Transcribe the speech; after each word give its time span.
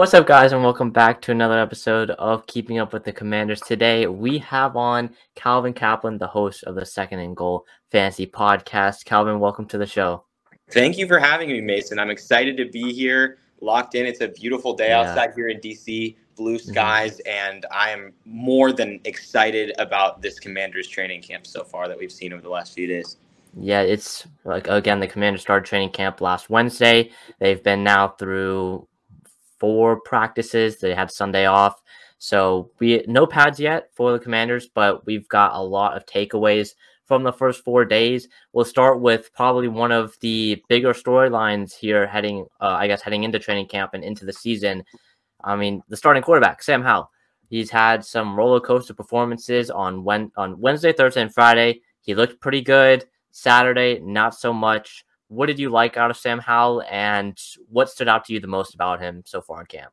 What's 0.00 0.14
up, 0.14 0.26
guys, 0.26 0.52
and 0.52 0.62
welcome 0.62 0.90
back 0.90 1.20
to 1.20 1.30
another 1.30 1.58
episode 1.58 2.08
of 2.12 2.46
Keeping 2.46 2.78
Up 2.78 2.94
with 2.94 3.04
the 3.04 3.12
Commanders. 3.12 3.60
Today, 3.60 4.06
we 4.06 4.38
have 4.38 4.74
on 4.74 5.10
Calvin 5.34 5.74
Kaplan, 5.74 6.16
the 6.16 6.26
host 6.26 6.64
of 6.64 6.74
the 6.74 6.86
Second 6.86 7.18
and 7.18 7.36
Goal 7.36 7.66
Fantasy 7.92 8.26
Podcast. 8.26 9.04
Calvin, 9.04 9.38
welcome 9.38 9.66
to 9.66 9.76
the 9.76 9.86
show. 9.86 10.24
Thank 10.70 10.96
you 10.96 11.06
for 11.06 11.18
having 11.18 11.50
me, 11.50 11.60
Mason. 11.60 11.98
I'm 11.98 12.08
excited 12.08 12.56
to 12.56 12.64
be 12.70 12.94
here, 12.94 13.40
locked 13.60 13.94
in. 13.94 14.06
It's 14.06 14.22
a 14.22 14.28
beautiful 14.28 14.72
day 14.72 14.88
yeah. 14.88 15.02
outside 15.02 15.34
here 15.34 15.48
in 15.48 15.58
DC, 15.58 16.16
blue 16.34 16.56
mm-hmm. 16.56 16.70
skies, 16.70 17.20
mm-hmm. 17.26 17.48
and 17.52 17.66
I 17.70 17.90
am 17.90 18.14
more 18.24 18.72
than 18.72 19.00
excited 19.04 19.74
about 19.78 20.22
this 20.22 20.40
Commanders 20.40 20.88
training 20.88 21.20
camp 21.20 21.46
so 21.46 21.62
far 21.62 21.88
that 21.88 21.98
we've 21.98 22.10
seen 22.10 22.32
over 22.32 22.40
the 22.40 22.48
last 22.48 22.72
few 22.72 22.86
days. 22.86 23.18
Yeah, 23.54 23.82
it's 23.82 24.26
like 24.44 24.66
again, 24.66 24.98
the 25.00 25.08
Commanders 25.08 25.42
started 25.42 25.66
training 25.66 25.90
camp 25.90 26.22
last 26.22 26.48
Wednesday. 26.48 27.10
They've 27.38 27.62
been 27.62 27.84
now 27.84 28.08
through 28.08 28.86
four 29.60 30.00
practices. 30.00 30.78
They 30.78 30.94
had 30.94 31.10
Sunday 31.10 31.46
off. 31.46 31.80
So 32.18 32.70
we 32.80 33.04
no 33.06 33.26
pads 33.26 33.60
yet 33.60 33.90
for 33.94 34.12
the 34.12 34.18
Commanders, 34.18 34.68
but 34.74 35.06
we've 35.06 35.28
got 35.28 35.54
a 35.54 35.62
lot 35.62 35.96
of 35.96 36.04
takeaways 36.06 36.70
from 37.06 37.22
the 37.22 37.32
first 37.32 37.64
four 37.64 37.84
days. 37.84 38.28
We'll 38.52 38.64
start 38.64 39.00
with 39.00 39.32
probably 39.34 39.68
one 39.68 39.90
of 39.90 40.16
the 40.20 40.62
bigger 40.68 40.92
storylines 40.92 41.74
here, 41.74 42.06
heading, 42.06 42.46
uh, 42.60 42.76
I 42.78 42.86
guess, 42.86 43.02
heading 43.02 43.24
into 43.24 43.38
training 43.38 43.66
camp 43.66 43.94
and 43.94 44.04
into 44.04 44.24
the 44.24 44.32
season. 44.32 44.84
I 45.42 45.56
mean, 45.56 45.82
the 45.88 45.96
starting 45.96 46.22
quarterback, 46.22 46.62
Sam 46.62 46.82
Howell. 46.82 47.10
He's 47.48 47.70
had 47.70 48.04
some 48.04 48.36
roller 48.36 48.60
coaster 48.60 48.94
performances 48.94 49.70
on 49.70 50.04
when 50.04 50.30
on 50.36 50.60
Wednesday, 50.60 50.92
Thursday, 50.92 51.22
and 51.22 51.34
Friday. 51.34 51.80
He 52.00 52.14
looked 52.14 52.40
pretty 52.40 52.60
good. 52.60 53.06
Saturday, 53.32 53.98
not 54.00 54.34
so 54.34 54.52
much. 54.52 55.04
What 55.30 55.46
did 55.46 55.60
you 55.60 55.70
like 55.70 55.96
out 55.96 56.10
of 56.10 56.16
Sam 56.16 56.40
Howell, 56.40 56.82
and 56.90 57.38
what 57.68 57.88
stood 57.88 58.08
out 58.08 58.24
to 58.24 58.32
you 58.32 58.40
the 58.40 58.48
most 58.48 58.74
about 58.74 59.00
him 59.00 59.22
so 59.24 59.40
far 59.40 59.60
in 59.60 59.66
camp? 59.66 59.92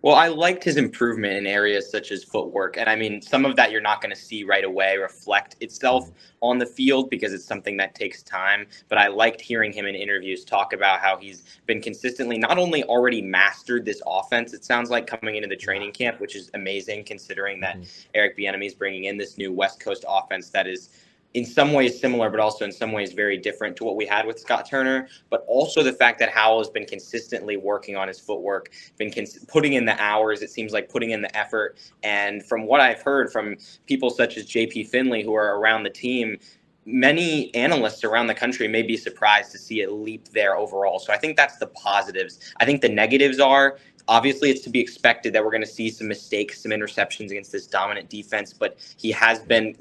Well, 0.00 0.14
I 0.16 0.28
liked 0.28 0.64
his 0.64 0.78
improvement 0.78 1.34
in 1.34 1.46
areas 1.46 1.90
such 1.90 2.10
as 2.10 2.24
footwork. 2.24 2.78
And 2.78 2.88
I 2.88 2.96
mean, 2.96 3.20
some 3.20 3.44
of 3.44 3.54
that 3.56 3.70
you're 3.70 3.82
not 3.82 4.00
going 4.00 4.14
to 4.14 4.20
see 4.20 4.44
right 4.44 4.64
away 4.64 4.96
reflect 4.96 5.56
itself 5.60 6.06
mm-hmm. 6.06 6.16
on 6.40 6.58
the 6.58 6.64
field 6.64 7.10
because 7.10 7.34
it's 7.34 7.44
something 7.44 7.76
that 7.76 7.94
takes 7.94 8.22
time. 8.22 8.66
But 8.88 8.96
I 8.96 9.08
liked 9.08 9.42
hearing 9.42 9.74
him 9.74 9.84
in 9.84 9.94
interviews 9.94 10.44
talk 10.44 10.72
about 10.72 11.00
how 11.00 11.18
he's 11.18 11.44
been 11.66 11.82
consistently 11.82 12.38
not 12.38 12.56
only 12.56 12.82
already 12.84 13.20
mastered 13.20 13.84
this 13.84 14.00
offense, 14.06 14.54
it 14.54 14.64
sounds 14.64 14.88
like 14.88 15.06
coming 15.06 15.36
into 15.36 15.48
the 15.48 15.56
training 15.56 15.92
camp, 15.92 16.18
which 16.18 16.34
is 16.34 16.50
amazing 16.54 17.04
considering 17.04 17.60
that 17.60 17.76
mm-hmm. 17.76 18.10
Eric 18.14 18.38
Bieniemy 18.38 18.66
is 18.66 18.74
bringing 18.74 19.04
in 19.04 19.18
this 19.18 19.36
new 19.36 19.52
West 19.52 19.80
Coast 19.80 20.06
offense 20.08 20.48
that 20.48 20.66
is 20.66 20.88
in 21.34 21.44
some 21.44 21.72
ways 21.72 21.98
similar, 21.98 22.30
but 22.30 22.40
also 22.40 22.64
in 22.64 22.72
some 22.72 22.92
ways 22.92 23.12
very 23.12 23.38
different 23.38 23.76
to 23.76 23.84
what 23.84 23.96
we 23.96 24.06
had 24.06 24.26
with 24.26 24.38
Scott 24.38 24.68
Turner. 24.68 25.08
But 25.30 25.44
also 25.46 25.82
the 25.82 25.92
fact 25.92 26.18
that 26.18 26.30
Howell 26.30 26.58
has 26.58 26.70
been 26.70 26.86
consistently 26.86 27.56
working 27.56 27.96
on 27.96 28.08
his 28.08 28.20
footwork, 28.20 28.70
been 28.98 29.12
cons- 29.12 29.44
putting 29.46 29.74
in 29.74 29.84
the 29.84 30.00
hours. 30.00 30.42
It 30.42 30.50
seems 30.50 30.72
like 30.72 30.88
putting 30.88 31.10
in 31.10 31.22
the 31.22 31.34
effort. 31.36 31.78
And 32.02 32.44
from 32.44 32.66
what 32.66 32.80
I've 32.80 33.02
heard 33.02 33.32
from 33.32 33.56
people 33.86 34.10
such 34.10 34.36
as 34.36 34.46
JP 34.46 34.88
Finley, 34.88 35.22
who 35.22 35.34
are 35.34 35.58
around 35.58 35.84
the 35.84 35.90
team, 35.90 36.38
many 36.84 37.54
analysts 37.54 38.04
around 38.04 38.26
the 38.26 38.34
country 38.34 38.66
may 38.66 38.82
be 38.82 38.96
surprised 38.96 39.52
to 39.52 39.58
see 39.58 39.82
a 39.82 39.90
leap 39.90 40.28
there 40.30 40.56
overall. 40.56 40.98
So 40.98 41.12
I 41.12 41.16
think 41.16 41.36
that's 41.36 41.58
the 41.58 41.68
positives. 41.68 42.40
I 42.58 42.64
think 42.64 42.80
the 42.80 42.88
negatives 42.88 43.38
are 43.38 43.78
obviously 44.08 44.50
it's 44.50 44.62
to 44.62 44.70
be 44.70 44.80
expected 44.80 45.32
that 45.32 45.44
we're 45.44 45.50
going 45.50 45.62
to 45.62 45.66
see 45.66 45.90
some 45.90 46.08
mistakes, 46.08 46.62
some 46.62 46.72
interceptions 46.72 47.30
against 47.30 47.52
this 47.52 47.66
dominant 47.66 48.08
defense, 48.08 48.52
but 48.52 48.78
he 48.96 49.10
has 49.12 49.38
been 49.40 49.74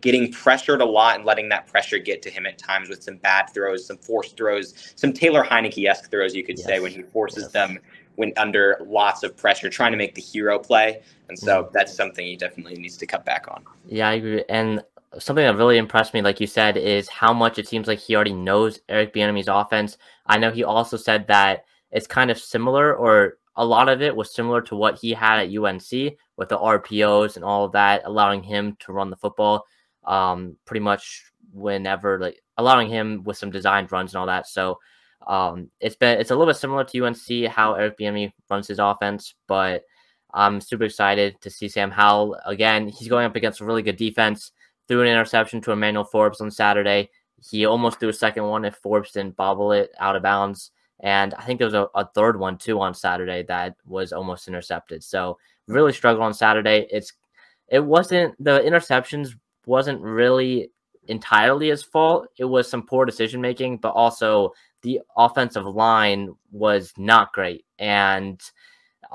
getting 0.00 0.32
pressured 0.32 0.80
a 0.80 0.84
lot 0.84 1.16
and 1.16 1.24
letting 1.24 1.48
that 1.48 1.66
pressure 1.66 1.98
get 1.98 2.22
to 2.22 2.30
him 2.30 2.46
at 2.46 2.58
times 2.58 2.88
with 2.88 3.02
some 3.02 3.16
bad 3.16 3.46
throws, 3.54 3.86
some 3.86 3.98
forced 3.98 4.36
throws, 4.36 4.92
some 4.96 5.12
Taylor 5.12 5.44
Heinicke-esque 5.44 6.10
throws, 6.10 6.34
you 6.34 6.44
could 6.44 6.58
yes. 6.58 6.66
say, 6.66 6.80
when 6.80 6.92
he 6.92 7.02
forces 7.02 7.44
yes. 7.44 7.52
them 7.52 7.78
when 8.16 8.32
under 8.36 8.84
lots 8.84 9.22
of 9.22 9.36
pressure, 9.36 9.70
trying 9.70 9.92
to 9.92 9.96
make 9.96 10.16
the 10.16 10.20
hero 10.20 10.58
play. 10.58 11.00
And 11.28 11.38
so 11.38 11.62
mm-hmm. 11.62 11.72
that's 11.72 11.94
something 11.94 12.26
he 12.26 12.36
definitely 12.36 12.74
needs 12.74 12.96
to 12.96 13.06
cut 13.06 13.24
back 13.24 13.46
on. 13.48 13.62
Yeah, 13.86 14.08
I 14.08 14.14
agree. 14.14 14.44
And 14.48 14.82
something 15.18 15.44
that 15.44 15.56
really 15.56 15.78
impressed 15.78 16.14
me, 16.14 16.20
like 16.20 16.40
you 16.40 16.48
said, 16.48 16.76
is 16.76 17.08
how 17.08 17.32
much 17.32 17.60
it 17.60 17.68
seems 17.68 17.86
like 17.86 18.00
he 18.00 18.16
already 18.16 18.32
knows 18.32 18.80
Eric 18.88 19.14
Bieniemy's 19.14 19.46
offense. 19.46 19.98
I 20.26 20.36
know 20.36 20.50
he 20.50 20.64
also 20.64 20.96
said 20.96 21.28
that 21.28 21.64
it's 21.92 22.08
kind 22.08 22.32
of 22.32 22.38
similar 22.38 22.92
or 22.92 23.37
a 23.58 23.64
lot 23.64 23.88
of 23.88 24.00
it 24.00 24.14
was 24.14 24.32
similar 24.32 24.62
to 24.62 24.76
what 24.76 24.98
he 25.00 25.12
had 25.12 25.40
at 25.40 25.54
UNC 25.54 26.16
with 26.36 26.48
the 26.48 26.56
RPOs 26.56 27.34
and 27.34 27.44
all 27.44 27.64
of 27.64 27.72
that, 27.72 28.02
allowing 28.04 28.40
him 28.40 28.76
to 28.78 28.92
run 28.92 29.10
the 29.10 29.16
football 29.16 29.64
um, 30.04 30.56
pretty 30.64 30.80
much 30.80 31.24
whenever, 31.52 32.20
like 32.20 32.40
allowing 32.56 32.88
him 32.88 33.24
with 33.24 33.36
some 33.36 33.50
designed 33.50 33.90
runs 33.90 34.14
and 34.14 34.20
all 34.20 34.26
that. 34.26 34.46
So 34.46 34.78
um, 35.26 35.70
it's 35.80 35.96
been 35.96 36.20
it's 36.20 36.30
a 36.30 36.36
little 36.36 36.50
bit 36.50 36.56
similar 36.56 36.84
to 36.84 37.04
UNC 37.04 37.50
how 37.50 37.74
Eric 37.74 37.98
Bieniemy 37.98 38.32
runs 38.48 38.68
his 38.68 38.78
offense, 38.78 39.34
but 39.48 39.82
I'm 40.32 40.60
super 40.60 40.84
excited 40.84 41.40
to 41.40 41.50
see 41.50 41.68
Sam 41.68 41.90
Howell 41.90 42.36
again. 42.46 42.86
He's 42.86 43.08
going 43.08 43.26
up 43.26 43.34
against 43.34 43.60
a 43.60 43.64
really 43.64 43.82
good 43.82 43.96
defense. 43.96 44.52
Threw 44.86 45.02
an 45.02 45.08
interception 45.08 45.60
to 45.62 45.72
Emmanuel 45.72 46.04
Forbes 46.04 46.40
on 46.40 46.52
Saturday. 46.52 47.10
He 47.42 47.66
almost 47.66 47.98
threw 47.98 48.08
a 48.10 48.12
second 48.12 48.44
one 48.44 48.64
if 48.64 48.76
Forbes 48.76 49.12
didn't 49.12 49.36
bobble 49.36 49.72
it 49.72 49.90
out 49.98 50.14
of 50.14 50.22
bounds. 50.22 50.70
And 51.00 51.34
I 51.34 51.44
think 51.44 51.58
there 51.58 51.66
was 51.66 51.74
a, 51.74 51.88
a 51.94 52.06
third 52.06 52.38
one 52.38 52.58
too 52.58 52.80
on 52.80 52.94
Saturday 52.94 53.44
that 53.44 53.76
was 53.86 54.12
almost 54.12 54.48
intercepted. 54.48 55.04
So 55.04 55.38
really 55.66 55.92
struggled 55.92 56.24
on 56.24 56.34
Saturday. 56.34 56.86
It's 56.90 57.12
it 57.68 57.84
wasn't 57.84 58.42
the 58.42 58.60
interceptions 58.60 59.34
wasn't 59.66 60.00
really 60.00 60.70
entirely 61.06 61.68
his 61.68 61.82
fault. 61.82 62.28
It 62.38 62.44
was 62.44 62.68
some 62.68 62.86
poor 62.86 63.04
decision 63.04 63.40
making, 63.40 63.78
but 63.78 63.90
also 63.90 64.52
the 64.82 65.00
offensive 65.16 65.66
line 65.66 66.34
was 66.50 66.92
not 66.96 67.32
great. 67.32 67.64
And 67.78 68.40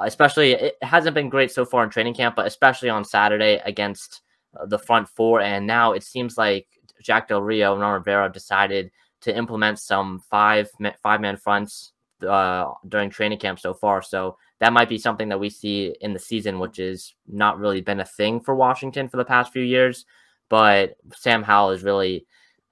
especially 0.02 0.54
it 0.54 0.78
hasn't 0.82 1.16
been 1.16 1.30
great 1.30 1.52
so 1.52 1.66
far 1.66 1.84
in 1.84 1.90
training 1.90 2.16
camp, 2.16 2.36
but 2.36 2.48
especially 2.48 2.90
on 2.90 3.04
Saturday 3.04 3.62
against 3.66 4.22
uh, 4.60 4.66
the 4.66 4.80
front 4.80 5.10
four. 5.10 5.42
And 5.42 5.68
now 5.68 5.94
it 5.94 6.04
seems 6.04 6.38
like 6.38 6.68
Jack 7.02 7.28
Del 7.28 7.42
Rio 7.42 7.74
and 7.74 7.82
Ron 7.82 7.94
Rivera 7.94 8.32
decided 8.32 8.92
to 9.24 9.36
implement 9.36 9.80
some 9.80 10.20
five 10.30 10.70
five 11.02 11.22
man 11.22 11.38
fronts 11.38 11.94
uh, 12.28 12.72
during 12.88 13.10
training 13.10 13.40
camp 13.40 13.60
so 13.60 13.74
far. 13.74 14.02
So 14.02 14.38
that 14.60 14.74
might 14.74 14.90
be 14.90 14.98
something 14.98 15.30
that 15.30 15.40
we 15.40 15.50
see 15.50 15.96
in 16.02 16.14
the 16.14 16.20
season, 16.20 16.60
which 16.60 16.80
is 16.80 17.16
not 17.28 17.60
really 17.60 17.82
been 17.82 18.00
a 18.00 18.06
thing 18.06 18.40
for 18.40 18.56
Washington 18.56 19.10
for 19.10 19.18
the 19.18 19.26
past 19.26 19.52
few 19.52 19.64
years. 19.64 20.06
But 20.50 20.96
Sam 21.16 21.44
Howell 21.44 21.72
is 21.72 21.84
really 21.84 22.26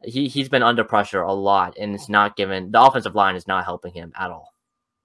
he 0.04 0.28
he's 0.28 0.50
been 0.50 0.64
under 0.64 0.84
pressure 0.84 1.22
a 1.22 1.34
lot, 1.34 1.78
and 1.80 1.94
it's 1.94 2.10
not 2.10 2.36
given 2.36 2.72
the 2.72 2.82
offensive 2.82 3.16
line 3.16 3.36
is 3.36 3.48
not 3.48 3.66
helping 3.66 3.94
him 3.94 4.12
at 4.18 4.32
all. 4.32 4.54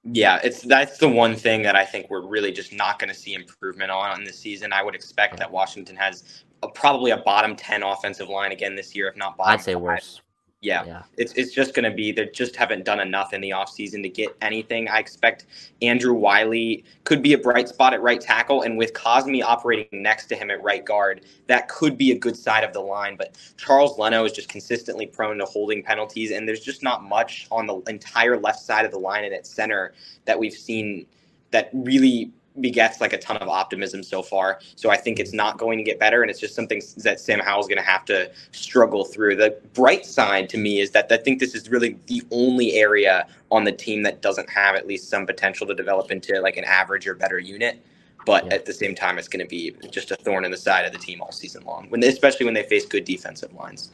Yeah, 0.04 0.38
it's 0.44 0.62
that's 0.62 0.98
the 0.98 1.08
one 1.08 1.34
thing 1.34 1.62
that 1.62 1.74
I 1.74 1.84
think 1.84 2.08
we're 2.10 2.26
really 2.26 2.52
just 2.52 2.72
not 2.72 2.98
going 2.98 3.08
to 3.08 3.14
see 3.14 3.34
improvement 3.34 3.90
on 3.90 4.18
in 4.18 4.24
this 4.24 4.38
season. 4.38 4.72
I 4.72 4.82
would 4.82 4.94
expect 4.94 5.36
that 5.38 5.50
Washington 5.50 5.96
has 5.96 6.44
a, 6.62 6.68
probably 6.68 7.10
a 7.10 7.18
bottom 7.18 7.56
ten 7.56 7.82
offensive 7.82 8.28
line 8.28 8.52
again 8.52 8.76
this 8.76 8.94
year, 8.94 9.08
if 9.08 9.16
not 9.16 9.36
bottom. 9.36 9.54
I'd 9.54 9.62
say 9.62 9.74
five. 9.74 9.82
worse. 9.82 10.20
Yeah. 10.62 10.84
yeah. 10.84 11.02
It's 11.18 11.32
it's 11.34 11.52
just 11.52 11.74
going 11.74 11.88
to 11.88 11.94
be 11.94 12.12
they 12.12 12.26
just 12.26 12.56
haven't 12.56 12.84
done 12.84 12.98
enough 12.98 13.34
in 13.34 13.40
the 13.40 13.50
offseason 13.50 14.02
to 14.02 14.08
get 14.08 14.34
anything. 14.40 14.88
I 14.88 14.98
expect 14.98 15.46
Andrew 15.82 16.14
Wylie 16.14 16.82
could 17.04 17.22
be 17.22 17.34
a 17.34 17.38
bright 17.38 17.68
spot 17.68 17.92
at 17.92 18.00
right 18.00 18.20
tackle 18.20 18.62
and 18.62 18.78
with 18.78 18.94
Cosmi 18.94 19.42
operating 19.44 20.02
next 20.02 20.26
to 20.26 20.34
him 20.34 20.50
at 20.50 20.62
right 20.62 20.84
guard, 20.84 21.20
that 21.46 21.68
could 21.68 21.98
be 21.98 22.10
a 22.10 22.18
good 22.18 22.36
side 22.36 22.64
of 22.64 22.72
the 22.72 22.80
line, 22.80 23.16
but 23.16 23.36
Charles 23.58 23.98
Leno 23.98 24.24
is 24.24 24.32
just 24.32 24.48
consistently 24.48 25.06
prone 25.06 25.38
to 25.38 25.44
holding 25.44 25.82
penalties 25.82 26.32
and 26.32 26.48
there's 26.48 26.60
just 26.60 26.82
not 26.82 27.04
much 27.04 27.46
on 27.50 27.66
the 27.66 27.76
entire 27.82 28.38
left 28.38 28.60
side 28.60 28.86
of 28.86 28.90
the 28.90 28.98
line 28.98 29.24
and 29.24 29.34
at 29.34 29.46
center 29.46 29.92
that 30.24 30.38
we've 30.38 30.54
seen 30.54 31.06
that 31.50 31.70
really 31.74 32.32
begets 32.60 33.00
like 33.00 33.12
a 33.12 33.18
ton 33.18 33.36
of 33.38 33.48
optimism 33.48 34.02
so 34.02 34.22
far. 34.22 34.60
So 34.74 34.90
I 34.90 34.96
think 34.96 35.18
it's 35.18 35.32
not 35.32 35.58
going 35.58 35.78
to 35.78 35.84
get 35.84 35.98
better, 35.98 36.22
and 36.22 36.30
it's 36.30 36.40
just 36.40 36.54
something 36.54 36.82
that 36.98 37.20
Sam 37.20 37.40
Howell's 37.40 37.68
going 37.68 37.78
to 37.78 37.84
have 37.84 38.04
to 38.06 38.30
struggle 38.52 39.04
through. 39.04 39.36
The 39.36 39.58
bright 39.74 40.06
side 40.06 40.48
to 40.50 40.58
me 40.58 40.80
is 40.80 40.90
that 40.92 41.10
I 41.10 41.16
think 41.16 41.40
this 41.40 41.54
is 41.54 41.70
really 41.70 41.98
the 42.06 42.22
only 42.30 42.74
area 42.74 43.26
on 43.50 43.64
the 43.64 43.72
team 43.72 44.02
that 44.02 44.22
doesn't 44.22 44.48
have 44.50 44.74
at 44.74 44.86
least 44.86 45.08
some 45.08 45.26
potential 45.26 45.66
to 45.66 45.74
develop 45.74 46.10
into 46.10 46.40
like 46.40 46.56
an 46.56 46.64
average 46.64 47.06
or 47.06 47.14
better 47.14 47.38
unit. 47.38 47.84
But 48.24 48.46
yeah. 48.46 48.54
at 48.54 48.64
the 48.64 48.74
same 48.74 48.94
time, 48.94 49.18
it's 49.18 49.28
going 49.28 49.44
to 49.44 49.48
be 49.48 49.74
just 49.90 50.10
a 50.10 50.16
thorn 50.16 50.44
in 50.44 50.50
the 50.50 50.56
side 50.56 50.84
of 50.84 50.92
the 50.92 50.98
team 50.98 51.20
all 51.20 51.30
season 51.30 51.64
long, 51.64 51.86
when 51.90 52.02
especially 52.02 52.44
when 52.44 52.54
they 52.54 52.64
face 52.64 52.84
good 52.84 53.04
defensive 53.04 53.52
lines. 53.52 53.92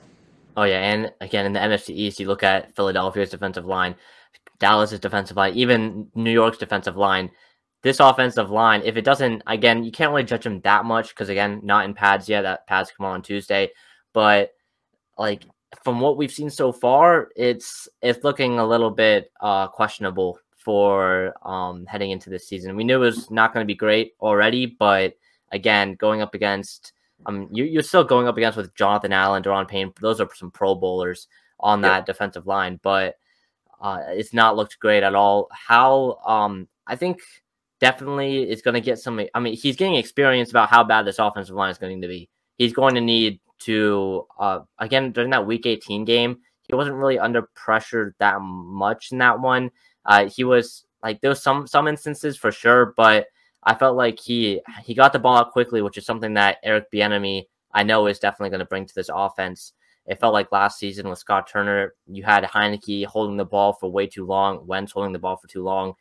Oh 0.56 0.64
yeah, 0.64 0.80
and 0.80 1.12
again 1.20 1.46
in 1.46 1.52
the 1.52 1.60
NFC 1.60 1.90
East, 1.90 2.20
you 2.20 2.26
look 2.26 2.42
at 2.42 2.74
Philadelphia's 2.74 3.30
defensive 3.30 3.66
line, 3.66 3.94
Dallas's 4.58 5.00
defensive 5.00 5.36
line, 5.36 5.54
even 5.54 6.08
New 6.14 6.30
York's 6.30 6.58
defensive 6.58 6.96
line 6.96 7.30
this 7.82 8.00
offensive 8.00 8.50
line, 8.50 8.82
if 8.84 8.96
it 8.96 9.04
doesn't, 9.04 9.42
again, 9.46 9.84
you 9.84 9.90
can't 9.90 10.10
really 10.10 10.24
judge 10.24 10.44
them 10.44 10.60
that 10.60 10.84
much 10.84 11.08
because, 11.08 11.28
again, 11.28 11.60
not 11.64 11.84
in 11.84 11.94
pads 11.94 12.28
yet. 12.28 12.42
That 12.42 12.66
pads 12.66 12.92
come 12.96 13.06
on 13.06 13.22
Tuesday. 13.22 13.70
But, 14.12 14.52
like, 15.18 15.44
from 15.82 16.00
what 16.00 16.16
we've 16.16 16.30
seen 16.30 16.50
so 16.50 16.72
far, 16.72 17.30
it's 17.34 17.88
it's 18.00 18.22
looking 18.22 18.58
a 18.58 18.66
little 18.66 18.90
bit 18.90 19.32
uh, 19.40 19.68
questionable 19.68 20.38
for 20.56 21.34
um, 21.42 21.86
heading 21.86 22.10
into 22.10 22.30
this 22.30 22.46
season. 22.46 22.76
We 22.76 22.84
knew 22.84 22.96
it 22.96 23.06
was 23.06 23.30
not 23.30 23.52
going 23.52 23.64
to 23.64 23.72
be 23.72 23.74
great 23.74 24.12
already, 24.20 24.66
but 24.66 25.14
again, 25.50 25.94
going 25.94 26.22
up 26.22 26.34
against, 26.34 26.92
um, 27.26 27.48
you, 27.50 27.64
you're 27.64 27.82
still 27.82 28.04
going 28.04 28.28
up 28.28 28.36
against 28.36 28.56
with 28.56 28.74
Jonathan 28.74 29.12
Allen, 29.12 29.42
Daron 29.42 29.66
Payne. 29.66 29.92
Those 30.00 30.20
are 30.20 30.28
some 30.34 30.50
Pro 30.50 30.74
Bowlers 30.74 31.26
on 31.58 31.80
that 31.80 32.06
defensive 32.06 32.46
line, 32.46 32.78
but 32.82 33.16
uh, 33.80 34.00
it's 34.08 34.32
not 34.32 34.56
looked 34.56 34.78
great 34.78 35.02
at 35.02 35.14
all. 35.14 35.48
How 35.52 36.18
um, 36.24 36.68
I 36.86 36.96
think 36.96 37.20
definitely 37.82 38.48
is 38.48 38.62
going 38.62 38.74
to 38.74 38.80
get 38.80 39.00
some. 39.00 39.20
I 39.34 39.40
mean, 39.40 39.56
he's 39.56 39.76
getting 39.76 39.96
experience 39.96 40.50
about 40.50 40.70
how 40.70 40.84
bad 40.84 41.04
this 41.04 41.18
offensive 41.18 41.56
line 41.56 41.70
is 41.70 41.78
going 41.78 42.00
to 42.00 42.08
be. 42.08 42.30
He's 42.56 42.72
going 42.72 42.94
to 42.94 43.00
need 43.00 43.40
to, 43.64 44.26
uh, 44.38 44.60
again, 44.78 45.10
during 45.10 45.30
that 45.30 45.46
week 45.46 45.66
18 45.66 46.04
game, 46.04 46.38
he 46.62 46.76
wasn't 46.76 46.96
really 46.96 47.18
under 47.18 47.42
pressure 47.54 48.14
that 48.20 48.40
much 48.40 49.10
in 49.10 49.18
that 49.18 49.40
one. 49.40 49.72
Uh, 50.06 50.28
he 50.28 50.44
was 50.44 50.84
like, 51.02 51.20
there 51.20 51.30
was 51.30 51.42
some, 51.42 51.66
some 51.66 51.88
instances 51.88 52.36
for 52.36 52.52
sure, 52.52 52.94
but 52.96 53.26
I 53.64 53.74
felt 53.74 53.96
like 53.96 54.20
he, 54.20 54.60
he 54.84 54.94
got 54.94 55.12
the 55.12 55.18
ball 55.18 55.36
out 55.36 55.50
quickly, 55.50 55.82
which 55.82 55.98
is 55.98 56.06
something 56.06 56.34
that 56.34 56.58
Eric 56.62 56.90
Bieniemy, 56.92 57.46
I 57.74 57.82
know 57.82 58.06
is 58.06 58.20
definitely 58.20 58.50
going 58.50 58.60
to 58.60 58.66
bring 58.66 58.86
to 58.86 58.94
this 58.94 59.10
offense. 59.12 59.72
It 60.06 60.20
felt 60.20 60.32
like 60.32 60.52
last 60.52 60.78
season 60.78 61.08
with 61.08 61.18
Scott 61.18 61.48
Turner, 61.48 61.94
you 62.06 62.22
had 62.22 62.44
Heinicke 62.44 63.06
holding 63.06 63.36
the 63.36 63.44
ball 63.44 63.72
for 63.72 63.90
way 63.90 64.06
too 64.06 64.24
long, 64.24 64.66
Wentz 64.66 64.92
holding 64.92 65.12
the 65.12 65.18
ball 65.18 65.36
for 65.36 65.48
too 65.48 65.64
long. 65.64 65.94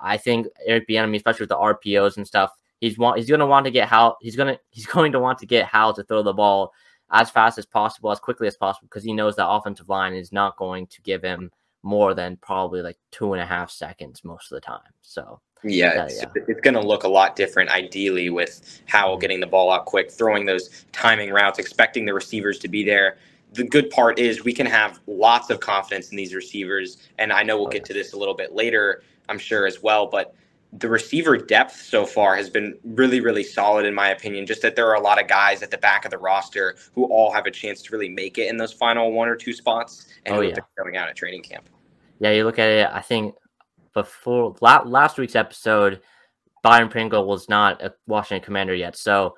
I 0.00 0.16
think 0.16 0.46
Eric 0.66 0.88
Bieniemy, 0.88 1.16
especially 1.16 1.44
with 1.44 1.50
the 1.50 1.56
RPOs 1.56 2.16
and 2.16 2.26
stuff, 2.26 2.52
he's 2.80 2.98
want 2.98 3.16
he's 3.18 3.28
going 3.28 3.40
to 3.40 3.46
want 3.46 3.64
to 3.64 3.70
get 3.70 3.88
Howell. 3.88 4.16
He's 4.20 4.36
going 4.36 4.54
to 4.54 4.60
he's 4.70 4.86
going 4.86 5.12
to 5.12 5.20
want 5.20 5.38
to 5.38 5.46
get 5.46 5.66
Howell 5.66 5.94
to 5.94 6.04
throw 6.04 6.22
the 6.22 6.32
ball 6.32 6.72
as 7.12 7.30
fast 7.30 7.58
as 7.58 7.66
possible, 7.66 8.10
as 8.10 8.20
quickly 8.20 8.46
as 8.46 8.56
possible, 8.56 8.86
because 8.86 9.04
he 9.04 9.12
knows 9.12 9.36
that 9.36 9.48
offensive 9.48 9.88
line 9.88 10.14
is 10.14 10.32
not 10.32 10.56
going 10.56 10.86
to 10.86 11.02
give 11.02 11.22
him 11.22 11.50
more 11.82 12.14
than 12.14 12.36
probably 12.36 12.82
like 12.82 12.98
two 13.10 13.32
and 13.32 13.42
a 13.42 13.46
half 13.46 13.70
seconds 13.70 14.22
most 14.22 14.52
of 14.52 14.56
the 14.56 14.60
time. 14.60 14.80
So 15.02 15.40
yeah, 15.62 15.88
uh, 15.88 16.04
it's, 16.04 16.22
yeah. 16.22 16.42
it's 16.48 16.60
going 16.60 16.74
to 16.74 16.80
look 16.80 17.04
a 17.04 17.08
lot 17.08 17.36
different, 17.36 17.70
ideally, 17.70 18.30
with 18.30 18.82
Howell 18.86 19.18
getting 19.18 19.40
the 19.40 19.46
ball 19.46 19.70
out 19.70 19.86
quick, 19.86 20.10
throwing 20.10 20.44
those 20.46 20.84
timing 20.92 21.30
routes, 21.30 21.58
expecting 21.58 22.04
the 22.04 22.14
receivers 22.14 22.58
to 22.60 22.68
be 22.68 22.84
there. 22.84 23.18
The 23.52 23.64
good 23.64 23.90
part 23.90 24.18
is 24.18 24.44
we 24.44 24.52
can 24.52 24.66
have 24.66 25.00
lots 25.06 25.50
of 25.50 25.60
confidence 25.60 26.10
in 26.10 26.16
these 26.16 26.34
receivers. 26.34 27.08
And 27.18 27.32
I 27.32 27.42
know 27.42 27.58
we'll 27.58 27.68
get 27.68 27.84
to 27.86 27.92
this 27.92 28.12
a 28.12 28.16
little 28.16 28.34
bit 28.34 28.52
later, 28.54 29.02
I'm 29.30 29.38
sure, 29.38 29.66
as 29.66 29.82
well. 29.82 30.06
But 30.06 30.34
the 30.72 30.88
receiver 30.88 31.36
depth 31.36 31.74
so 31.74 32.04
far 32.04 32.36
has 32.36 32.50
been 32.50 32.78
really, 32.84 33.20
really 33.20 33.42
solid, 33.42 33.86
in 33.86 33.94
my 33.94 34.10
opinion. 34.10 34.46
Just 34.46 34.62
that 34.62 34.76
there 34.76 34.88
are 34.88 34.94
a 34.94 35.00
lot 35.00 35.20
of 35.20 35.28
guys 35.28 35.62
at 35.62 35.70
the 35.70 35.78
back 35.78 36.04
of 36.04 36.10
the 36.10 36.18
roster 36.18 36.76
who 36.94 37.04
all 37.04 37.32
have 37.32 37.46
a 37.46 37.50
chance 37.50 37.80
to 37.82 37.92
really 37.92 38.08
make 38.08 38.36
it 38.36 38.48
in 38.48 38.56
those 38.56 38.72
final 38.72 39.12
one 39.12 39.28
or 39.28 39.36
two 39.36 39.52
spots 39.52 40.06
and 40.26 40.36
oh, 40.36 40.40
yeah. 40.40 40.56
going 40.76 40.96
out 40.96 41.08
at 41.08 41.16
training 41.16 41.42
camp. 41.42 41.68
Yeah, 42.18 42.32
you 42.32 42.44
look 42.44 42.58
at 42.58 42.68
it, 42.68 42.88
I 42.92 43.00
think 43.00 43.34
before 43.94 44.54
last 44.60 45.18
week's 45.18 45.34
episode, 45.34 46.00
Byron 46.62 46.90
Pringle 46.90 47.26
was 47.26 47.48
not 47.48 47.82
a 47.82 47.94
Washington 48.06 48.44
Commander 48.44 48.74
yet. 48.74 48.94
So 48.96 49.36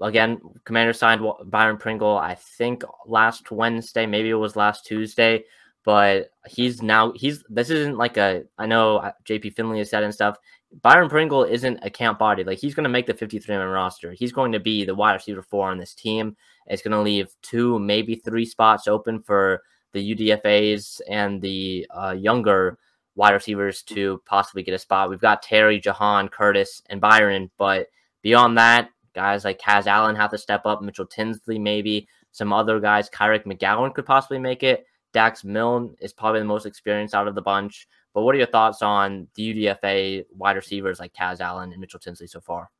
again, 0.00 0.40
Commander 0.64 0.92
signed 0.92 1.22
Byron 1.46 1.76
Pringle. 1.76 2.16
I 2.16 2.34
think 2.36 2.84
last 3.06 3.50
Wednesday, 3.50 4.06
maybe 4.06 4.30
it 4.30 4.34
was 4.34 4.56
last 4.56 4.86
Tuesday, 4.86 5.44
but 5.84 6.30
he's 6.46 6.82
now 6.82 7.12
he's 7.12 7.42
this 7.48 7.70
isn't 7.70 7.96
like 7.96 8.16
a 8.16 8.44
I 8.58 8.66
know 8.66 8.98
uh, 8.98 9.12
JP 9.24 9.54
Finley 9.54 9.78
has 9.78 9.90
said 9.90 10.02
and 10.02 10.14
stuff. 10.14 10.36
Byron 10.82 11.08
Pringle 11.08 11.44
isn't 11.44 11.80
a 11.82 11.90
camp 11.90 12.18
body. 12.18 12.44
Like 12.44 12.58
he's 12.58 12.74
going 12.74 12.84
to 12.84 12.90
make 12.90 13.06
the 13.06 13.14
53 13.14 13.56
man 13.56 13.66
roster. 13.66 14.12
He's 14.12 14.32
going 14.32 14.52
to 14.52 14.60
be 14.60 14.84
the 14.84 14.94
wide 14.94 15.14
receiver 15.14 15.42
four 15.42 15.68
on 15.68 15.78
this 15.78 15.94
team. 15.94 16.36
It's 16.66 16.82
going 16.82 16.92
to 16.92 17.00
leave 17.00 17.34
two, 17.42 17.78
maybe 17.80 18.14
three 18.14 18.44
spots 18.44 18.86
open 18.86 19.20
for 19.20 19.62
the 19.92 20.14
UDFA's 20.14 21.02
and 21.08 21.42
the 21.42 21.86
uh, 21.90 22.14
younger 22.16 22.78
wide 23.16 23.32
receivers 23.32 23.82
to 23.82 24.22
possibly 24.26 24.62
get 24.62 24.74
a 24.74 24.78
spot. 24.78 25.10
We've 25.10 25.20
got 25.20 25.42
Terry, 25.42 25.80
Jahan, 25.80 26.28
Curtis, 26.28 26.82
and 26.88 27.00
Byron, 27.00 27.50
but 27.58 27.88
beyond 28.22 28.56
that, 28.58 28.90
guys 29.14 29.44
like 29.44 29.60
Kaz 29.60 29.86
Allen 29.86 30.14
have 30.14 30.30
to 30.30 30.38
step 30.38 30.62
up. 30.64 30.82
Mitchell 30.82 31.06
Tinsley, 31.06 31.58
maybe 31.58 32.06
some 32.30 32.52
other 32.52 32.78
guys. 32.78 33.10
Kyric 33.10 33.44
McGowan 33.44 33.92
could 33.92 34.06
possibly 34.06 34.38
make 34.38 34.62
it. 34.62 34.86
Dax 35.12 35.44
Milne 35.44 35.94
is 36.00 36.12
probably 36.12 36.40
the 36.40 36.46
most 36.46 36.66
experienced 36.66 37.14
out 37.14 37.28
of 37.28 37.34
the 37.34 37.42
bunch. 37.42 37.88
But 38.14 38.22
what 38.22 38.34
are 38.34 38.38
your 38.38 38.46
thoughts 38.46 38.82
on 38.82 39.28
the 39.34 39.54
UDFA 39.54 40.24
wide 40.36 40.56
receivers 40.56 40.98
like 40.98 41.12
Kaz 41.12 41.40
Allen 41.40 41.72
and 41.72 41.80
Mitchell 41.80 42.00
Tinsley 42.00 42.26
so 42.26 42.40
far? 42.40 42.70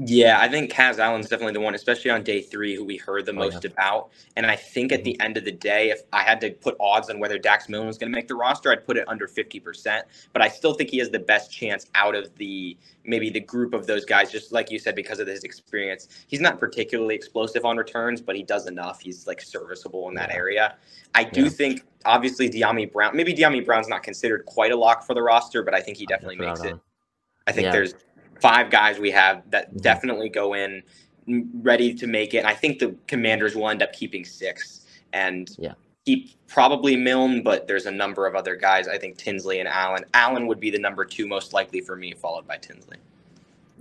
Yeah, 0.00 0.38
I 0.40 0.48
think 0.48 0.72
Kaz 0.72 1.00
Allen's 1.00 1.28
definitely 1.28 1.54
the 1.54 1.60
one, 1.60 1.74
especially 1.74 2.12
on 2.12 2.22
day 2.22 2.40
three, 2.40 2.76
who 2.76 2.84
we 2.84 2.96
heard 2.98 3.26
the 3.26 3.32
oh, 3.32 3.34
most 3.34 3.64
yeah. 3.64 3.70
about. 3.72 4.10
And 4.36 4.46
I 4.46 4.54
think 4.54 4.92
at 4.92 5.02
the 5.02 5.14
mm-hmm. 5.14 5.22
end 5.22 5.36
of 5.36 5.44
the 5.44 5.50
day, 5.50 5.90
if 5.90 6.02
I 6.12 6.22
had 6.22 6.40
to 6.42 6.52
put 6.52 6.76
odds 6.78 7.10
on 7.10 7.18
whether 7.18 7.36
Dax 7.36 7.68
Milne 7.68 7.88
was 7.88 7.98
going 7.98 8.12
to 8.12 8.16
make 8.16 8.28
the 8.28 8.36
roster, 8.36 8.70
I'd 8.70 8.86
put 8.86 8.96
it 8.96 9.08
under 9.08 9.26
50%. 9.26 10.02
But 10.32 10.40
I 10.40 10.48
still 10.48 10.72
think 10.72 10.90
he 10.90 10.98
has 10.98 11.10
the 11.10 11.18
best 11.18 11.50
chance 11.50 11.86
out 11.96 12.14
of 12.14 12.32
the 12.36 12.76
maybe 13.04 13.28
the 13.28 13.40
group 13.40 13.74
of 13.74 13.88
those 13.88 14.04
guys, 14.04 14.30
just 14.30 14.52
like 14.52 14.70
you 14.70 14.78
said, 14.78 14.94
because 14.94 15.18
of 15.18 15.26
his 15.26 15.42
experience. 15.42 16.06
He's 16.28 16.40
not 16.40 16.60
particularly 16.60 17.16
explosive 17.16 17.64
on 17.64 17.76
returns, 17.76 18.20
but 18.20 18.36
he 18.36 18.44
does 18.44 18.68
enough. 18.68 19.00
He's 19.00 19.26
like 19.26 19.40
serviceable 19.40 20.08
in 20.08 20.14
that 20.14 20.30
area. 20.30 20.76
I 21.16 21.24
do 21.24 21.44
yeah. 21.44 21.48
think, 21.48 21.82
obviously, 22.04 22.48
Dyami 22.48 22.92
Brown, 22.92 23.16
maybe 23.16 23.34
Dyami 23.34 23.66
Brown's 23.66 23.88
not 23.88 24.04
considered 24.04 24.46
quite 24.46 24.70
a 24.70 24.76
lock 24.76 25.04
for 25.04 25.14
the 25.14 25.22
roster, 25.22 25.64
but 25.64 25.74
I 25.74 25.80
think 25.80 25.96
he 25.96 26.06
definitely 26.06 26.36
makes 26.36 26.62
it. 26.62 26.76
I 27.48 27.52
think 27.52 27.64
yeah. 27.64 27.72
there's 27.72 27.94
five 28.40 28.70
guys 28.70 28.98
we 28.98 29.10
have 29.10 29.42
that 29.50 29.68
mm-hmm. 29.68 29.78
definitely 29.78 30.28
go 30.28 30.54
in 30.54 30.82
ready 31.62 31.94
to 31.94 32.06
make 32.06 32.34
it. 32.34 32.38
And 32.38 32.46
I 32.46 32.54
think 32.54 32.78
the 32.78 32.94
Commanders 33.06 33.54
will 33.54 33.68
end 33.68 33.82
up 33.82 33.92
keeping 33.92 34.24
six 34.24 34.86
and 35.12 35.50
yeah. 35.58 35.74
keep 36.06 36.30
probably 36.46 36.96
Milne, 36.96 37.42
but 37.42 37.66
there's 37.66 37.86
a 37.86 37.90
number 37.90 38.26
of 38.26 38.34
other 38.34 38.56
guys. 38.56 38.88
I 38.88 38.98
think 38.98 39.18
Tinsley 39.18 39.60
and 39.60 39.68
Allen. 39.68 40.04
Allen 40.14 40.46
would 40.46 40.60
be 40.60 40.70
the 40.70 40.78
number 40.78 41.04
two 41.04 41.26
most 41.26 41.52
likely 41.52 41.80
for 41.80 41.96
me, 41.96 42.14
followed 42.14 42.46
by 42.46 42.56
Tinsley. 42.56 42.96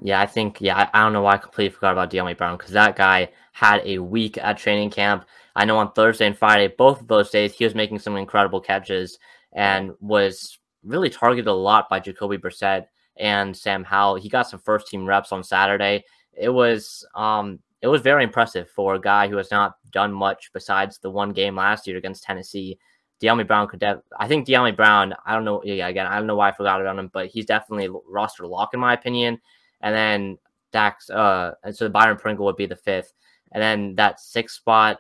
Yeah, 0.02 0.22
I 0.22 0.26
think. 0.26 0.62
Yeah, 0.62 0.78
I, 0.78 0.90
I 1.00 1.04
don't 1.04 1.14
know 1.14 1.22
why 1.22 1.34
I 1.34 1.38
completely 1.38 1.74
forgot 1.74 1.94
about 1.94 2.12
Dyami 2.12 2.38
Brown 2.38 2.58
because 2.58 2.72
that 2.72 2.96
guy 2.96 3.30
had 3.54 3.82
a 3.86 4.00
week 4.00 4.38
at 4.38 4.58
training 4.58 4.92
camp. 4.92 5.26
I 5.56 5.66
know 5.66 5.78
on 5.78 5.92
Thursday 5.94 6.28
and 6.28 6.38
Friday, 6.38 6.68
both 6.68 7.02
of 7.02 7.08
those 7.08 7.32
days, 7.32 7.54
he 7.54 7.64
was 7.64 7.74
making 7.74 8.00
some 8.00 8.16
incredible 8.16 8.62
catches 8.62 9.18
and 9.54 9.94
was 10.00 10.60
really 10.84 11.10
targeted 11.10 11.48
a 11.48 11.54
lot 11.54 11.90
by 11.90 12.00
Jacoby 12.00 12.38
Brissett 12.38 12.86
and 13.20 13.56
Sam 13.56 13.84
Howell. 13.84 14.16
He 14.16 14.30
got 14.30 14.50
some 14.50 14.60
first 14.60 14.88
team 14.88 15.06
reps 15.06 15.32
on 15.32 15.44
Saturday. 15.44 16.04
It 16.34 16.50
was 16.50 17.06
um 17.16 17.60
it 17.82 17.88
was 17.88 18.02
very 18.02 18.24
impressive 18.24 18.70
for 18.70 18.96
a 18.96 19.02
guy 19.02 19.28
who 19.28 19.38
has 19.38 19.52
not 19.52 19.76
done 19.92 20.12
much 20.12 20.52
besides 20.54 20.98
the 20.98 21.10
one 21.10 21.32
game 21.32 21.56
last 21.56 21.88
year 21.88 21.98
against 21.98 22.24
Tennessee. 22.24 22.80
Dyami 23.22 23.48
Brown 23.48 23.68
could 23.68 23.80
def- 23.80 24.02
I 24.20 24.28
think 24.28 24.48
Dyami 24.48 24.76
Brown, 24.76 25.14
I 25.26 25.34
don't 25.34 25.46
know 25.46 25.62
yeah, 25.64 25.88
again, 25.88 26.08
I 26.08 26.18
don't 26.18 26.28
know 26.28 26.36
why 26.36 26.50
I 26.50 26.54
forgot 26.54 26.82
about 26.82 26.98
him, 26.98 27.10
but 27.14 27.28
he's 27.28 27.46
definitely 27.46 27.90
roster 28.08 28.46
lock 28.46 28.74
in 28.74 28.80
my 28.80 28.94
opinion. 28.94 29.40
And 29.82 29.96
then 29.96 30.38
Dax 30.72 31.10
uh 31.10 31.54
and 31.64 31.76
so 31.76 31.90
Byron 31.90 32.18
Pringle 32.18 32.46
would 32.46 32.58
be 32.58 32.66
the 32.66 32.76
fifth. 32.76 33.14
And 33.52 33.64
then 33.64 33.96
that 33.96 34.20
sixth 34.20 34.58
spot, 34.58 35.00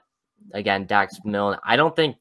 again, 0.53 0.85
Dax 0.85 1.19
Milne. 1.25 1.57
I 1.63 1.75
don't 1.75 1.95
think 1.95 2.15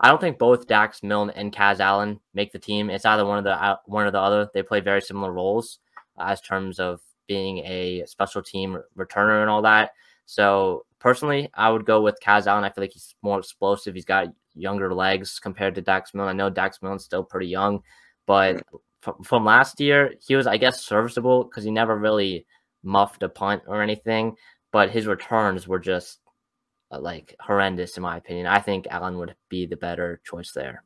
I 0.00 0.08
don't 0.08 0.20
think 0.20 0.38
both 0.38 0.66
Dax 0.66 1.02
Milne 1.02 1.30
and 1.30 1.52
Kaz 1.52 1.78
Allen 1.78 2.20
make 2.32 2.52
the 2.52 2.58
team. 2.58 2.88
It's 2.88 3.04
either 3.04 3.26
one 3.26 3.36
of 3.38 3.44
the 3.44 3.62
uh, 3.62 3.76
one 3.84 4.06
or 4.06 4.10
the 4.10 4.18
other. 4.18 4.48
They 4.54 4.62
play 4.62 4.80
very 4.80 5.02
similar 5.02 5.30
roles 5.30 5.78
uh, 6.18 6.24
as 6.28 6.40
terms 6.40 6.80
of 6.80 7.00
being 7.28 7.58
a 7.58 8.04
special 8.06 8.42
team 8.42 8.78
returner 8.96 9.42
and 9.42 9.50
all 9.50 9.62
that. 9.62 9.92
So 10.24 10.86
personally, 11.00 11.50
I 11.54 11.70
would 11.70 11.84
go 11.84 12.00
with 12.00 12.18
Kaz 12.22 12.46
Allen. 12.46 12.64
I 12.64 12.70
feel 12.70 12.82
like 12.82 12.92
he's 12.92 13.14
more 13.22 13.38
explosive. 13.38 13.94
He's 13.94 14.06
got 14.06 14.28
younger 14.54 14.92
legs 14.94 15.38
compared 15.38 15.74
to 15.74 15.82
Dax 15.82 16.14
Milne. 16.14 16.28
I 16.28 16.32
know 16.32 16.48
Dax 16.48 16.80
Milne's 16.80 17.04
still 17.04 17.22
pretty 17.22 17.48
young, 17.48 17.82
but 18.26 18.62
from, 19.02 19.22
from 19.22 19.44
last 19.44 19.80
year, 19.80 20.14
he 20.26 20.34
was, 20.34 20.46
I 20.46 20.56
guess, 20.56 20.82
serviceable 20.82 21.44
because 21.44 21.64
he 21.64 21.70
never 21.70 21.96
really 21.96 22.46
muffed 22.82 23.22
a 23.22 23.28
punt 23.28 23.62
or 23.66 23.82
anything. 23.82 24.36
But 24.72 24.90
his 24.90 25.06
returns 25.06 25.68
were 25.68 25.80
just 25.80 26.19
like 26.98 27.36
horrendous 27.40 27.96
in 27.96 28.02
my 28.02 28.16
opinion. 28.16 28.46
I 28.46 28.58
think 28.58 28.86
Allen 28.90 29.18
would 29.18 29.34
be 29.48 29.66
the 29.66 29.76
better 29.76 30.20
choice 30.24 30.52
there. 30.52 30.84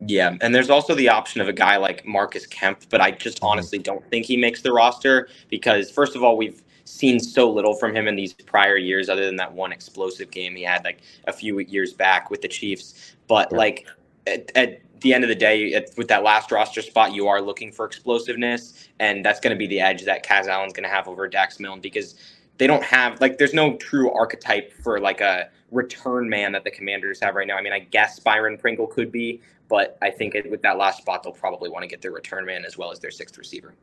Yeah, 0.00 0.36
and 0.40 0.54
there's 0.54 0.70
also 0.70 0.94
the 0.94 1.08
option 1.08 1.40
of 1.40 1.48
a 1.48 1.52
guy 1.52 1.76
like 1.76 2.04
Marcus 2.04 2.46
Kemp, 2.46 2.80
but 2.90 3.00
I 3.00 3.12
just 3.12 3.38
mm-hmm. 3.38 3.46
honestly 3.46 3.78
don't 3.78 4.04
think 4.10 4.26
he 4.26 4.36
makes 4.36 4.62
the 4.62 4.72
roster 4.72 5.28
because 5.48 5.90
first 5.90 6.16
of 6.16 6.22
all, 6.22 6.36
we've 6.36 6.62
seen 6.84 7.18
so 7.18 7.50
little 7.50 7.74
from 7.74 7.94
him 7.94 8.06
in 8.06 8.16
these 8.16 8.32
prior 8.32 8.76
years 8.76 9.08
other 9.08 9.24
than 9.24 9.36
that 9.36 9.52
one 9.52 9.72
explosive 9.72 10.30
game 10.30 10.54
he 10.54 10.62
had 10.62 10.84
like 10.84 11.00
a 11.26 11.32
few 11.32 11.58
years 11.60 11.94
back 11.94 12.30
with 12.30 12.42
the 12.42 12.48
Chiefs. 12.48 13.14
But 13.26 13.48
yeah. 13.50 13.58
like 13.58 13.86
at, 14.26 14.50
at, 14.54 14.80
the 15.00 15.12
end 15.12 15.22
of 15.22 15.28
the 15.28 15.34
day, 15.34 15.74
at, 15.74 15.90
with 15.98 16.08
that 16.08 16.22
last 16.22 16.50
roster 16.50 16.80
spot, 16.80 17.12
you 17.12 17.28
are 17.28 17.42
looking 17.42 17.70
for 17.70 17.84
explosiveness, 17.84 18.88
and 19.00 19.22
that's 19.22 19.38
going 19.38 19.54
to 19.54 19.58
be 19.58 19.66
the 19.66 19.78
edge 19.78 20.02
that 20.04 20.24
Kaz 20.24 20.46
Allen's 20.46 20.72
going 20.72 20.88
to 20.88 20.88
have 20.88 21.08
over 21.08 21.28
Dax 21.28 21.60
Milne 21.60 21.80
because 21.80 22.14
they 22.58 22.66
don't 22.66 22.82
have 22.82 23.20
like 23.20 23.38
there's 23.38 23.54
no 23.54 23.76
true 23.76 24.12
archetype 24.12 24.72
for 24.82 25.00
like 25.00 25.20
a 25.20 25.48
return 25.70 26.28
man 26.28 26.52
that 26.52 26.64
the 26.64 26.70
commanders 26.70 27.20
have 27.20 27.34
right 27.34 27.46
now. 27.46 27.56
I 27.56 27.62
mean, 27.62 27.72
I 27.72 27.80
guess 27.80 28.20
Byron 28.20 28.56
Pringle 28.56 28.86
could 28.86 29.10
be, 29.10 29.42
but 29.68 29.98
I 30.02 30.10
think 30.10 30.34
it, 30.34 30.50
with 30.50 30.62
that 30.62 30.78
last 30.78 30.98
spot, 30.98 31.22
they'll 31.22 31.32
probably 31.32 31.68
want 31.68 31.82
to 31.82 31.88
get 31.88 32.00
their 32.00 32.12
return 32.12 32.46
man 32.46 32.64
as 32.64 32.78
well 32.78 32.92
as 32.92 33.00
their 33.00 33.10
sixth 33.10 33.36
receiver. 33.36 33.74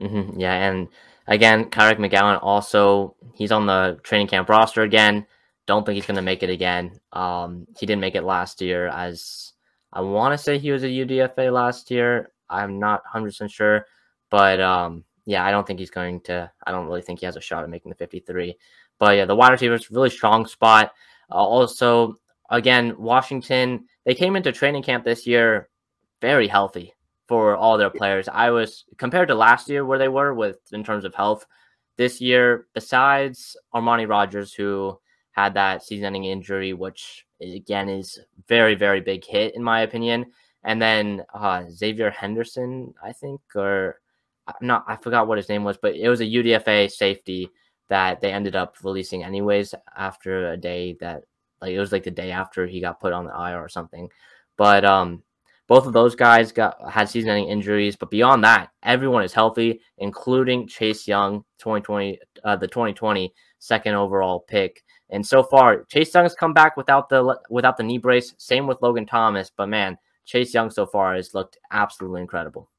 Mm-hmm, 0.00 0.38
yeah, 0.38 0.68
and 0.68 0.88
again, 1.26 1.66
Kyric 1.66 1.98
McGowan 1.98 2.38
also 2.42 3.16
he's 3.34 3.52
on 3.52 3.66
the 3.66 3.98
training 4.02 4.28
camp 4.28 4.48
roster 4.48 4.82
again. 4.82 5.26
Don't 5.66 5.86
think 5.86 5.94
he's 5.94 6.06
going 6.06 6.16
to 6.16 6.22
make 6.22 6.42
it 6.42 6.50
again. 6.50 6.98
Um, 7.12 7.66
he 7.78 7.86
didn't 7.86 8.00
make 8.00 8.16
it 8.16 8.24
last 8.24 8.60
year, 8.60 8.88
as 8.88 9.52
I 9.92 10.00
want 10.00 10.32
to 10.32 10.38
say 10.38 10.58
he 10.58 10.72
was 10.72 10.82
a 10.82 10.88
UDFA 10.88 11.52
last 11.52 11.90
year. 11.90 12.32
I'm 12.50 12.78
not 12.78 13.02
100 13.04 13.26
percent 13.28 13.50
sure, 13.50 13.86
but 14.28 14.60
um, 14.60 15.04
yeah, 15.24 15.44
I 15.44 15.50
don't 15.50 15.66
think 15.66 15.78
he's 15.78 15.90
going 15.90 16.20
to. 16.22 16.50
I 16.66 16.72
don't 16.72 16.86
really 16.86 17.02
think 17.02 17.20
he 17.20 17.26
has 17.26 17.36
a 17.36 17.40
shot 17.40 17.62
at 17.62 17.70
making 17.70 17.90
the 17.90 17.96
53. 17.96 18.56
But 18.98 19.16
yeah, 19.16 19.24
the 19.24 19.36
wide 19.36 19.52
receivers 19.52 19.90
really 19.90 20.10
strong 20.10 20.46
spot. 20.46 20.92
Uh, 21.30 21.34
also, 21.34 22.18
again, 22.50 22.94
Washington 22.98 23.86
they 24.04 24.14
came 24.14 24.34
into 24.34 24.50
training 24.52 24.82
camp 24.82 25.04
this 25.04 25.26
year 25.26 25.68
very 26.20 26.48
healthy 26.48 26.92
for 27.28 27.56
all 27.56 27.78
their 27.78 27.90
players. 27.90 28.28
I 28.28 28.50
was 28.50 28.84
compared 28.98 29.28
to 29.28 29.34
last 29.34 29.68
year 29.68 29.84
where 29.84 29.98
they 29.98 30.08
were 30.08 30.34
with 30.34 30.58
in 30.72 30.84
terms 30.84 31.04
of 31.04 31.14
health. 31.14 31.46
This 31.96 32.20
year, 32.20 32.66
besides 32.74 33.56
Armani 33.74 34.08
Rogers, 34.08 34.52
who 34.52 34.98
had 35.32 35.54
that 35.54 35.82
season-ending 35.82 36.24
injury, 36.24 36.72
which 36.72 37.26
again 37.40 37.88
is 37.88 38.18
very 38.48 38.74
very 38.74 39.00
big 39.00 39.24
hit 39.24 39.54
in 39.54 39.62
my 39.62 39.82
opinion, 39.82 40.26
and 40.64 40.82
then 40.82 41.24
uh, 41.32 41.64
Xavier 41.70 42.10
Henderson, 42.10 42.92
I 43.02 43.12
think, 43.12 43.40
or 43.54 44.01
not, 44.60 44.84
I 44.88 44.96
forgot 44.96 45.26
what 45.26 45.38
his 45.38 45.48
name 45.48 45.64
was, 45.64 45.76
but 45.76 45.94
it 45.94 46.08
was 46.08 46.20
a 46.20 46.26
UDFA 46.26 46.90
safety 46.90 47.48
that 47.88 48.20
they 48.20 48.32
ended 48.32 48.56
up 48.56 48.76
releasing 48.82 49.22
anyways 49.22 49.74
after 49.96 50.52
a 50.52 50.56
day 50.56 50.96
that 51.00 51.24
like 51.60 51.72
it 51.72 51.78
was 51.78 51.92
like 51.92 52.04
the 52.04 52.10
day 52.10 52.30
after 52.30 52.66
he 52.66 52.80
got 52.80 53.00
put 53.00 53.12
on 53.12 53.26
the 53.26 53.30
IR 53.30 53.60
or 53.60 53.68
something. 53.68 54.08
But 54.56 54.84
um 54.84 55.22
both 55.68 55.86
of 55.86 55.92
those 55.92 56.14
guys 56.14 56.52
got 56.52 56.76
had 56.90 57.08
season-ending 57.08 57.48
injuries, 57.48 57.96
but 57.96 58.10
beyond 58.10 58.44
that, 58.44 58.70
everyone 58.82 59.22
is 59.22 59.32
healthy, 59.32 59.80
including 59.98 60.66
Chase 60.66 61.06
Young, 61.06 61.44
2020, 61.58 62.18
uh, 62.44 62.56
the 62.56 62.66
2020 62.66 63.32
second 63.58 63.94
overall 63.94 64.40
pick. 64.40 64.82
And 65.10 65.24
so 65.24 65.42
far, 65.42 65.84
Chase 65.84 66.12
Young 66.12 66.24
has 66.24 66.34
come 66.34 66.52
back 66.52 66.76
without 66.76 67.08
the 67.08 67.38
without 67.50 67.76
the 67.76 67.84
knee 67.84 67.98
brace. 67.98 68.34
Same 68.38 68.66
with 68.66 68.82
Logan 68.82 69.06
Thomas, 69.06 69.50
but 69.54 69.68
man, 69.68 69.98
Chase 70.24 70.52
Young 70.54 70.70
so 70.70 70.86
far 70.86 71.14
has 71.14 71.34
looked 71.34 71.58
absolutely 71.70 72.22
incredible 72.22 72.70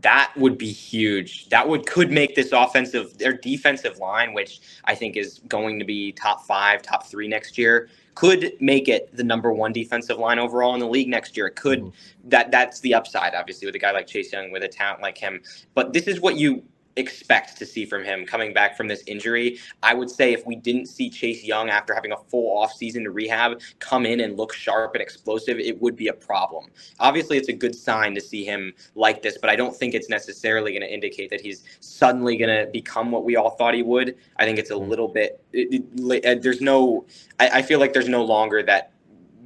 that 0.00 0.32
would 0.36 0.56
be 0.56 0.70
huge. 0.70 1.48
That 1.50 1.68
would 1.68 1.86
could 1.86 2.10
make 2.10 2.34
this 2.34 2.52
offensive 2.52 3.18
their 3.18 3.34
defensive 3.34 3.98
line, 3.98 4.32
which 4.32 4.60
I 4.84 4.94
think 4.94 5.16
is 5.16 5.40
going 5.48 5.78
to 5.78 5.84
be 5.84 6.12
top 6.12 6.46
five, 6.46 6.82
top 6.82 7.06
three 7.06 7.28
next 7.28 7.58
year, 7.58 7.88
could 8.14 8.52
make 8.60 8.88
it 8.88 9.14
the 9.14 9.24
number 9.24 9.52
one 9.52 9.72
defensive 9.72 10.18
line 10.18 10.38
overall 10.38 10.74
in 10.74 10.80
the 10.80 10.88
league 10.88 11.08
next 11.08 11.36
year. 11.36 11.46
It 11.46 11.56
could 11.56 11.80
mm-hmm. 11.80 12.28
that 12.30 12.50
that's 12.50 12.80
the 12.80 12.94
upside, 12.94 13.34
obviously, 13.34 13.66
with 13.66 13.74
a 13.74 13.78
guy 13.78 13.90
like 13.90 14.06
Chase 14.06 14.32
Young 14.32 14.50
with 14.50 14.62
a 14.62 14.68
talent 14.68 15.02
like 15.02 15.18
him. 15.18 15.42
But 15.74 15.92
this 15.92 16.06
is 16.06 16.20
what 16.20 16.36
you 16.36 16.62
expect 16.96 17.56
to 17.58 17.66
see 17.66 17.84
from 17.84 18.04
him 18.04 18.26
coming 18.26 18.52
back 18.52 18.76
from 18.76 18.88
this 18.88 19.02
injury. 19.06 19.58
I 19.82 19.94
would 19.94 20.10
say 20.10 20.32
if 20.32 20.46
we 20.46 20.56
didn't 20.56 20.86
see 20.86 21.08
Chase 21.08 21.42
Young 21.42 21.70
after 21.70 21.94
having 21.94 22.12
a 22.12 22.16
full 22.16 22.56
offseason 22.62 23.04
to 23.04 23.10
rehab 23.10 23.60
come 23.78 24.06
in 24.06 24.20
and 24.20 24.36
look 24.36 24.52
sharp 24.52 24.94
and 24.94 25.02
explosive, 25.02 25.58
it 25.58 25.80
would 25.80 25.96
be 25.96 26.08
a 26.08 26.12
problem. 26.12 26.70
Obviously, 27.00 27.38
it's 27.38 27.48
a 27.48 27.52
good 27.52 27.74
sign 27.74 28.14
to 28.14 28.20
see 28.20 28.44
him 28.44 28.72
like 28.94 29.22
this, 29.22 29.38
but 29.38 29.50
I 29.50 29.56
don't 29.56 29.74
think 29.74 29.94
it's 29.94 30.08
necessarily 30.08 30.72
going 30.72 30.82
to 30.82 30.92
indicate 30.92 31.30
that 31.30 31.40
he's 31.40 31.64
suddenly 31.80 32.36
going 32.36 32.64
to 32.64 32.70
become 32.70 33.10
what 33.10 33.24
we 33.24 33.36
all 33.36 33.50
thought 33.50 33.74
he 33.74 33.82
would. 33.82 34.16
I 34.36 34.44
think 34.44 34.58
it's 34.58 34.70
a 34.70 34.74
mm-hmm. 34.74 34.90
little 34.90 35.08
bit, 35.08 35.42
it, 35.52 35.82
it, 35.94 36.26
uh, 36.26 36.40
there's 36.40 36.60
no, 36.60 37.06
I, 37.40 37.48
I 37.48 37.62
feel 37.62 37.80
like 37.80 37.92
there's 37.92 38.08
no 38.08 38.24
longer 38.24 38.62
that 38.64 38.91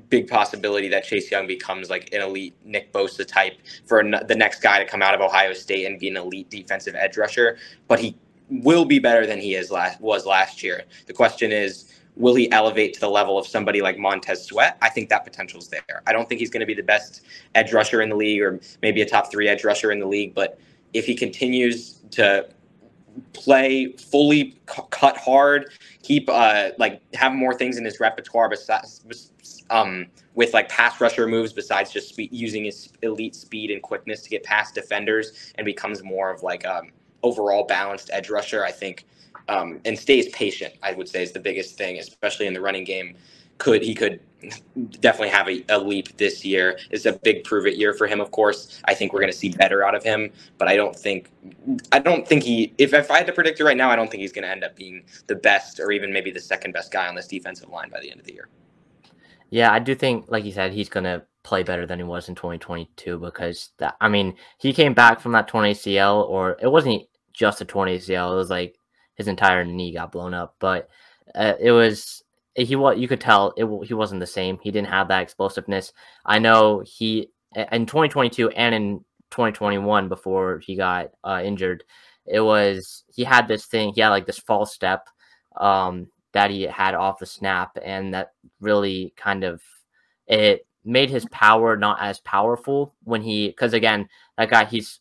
big 0.08 0.28
possibility 0.28 0.88
that 0.88 1.04
Chase 1.04 1.30
Young 1.30 1.46
becomes 1.46 1.90
like 1.90 2.12
an 2.12 2.22
elite 2.22 2.54
Nick 2.64 2.92
Bosa 2.92 3.26
type 3.26 3.58
for 3.86 4.02
the 4.02 4.34
next 4.34 4.60
guy 4.60 4.78
to 4.78 4.84
come 4.84 5.02
out 5.02 5.14
of 5.14 5.20
Ohio 5.20 5.52
State 5.52 5.86
and 5.86 5.98
be 5.98 6.08
an 6.08 6.16
elite 6.16 6.50
defensive 6.50 6.94
edge 6.94 7.16
rusher. 7.16 7.58
But 7.88 8.00
he 8.00 8.16
will 8.48 8.84
be 8.84 8.98
better 8.98 9.26
than 9.26 9.40
he 9.40 9.54
is 9.54 9.70
last 9.70 10.00
was 10.00 10.26
last 10.26 10.62
year. 10.62 10.84
The 11.06 11.12
question 11.12 11.52
is, 11.52 11.92
will 12.16 12.34
he 12.34 12.50
elevate 12.52 12.94
to 12.94 13.00
the 13.00 13.10
level 13.10 13.38
of 13.38 13.46
somebody 13.46 13.82
like 13.82 13.98
Montez 13.98 14.44
Sweat? 14.44 14.78
I 14.80 14.88
think 14.88 15.08
that 15.10 15.25
potential 15.25 15.60
is 15.60 15.68
there. 15.68 16.02
I 16.06 16.12
don't 16.12 16.28
think 16.28 16.40
he's 16.40 16.50
going 16.50 16.60
to 16.60 16.66
be 16.66 16.75
the 16.75 16.82
best 16.82 17.22
edge 17.54 17.72
rusher 17.72 18.00
in 18.00 18.08
the 18.08 18.16
league 18.16 18.40
or 18.40 18.60
maybe 18.82 19.02
a 19.02 19.06
top 19.06 19.30
three 19.30 19.48
edge 19.48 19.64
rusher 19.64 19.90
in 19.90 19.98
the 19.98 20.06
league, 20.06 20.34
but 20.34 20.58
if 20.92 21.04
he 21.04 21.14
continues 21.14 22.00
to 22.12 22.48
play 23.32 23.92
fully 23.92 24.58
cut 24.66 25.16
hard, 25.16 25.70
keep 26.02 26.28
uh, 26.28 26.70
like 26.78 27.00
have 27.14 27.32
more 27.32 27.54
things 27.54 27.76
in 27.78 27.85
his 27.85 28.00
repertoire 28.00 28.49
besides 28.49 29.32
um, 29.70 30.06
with 30.35 30.54
like 30.54 30.68
pass 30.68 31.00
rusher 31.00 31.26
moves 31.26 31.52
besides 31.52 31.92
just 31.92 32.11
spe- 32.11 32.30
using 32.32 32.64
his 32.64 32.90
elite 33.02 33.35
speed 33.35 33.70
and 33.70 33.82
quickness 33.82 34.23
to 34.23 34.30
get 34.30 34.42
past 34.44 34.75
defenders 34.75 35.52
and 35.56 35.64
becomes 35.64 36.02
more 36.02 36.30
of 36.30 36.42
like 36.42 36.66
um 36.66 36.90
overall 37.23 37.64
balanced 37.64 38.11
edge 38.12 38.30
rusher. 38.30 38.64
I 38.64 38.70
think 38.70 39.06
um, 39.49 39.80
and 39.85 39.99
stays 39.99 40.28
patient. 40.30 40.75
I 40.82 40.92
would 40.92 41.08
say 41.08 41.23
is 41.23 41.32
the 41.32 41.40
biggest 41.40 41.76
thing, 41.76 41.99
especially 41.99 42.46
in 42.46 42.54
the 42.54 42.61
running 42.61 42.85
game. 42.85 43.16
Could 43.58 43.82
he 43.82 43.94
could 43.94 44.20
definitely 45.00 45.30
have 45.30 45.48
a, 45.48 45.64
a 45.68 45.78
leap 45.78 46.16
this 46.16 46.44
year? 46.44 46.78
It's 46.90 47.06
a 47.06 47.12
big 47.12 47.44
prove 47.44 47.66
it 47.66 47.76
year 47.76 47.94
for 47.94 48.06
him. 48.06 48.20
Of 48.20 48.30
course, 48.30 48.80
I 48.84 48.94
think 48.94 49.12
we're 49.12 49.20
going 49.20 49.32
to 49.32 49.38
see 49.38 49.48
better 49.48 49.84
out 49.84 49.94
of 49.94 50.02
him, 50.02 50.30
but 50.58 50.68
I 50.68 50.76
don't 50.76 50.94
think 50.94 51.30
I 51.92 51.98
don't 51.98 52.26
think 52.26 52.42
he. 52.42 52.75
If 52.78 52.92
if 52.92 53.10
I 53.10 53.18
had 53.18 53.26
to 53.26 53.32
predict 53.32 53.60
it 53.60 53.64
right 53.64 53.76
now, 53.76 53.90
I 53.90 53.96
don't 53.96 54.10
think 54.10 54.20
he's 54.20 54.32
going 54.32 54.44
to 54.44 54.50
end 54.50 54.64
up 54.64 54.76
being 54.76 55.04
the 55.26 55.36
best 55.36 55.80
or 55.80 55.90
even 55.90 56.12
maybe 56.12 56.30
the 56.30 56.40
second 56.40 56.72
best 56.72 56.92
guy 56.92 57.08
on 57.08 57.14
this 57.14 57.26
defensive 57.26 57.68
line 57.70 57.90
by 57.90 58.00
the 58.00 58.10
end 58.10 58.20
of 58.20 58.26
the 58.26 58.34
year. 58.34 58.48
Yeah, 59.50 59.72
I 59.72 59.78
do 59.78 59.94
think, 59.94 60.26
like 60.28 60.44
you 60.44 60.52
said, 60.52 60.72
he's 60.72 60.88
going 60.88 61.04
to 61.04 61.22
play 61.44 61.62
better 61.62 61.86
than 61.86 61.98
he 61.98 62.04
was 62.04 62.28
in 62.28 62.34
2022 62.34 63.18
because 63.18 63.70
that, 63.78 63.96
I 64.00 64.08
mean, 64.08 64.34
he 64.58 64.72
came 64.72 64.92
back 64.92 65.20
from 65.20 65.32
that 65.32 65.46
torn 65.46 65.64
ACL, 65.64 66.28
or 66.28 66.56
it 66.60 66.66
wasn't 66.66 67.04
just 67.32 67.60
a 67.60 67.64
torn 67.64 67.88
ACL. 67.88 68.32
It 68.32 68.36
was 68.36 68.50
like 68.50 68.76
his 69.14 69.28
entire 69.28 69.64
knee 69.64 69.92
got 69.92 70.10
blown 70.10 70.34
up, 70.34 70.56
but 70.58 70.88
uh, 71.34 71.54
it 71.60 71.70
was 71.70 72.25
he 72.56 72.76
what 72.76 72.98
you 72.98 73.08
could 73.08 73.20
tell 73.20 73.52
it 73.56 73.86
he 73.86 73.94
wasn't 73.94 74.20
the 74.20 74.26
same. 74.26 74.58
He 74.62 74.70
didn't 74.70 74.88
have 74.88 75.08
that 75.08 75.22
explosiveness. 75.22 75.92
I 76.25 76.38
know 76.38 76.82
he 76.86 77.30
in 77.54 77.86
2022 77.86 78.50
and 78.50 78.75
in 78.75 78.98
2021 79.30 80.08
before 80.08 80.60
he 80.60 80.76
got 80.76 81.10
uh, 81.25 81.42
injured, 81.44 81.84
it 82.26 82.40
was 82.40 83.04
he 83.14 83.25
had 83.25 83.48
this 83.48 83.66
thing. 83.66 83.92
He 83.94 84.00
had 84.00 84.08
like 84.08 84.26
this 84.26 84.38
false 84.38 84.72
step 84.75 85.08
um, 85.56 86.08
that 86.32 86.50
he 86.50 86.62
had 86.62 86.94
off 86.94 87.18
the 87.18 87.26
snap, 87.26 87.76
and 87.84 88.14
that 88.14 88.32
really 88.60 89.12
kind 89.16 89.44
of 89.44 89.62
it 90.26 90.66
made 90.84 91.10
his 91.10 91.26
power 91.26 91.76
not 91.76 92.00
as 92.00 92.20
powerful 92.20 92.94
when 93.02 93.20
he 93.20 93.48
because 93.48 93.72
again 93.72 94.08
that 94.38 94.48
guy 94.48 94.64
he's 94.64 95.00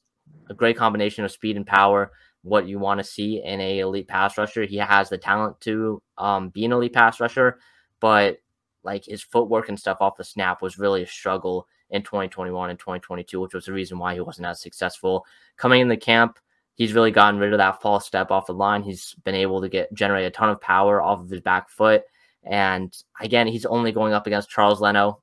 a 0.50 0.54
great 0.54 0.76
combination 0.76 1.24
of 1.24 1.32
speed 1.32 1.56
and 1.56 1.68
power 1.68 2.12
what 2.46 2.68
you 2.68 2.80
want 2.80 3.00
to 3.00 3.04
see 3.04 3.42
in 3.44 3.60
a 3.60 3.80
elite 3.80 4.08
pass 4.08 4.38
rusher 4.38 4.64
he 4.64 4.78
has 4.78 5.10
the 5.10 5.18
talent 5.18 5.60
to 5.60 6.02
um, 6.18 6.50
be 6.50 6.66
an 6.66 6.72
elite 6.72 6.94
pass 6.94 7.20
rusher 7.20 7.60
but 8.00 8.38
like 8.84 9.04
his 9.06 9.24
footwork 9.24 9.68
and 9.70 9.80
stuff 9.80 9.98
off 10.00 10.16
the 10.16 10.24
snap 10.24 10.62
was 10.62 10.78
really 10.78 11.04
a 11.04 11.08
struggle 11.08 11.68
in 11.90 12.02
2021 12.02 12.70
and 12.70 12.80
2022 12.80 13.40
which 13.40 13.54
was 13.54 13.66
the 13.66 13.74
reason 13.74 13.98
why 13.98 14.14
he 14.14 14.22
wasn't 14.22 14.46
as 14.46 14.62
successful 14.62 15.26
coming 15.58 15.82
in 15.82 15.88
the 15.88 15.98
camp 15.98 16.40
he's 16.76 16.94
really 16.94 17.12
gotten 17.12 17.40
rid 17.40 17.54
of 17.54 17.58
that 17.58 17.82
false 17.82 18.06
step 18.06 18.32
off 18.32 18.46
the 18.46 18.54
line. 18.54 18.84
He's 18.84 19.16
been 19.24 19.36
able 19.36 19.62
to 19.62 19.70
get 19.70 19.92
generate 19.94 20.26
a 20.26 20.32
ton 20.32 20.50
of 20.50 20.62
power 20.62 21.02
off 21.02 21.22
of 21.22 21.30
his 21.30 21.42
back 21.42 21.70
foot. 21.70 22.04
And 22.44 22.96
again, 23.20 23.48
he's 23.48 23.66
only 23.66 23.92
going 23.92 24.14
up 24.14 24.28
against 24.28 24.50
Charles 24.50 24.82
Leno. 24.82 25.22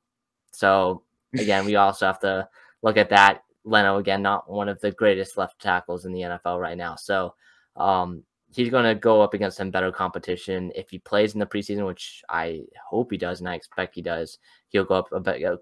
So 0.52 1.02
again, 1.34 1.64
we 1.64 1.76
also 1.76 2.06
have 2.06 2.20
to 2.20 2.48
look 2.82 2.96
at 2.96 3.10
that. 3.10 3.44
Leno 3.64 3.98
again, 3.98 4.22
not 4.22 4.50
one 4.50 4.68
of 4.68 4.80
the 4.80 4.92
greatest 4.92 5.36
left 5.36 5.60
tackles 5.60 6.04
in 6.04 6.12
the 6.12 6.20
NFL 6.20 6.60
right 6.60 6.76
now. 6.76 6.96
So 6.96 7.34
um, 7.76 8.22
he's 8.54 8.70
going 8.70 8.84
to 8.84 8.94
go 8.94 9.22
up 9.22 9.34
against 9.34 9.56
some 9.56 9.70
better 9.70 9.92
competition 9.92 10.72
if 10.74 10.90
he 10.90 10.98
plays 10.98 11.34
in 11.34 11.40
the 11.40 11.46
preseason, 11.46 11.86
which 11.86 12.22
I 12.28 12.62
hope 12.88 13.10
he 13.10 13.18
does, 13.18 13.40
and 13.40 13.48
I 13.48 13.54
expect 13.54 13.94
he 13.94 14.02
does. 14.02 14.38
He'll 14.68 14.84
go 14.84 14.96
up 14.96 15.10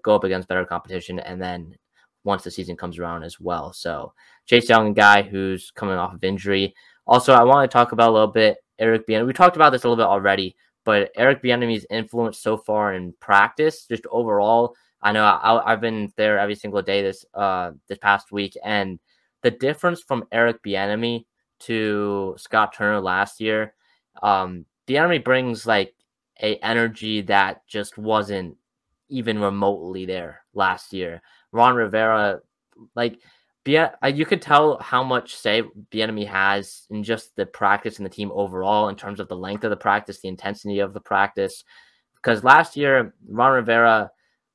go 0.03 0.15
up 0.15 0.23
against 0.23 0.47
better 0.47 0.65
competition, 0.65 1.19
and 1.19 1.41
then 1.41 1.75
once 2.23 2.43
the 2.43 2.51
season 2.51 2.75
comes 2.75 2.99
around 2.99 3.23
as 3.23 3.39
well. 3.39 3.73
So 3.73 4.13
Chase 4.45 4.69
Young, 4.69 4.89
a 4.89 4.93
guy 4.93 5.21
who's 5.21 5.71
coming 5.71 5.95
off 5.95 6.13
of 6.13 6.23
injury. 6.23 6.73
Also, 7.07 7.33
I 7.33 7.43
want 7.43 7.69
to 7.69 7.73
talk 7.73 7.91
about 7.91 8.09
a 8.09 8.13
little 8.13 8.27
bit 8.27 8.57
Eric 8.79 9.07
Bieniemy. 9.07 9.27
We 9.27 9.33
talked 9.33 9.55
about 9.55 9.71
this 9.71 9.83
a 9.83 9.89
little 9.89 10.03
bit 10.03 10.09
already, 10.09 10.55
but 10.85 11.11
Eric 11.15 11.41
Bieniemy's 11.41 11.85
influence 11.89 12.39
so 12.39 12.57
far 12.57 12.93
in 12.93 13.13
practice, 13.19 13.85
just 13.85 14.05
overall. 14.11 14.75
I 15.01 15.11
know 15.11 15.23
I, 15.23 15.71
have 15.71 15.81
been 15.81 16.13
there 16.15 16.37
every 16.37 16.55
single 16.55 16.81
day 16.81 17.01
this 17.01 17.25
uh 17.33 17.71
this 17.87 17.97
past 17.97 18.31
week, 18.31 18.55
and 18.63 18.99
the 19.41 19.51
difference 19.51 20.01
from 20.01 20.25
Eric 20.31 20.63
Bieniemy 20.63 21.25
to 21.61 22.35
Scott 22.37 22.73
Turner 22.73 22.99
last 22.99 23.39
year, 23.39 23.73
um, 24.21 24.65
Bieniemy 24.87 25.23
brings 25.23 25.65
like 25.65 25.93
a 26.41 26.57
energy 26.57 27.21
that 27.21 27.67
just 27.67 27.97
wasn't 27.97 28.57
even 29.09 29.39
remotely 29.39 30.05
there 30.05 30.41
last 30.53 30.93
year. 30.93 31.21
Ron 31.51 31.75
Rivera, 31.75 32.39
like, 32.95 33.19
Bien- 33.63 33.91
you 34.13 34.25
could 34.25 34.41
tell 34.41 34.79
how 34.79 35.03
much 35.03 35.35
say 35.35 35.61
Bieniemy 35.91 36.25
has 36.27 36.87
in 36.89 37.03
just 37.03 37.35
the 37.35 37.45
practice 37.45 37.97
and 37.97 38.05
the 38.05 38.09
team 38.09 38.31
overall 38.33 38.89
in 38.89 38.95
terms 38.95 39.19
of 39.19 39.27
the 39.27 39.35
length 39.35 39.63
of 39.63 39.69
the 39.69 39.75
practice, 39.75 40.19
the 40.19 40.29
intensity 40.29 40.79
of 40.79 40.93
the 40.93 40.99
practice. 40.99 41.63
Because 42.15 42.43
last 42.43 42.75
year, 42.75 43.13
Ron 43.27 43.53
Rivera, 43.53 44.09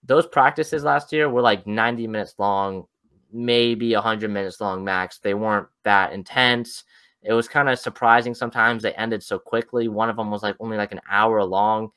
those 0.06 0.26
practices 0.26 0.84
last 0.84 1.12
year 1.12 1.28
were 1.28 1.42
like 1.42 1.66
90 1.66 2.06
minutes 2.06 2.34
long, 2.38 2.84
maybe 3.32 3.94
100 3.94 4.30
minutes 4.30 4.60
long 4.60 4.84
max. 4.84 5.18
They 5.18 5.34
weren't 5.34 5.66
that 5.84 6.12
intense. 6.12 6.84
It 7.22 7.32
was 7.32 7.48
kind 7.48 7.68
of 7.68 7.78
surprising 7.78 8.34
sometimes 8.34 8.82
they 8.82 8.92
ended 8.94 9.22
so 9.22 9.38
quickly. 9.38 9.88
One 9.88 10.08
of 10.08 10.16
them 10.16 10.30
was 10.30 10.42
like 10.42 10.56
only 10.60 10.76
like 10.76 10.92
an 10.92 11.00
hour 11.10 11.42
long. 11.44 11.88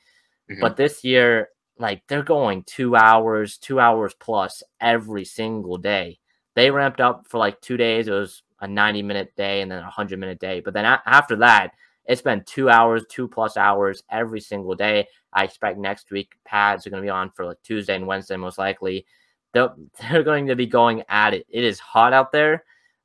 Mm-hmm. 0.50 0.62
But 0.62 0.76
this 0.76 1.04
year, 1.04 1.50
like 1.78 2.02
they're 2.08 2.24
going 2.24 2.64
two 2.64 2.96
hours, 2.96 3.58
two 3.58 3.80
hours 3.80 4.14
plus 4.20 4.64
every 4.82 5.24
single 5.24 5.78
day. 5.78 6.20
They 6.56 6.72
ramped 6.72 7.00
up 7.00 7.28
for 7.28 7.38
like 7.38 7.62
two 7.62 7.78
days. 7.78 8.08
It 8.08 8.12
was 8.12 8.42
a 8.60 8.68
90 8.68 9.04
minute 9.04 9.36
day 9.38 9.62
and 9.62 9.72
then 9.72 9.80
a 9.80 9.84
100 9.84 10.20
minute 10.20 10.40
day. 10.40 10.62
But 10.62 10.74
then 10.74 10.86
a- 10.86 11.04
after 11.06 11.36
that, 11.38 11.72
it's 12.10 12.24
been 12.24 12.44
two 12.44 12.72
hours, 12.72 13.06
two 13.08 13.28
plus 13.28 13.56
hours 13.56 14.04
every 14.10 14.42
single 14.42 14.74
day. 14.74 15.08
I 15.32 15.44
expect 15.44 15.78
next 15.78 16.10
week 16.10 16.34
pads 16.44 16.86
are 16.86 16.90
going 16.90 17.04
to 17.04 17.06
be 17.06 17.12
on 17.12 17.30
for 17.30 17.46
like 17.46 17.62
Tuesday 17.62 17.96
and 17.96 18.08
Wednesday, 18.08 18.36
most 18.36 18.58
likely. 18.58 19.06
they're, 19.54 19.70
they're 20.02 20.24
going 20.24 20.48
to 20.48 20.56
be 20.56 20.66
going 20.66 21.04
at 21.08 21.36
it. 21.36 21.46
It 21.48 21.64
is 21.64 21.80
hot 21.80 22.12
out 22.12 22.32
there, 22.32 22.64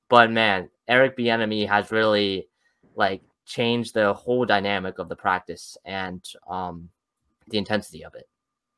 but 0.09 0.33
man, 0.33 0.71
Eric 0.89 1.19
Bieniemy 1.19 1.69
has 1.69 1.93
really 1.93 2.49
like 2.97 3.21
changed 3.45 3.93
the 3.93 4.15
whole 4.15 4.47
dynamic 4.47 4.99
of 4.99 5.11
the 5.11 5.17
practice 5.17 5.77
and 5.85 6.25
um, 6.49 6.89
the 7.49 7.59
intensity 7.59 8.07
of 8.07 8.15
it. 8.15 8.27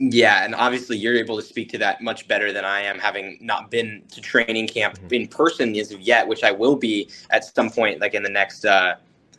Yeah, 0.01 0.45
and 0.45 0.57
obviously 0.57 0.99
you're 0.99 1.15
able 1.15 1.37
to 1.37 1.43
speak 1.43 1.71
to 1.71 1.79
that 1.79 2.03
much 2.03 2.27
better 2.27 2.53
than 2.53 2.65
I 2.65 2.81
am, 2.81 2.99
having 2.99 3.39
not 3.41 3.71
been 3.71 4.03
to 4.11 4.21
training 4.21 4.67
camp 4.67 4.97
mm-hmm. 4.97 5.15
in 5.15 5.29
person 5.29 5.75
as 5.77 5.93
of 5.93 6.01
yet, 6.01 6.27
which 6.27 6.43
I 6.43 6.51
will 6.51 6.75
be 6.75 7.09
at 7.31 7.45
some 7.45 7.71
point, 7.71 8.01
like 8.01 8.15
in 8.15 8.25
the 8.25 8.29
next. 8.29 8.65
Uh, 8.65 8.97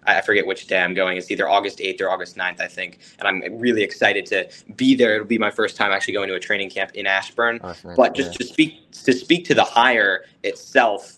I 0.07 0.21
forget 0.21 0.47
which 0.47 0.67
day 0.67 0.81
I'm 0.81 0.93
going. 0.93 1.17
It's 1.17 1.29
either 1.29 1.49
August 1.49 1.79
8th 1.79 2.01
or 2.01 2.09
August 2.09 2.37
9th, 2.37 2.61
I 2.61 2.67
think. 2.67 2.99
And 3.19 3.27
I'm 3.27 3.59
really 3.59 3.83
excited 3.83 4.25
to 4.27 4.49
be 4.75 4.95
there. 4.95 5.15
It'll 5.15 5.27
be 5.27 5.37
my 5.37 5.51
first 5.51 5.75
time 5.75 5.91
actually 5.91 6.13
going 6.13 6.29
to 6.29 6.35
a 6.35 6.39
training 6.39 6.69
camp 6.69 6.91
in 6.93 7.05
Ashburn. 7.05 7.59
Oh, 7.61 7.67
nice. 7.67 7.97
But 7.97 8.15
just 8.15 8.31
yeah. 8.31 8.37
to 8.37 8.43
speak 8.45 8.91
to 8.91 9.13
speak 9.13 9.45
to 9.45 9.53
the 9.53 9.63
hire 9.65 10.23
itself, 10.43 11.17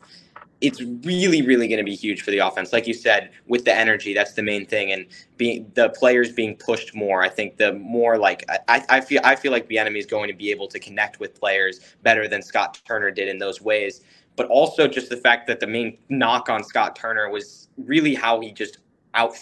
it's 0.61 0.81
really, 0.81 1.41
really 1.41 1.67
going 1.67 1.77
to 1.77 1.83
be 1.83 1.95
huge 1.95 2.21
for 2.21 2.31
the 2.31 2.39
offense. 2.39 2.73
Like 2.73 2.87
you 2.87 2.93
said, 2.93 3.31
with 3.47 3.63
the 3.63 3.73
energy, 3.73 4.13
that's 4.13 4.33
the 4.33 4.43
main 4.43 4.65
thing, 4.65 4.91
and 4.91 5.05
being 5.37 5.71
the 5.75 5.89
players 5.89 6.31
being 6.31 6.55
pushed 6.55 6.93
more. 6.93 7.21
I 7.21 7.29
think 7.29 7.57
the 7.57 7.73
more 7.73 8.17
like 8.17 8.43
I, 8.67 8.83
I 8.89 9.01
feel 9.01 9.21
I 9.23 9.35
feel 9.35 9.51
like 9.51 9.69
Bieniemy 9.69 9.99
is 9.99 10.05
going 10.05 10.27
to 10.27 10.33
be 10.33 10.51
able 10.51 10.67
to 10.67 10.79
connect 10.79 11.19
with 11.19 11.39
players 11.39 11.95
better 12.03 12.27
than 12.27 12.41
Scott 12.41 12.81
Turner 12.85 13.11
did 13.11 13.27
in 13.27 13.37
those 13.37 13.61
ways. 13.61 14.01
But 14.39 14.47
also 14.47 14.87
just 14.87 15.09
the 15.09 15.17
fact 15.17 15.47
that 15.47 15.59
the 15.59 15.67
main 15.67 15.97
knock 16.07 16.47
on 16.47 16.63
Scott 16.63 16.95
Turner 16.95 17.29
was 17.29 17.67
really 17.77 18.15
how 18.15 18.39
he 18.39 18.53
just 18.53 18.77
out 19.13 19.37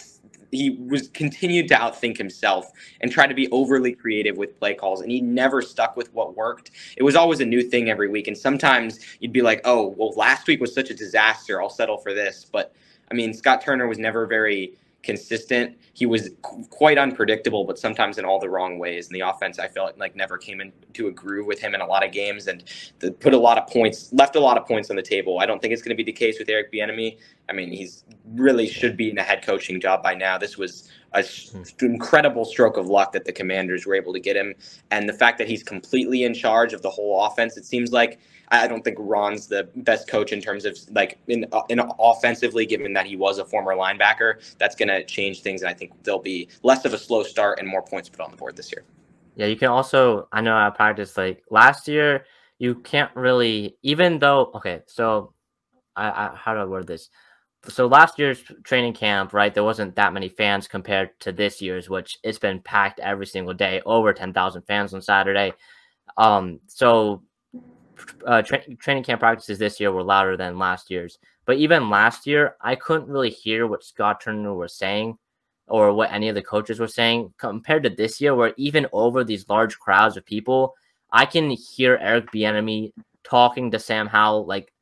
he 0.50 0.70
was 0.70 1.06
continued 1.10 1.68
to 1.68 1.76
outthink 1.76 2.18
himself 2.18 2.72
and 3.00 3.12
try 3.12 3.28
to 3.28 3.34
be 3.34 3.48
overly 3.52 3.92
creative 3.92 4.36
with 4.36 4.58
play 4.58 4.74
calls 4.74 5.00
and 5.00 5.12
he 5.12 5.20
never 5.20 5.62
stuck 5.62 5.96
with 5.96 6.12
what 6.14 6.34
worked. 6.34 6.72
It 6.96 7.04
was 7.04 7.14
always 7.14 7.38
a 7.38 7.44
new 7.44 7.62
thing 7.62 7.88
every 7.88 8.08
week 8.08 8.26
and 8.26 8.36
sometimes 8.36 8.98
you'd 9.20 9.32
be 9.32 9.40
like 9.40 9.60
oh 9.64 9.94
well 9.96 10.10
last 10.16 10.48
week 10.48 10.60
was 10.60 10.74
such 10.74 10.90
a 10.90 10.94
disaster 10.94 11.62
i'll 11.62 11.70
settle 11.70 11.98
for 11.98 12.12
this. 12.12 12.44
But 12.50 12.74
i 13.08 13.14
mean 13.14 13.32
scott 13.32 13.60
turner 13.60 13.86
was 13.86 13.98
never 13.98 14.26
very 14.26 14.76
consistent. 15.08 15.74
He 15.94 16.04
was 16.04 16.28
qu- 16.42 16.66
quite 16.66 16.98
unpredictable, 16.98 17.64
but 17.64 17.78
sometimes 17.78 18.18
in 18.18 18.26
all 18.26 18.38
the 18.38 18.50
wrong 18.50 18.78
ways. 18.78 19.06
And 19.06 19.16
the 19.16 19.20
offense, 19.20 19.58
I 19.58 19.66
felt 19.66 19.96
like 19.96 20.14
never 20.14 20.36
came 20.36 20.60
into 20.60 21.08
a 21.08 21.10
groove 21.10 21.46
with 21.46 21.58
him 21.58 21.74
in 21.74 21.80
a 21.80 21.86
lot 21.86 22.04
of 22.04 22.12
games, 22.12 22.46
and 22.46 22.62
put 23.18 23.32
a 23.32 23.38
lot 23.38 23.56
of 23.56 23.66
points, 23.66 24.12
left 24.12 24.36
a 24.36 24.40
lot 24.40 24.58
of 24.58 24.66
points 24.66 24.90
on 24.90 24.96
the 24.96 25.02
table. 25.02 25.38
I 25.38 25.46
don't 25.46 25.62
think 25.62 25.72
it's 25.72 25.80
going 25.80 25.96
to 25.96 26.02
be 26.04 26.04
the 26.04 26.12
case 26.12 26.38
with 26.38 26.50
Eric 26.50 26.70
Bieniemy. 26.70 27.16
I 27.48 27.54
mean, 27.54 27.72
he's 27.72 28.04
really 28.34 28.68
should 28.68 28.98
be 28.98 29.08
in 29.08 29.16
a 29.16 29.22
head 29.22 29.42
coaching 29.42 29.80
job 29.80 30.02
by 30.02 30.14
now. 30.14 30.36
This 30.36 30.58
was 30.58 30.90
an 31.14 31.24
hmm. 31.24 31.62
incredible 31.84 32.44
stroke 32.44 32.76
of 32.76 32.86
luck 32.86 33.12
that 33.12 33.24
the 33.24 33.32
Commanders 33.32 33.86
were 33.86 33.94
able 33.94 34.12
to 34.12 34.20
get 34.20 34.36
him, 34.36 34.54
and 34.90 35.08
the 35.08 35.12
fact 35.12 35.38
that 35.38 35.48
he's 35.48 35.62
completely 35.62 36.24
in 36.24 36.34
charge 36.34 36.72
of 36.72 36.82
the 36.82 36.90
whole 36.90 37.24
offense. 37.24 37.56
It 37.56 37.64
seems 37.64 37.92
like 37.92 38.20
I 38.50 38.66
don't 38.66 38.82
think 38.82 38.96
Ron's 39.00 39.46
the 39.46 39.68
best 39.76 40.08
coach 40.08 40.32
in 40.32 40.40
terms 40.40 40.64
of 40.64 40.78
like 40.90 41.18
in, 41.28 41.46
in 41.68 41.80
offensively, 41.98 42.66
given 42.66 42.92
that 42.94 43.06
he 43.06 43.16
was 43.16 43.38
a 43.38 43.44
former 43.44 43.74
linebacker. 43.74 44.56
That's 44.58 44.74
going 44.74 44.88
to 44.88 45.04
change 45.04 45.42
things, 45.42 45.62
and 45.62 45.70
I 45.70 45.74
think 45.74 45.92
there'll 46.04 46.20
be 46.20 46.48
less 46.62 46.84
of 46.84 46.94
a 46.94 46.98
slow 46.98 47.22
start 47.22 47.58
and 47.58 47.68
more 47.68 47.82
points 47.82 48.08
put 48.08 48.20
on 48.20 48.30
the 48.30 48.36
board 48.36 48.56
this 48.56 48.72
year. 48.72 48.84
Yeah, 49.36 49.46
you 49.46 49.56
can 49.56 49.68
also. 49.68 50.28
I 50.32 50.40
know 50.40 50.56
I 50.56 50.70
practiced 50.70 51.16
like 51.16 51.42
last 51.50 51.88
year. 51.88 52.24
You 52.58 52.76
can't 52.76 53.14
really, 53.14 53.76
even 53.82 54.18
though. 54.18 54.50
Okay, 54.54 54.80
so 54.86 55.34
I, 55.94 56.08
I 56.08 56.34
how 56.34 56.54
do 56.54 56.60
I 56.60 56.64
word 56.64 56.86
this? 56.86 57.10
So 57.66 57.86
last 57.86 58.18
year's 58.18 58.42
training 58.62 58.94
camp, 58.94 59.32
right? 59.32 59.52
There 59.52 59.64
wasn't 59.64 59.96
that 59.96 60.12
many 60.12 60.28
fans 60.28 60.68
compared 60.68 61.18
to 61.20 61.32
this 61.32 61.60
year's, 61.60 61.90
which 61.90 62.18
it's 62.22 62.38
been 62.38 62.60
packed 62.60 63.00
every 63.00 63.26
single 63.26 63.54
day, 63.54 63.82
over 63.84 64.12
ten 64.12 64.32
thousand 64.32 64.62
fans 64.62 64.94
on 64.94 65.02
Saturday. 65.02 65.52
Um, 66.16 66.60
so 66.68 67.22
uh, 68.24 68.42
tra- 68.42 68.74
training 68.76 69.04
camp 69.04 69.20
practices 69.20 69.58
this 69.58 69.80
year 69.80 69.92
were 69.92 70.04
louder 70.04 70.36
than 70.36 70.58
last 70.58 70.90
year's. 70.90 71.18
But 71.46 71.56
even 71.56 71.90
last 71.90 72.26
year, 72.26 72.56
I 72.60 72.74
couldn't 72.76 73.08
really 73.08 73.30
hear 73.30 73.66
what 73.66 73.84
Scott 73.84 74.20
Turner 74.20 74.54
was 74.54 74.74
saying 74.74 75.18
or 75.66 75.92
what 75.92 76.12
any 76.12 76.28
of 76.28 76.34
the 76.34 76.42
coaches 76.42 76.78
were 76.78 76.88
saying 76.88 77.32
compared 77.38 77.82
to 77.82 77.90
this 77.90 78.20
year, 78.20 78.34
where 78.34 78.54
even 78.56 78.86
over 78.92 79.24
these 79.24 79.48
large 79.48 79.78
crowds 79.78 80.16
of 80.16 80.24
people, 80.24 80.74
I 81.10 81.26
can 81.26 81.50
hear 81.50 81.98
Eric 82.00 82.30
Bieniemy 82.32 82.92
talking 83.24 83.70
to 83.70 83.78
Sam 83.78 84.06
Howell, 84.06 84.46
like 84.46 84.72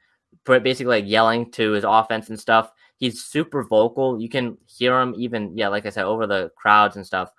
basically 0.47 1.01
like 1.01 1.11
yelling 1.11 1.51
to 1.53 1.73
his 1.73 1.85
offense 1.85 2.29
and 2.29 2.39
stuff. 2.39 2.73
He's 2.99 3.25
super 3.25 3.63
vocal. 3.63 4.21
You 4.21 4.29
can 4.29 4.57
hear 4.67 4.99
him 5.01 5.15
even, 5.19 5.57
yeah, 5.57 5.69
like 5.69 5.87
I 5.87 5.91
said, 5.91 6.05
over 6.05 6.27
the 6.27 6.51
crowds 6.57 6.97
and 6.97 7.07
stuff. 7.07 7.31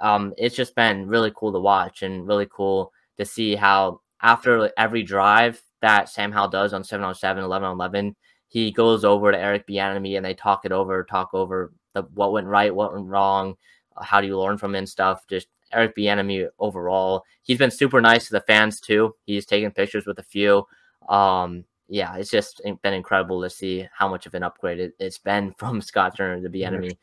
Um, 0.00 0.34
it's 0.36 0.54
just 0.54 0.74
been 0.74 1.06
really 1.06 1.32
cool 1.34 1.52
to 1.52 1.60
watch 1.60 2.02
and 2.02 2.26
really 2.26 2.46
cool 2.50 2.92
to 3.16 3.24
see 3.24 3.54
how 3.54 4.00
after 4.20 4.70
every 4.76 5.02
drive 5.02 5.62
that 5.80 6.08
Sam 6.08 6.32
Howell 6.32 6.48
does 6.48 6.72
on 6.72 6.84
7 6.84 7.04
on 7.04 7.14
7, 7.14 7.42
11 7.42 7.66
on 7.66 7.74
11, 7.74 8.16
he 8.48 8.70
goes 8.70 9.04
over 9.04 9.30
to 9.30 9.38
Eric 9.38 9.66
Bieniemy 9.66 10.16
and 10.16 10.24
they 10.24 10.34
talk 10.34 10.64
it 10.64 10.72
over, 10.72 11.04
talk 11.04 11.30
over 11.32 11.72
the 11.94 12.02
what 12.14 12.32
went 12.32 12.46
right, 12.46 12.74
what 12.74 12.92
went 12.92 13.06
wrong, 13.06 13.56
how 14.00 14.20
do 14.20 14.26
you 14.26 14.38
learn 14.38 14.58
from 14.58 14.74
it 14.74 14.78
and 14.78 14.88
stuff. 14.88 15.26
Just 15.28 15.48
Eric 15.72 15.96
Bieniemy 15.96 16.48
overall, 16.58 17.24
he's 17.42 17.58
been 17.58 17.70
super 17.70 18.00
nice 18.00 18.26
to 18.26 18.32
the 18.32 18.40
fans 18.40 18.80
too. 18.80 19.14
He's 19.24 19.46
taken 19.46 19.70
pictures 19.70 20.06
with 20.06 20.18
a 20.18 20.22
few. 20.22 20.66
Um, 21.08 21.64
yeah, 21.88 22.16
it's 22.16 22.30
just 22.30 22.60
been 22.82 22.94
incredible 22.94 23.42
to 23.42 23.50
see 23.50 23.88
how 23.92 24.08
much 24.08 24.26
of 24.26 24.34
an 24.34 24.42
upgrade 24.42 24.78
it, 24.78 24.94
has 25.00 25.18
been 25.18 25.54
from 25.58 25.80
Scott 25.80 26.16
Turner 26.16 26.40
to 26.42 26.48
Bieniemy. 26.48 26.96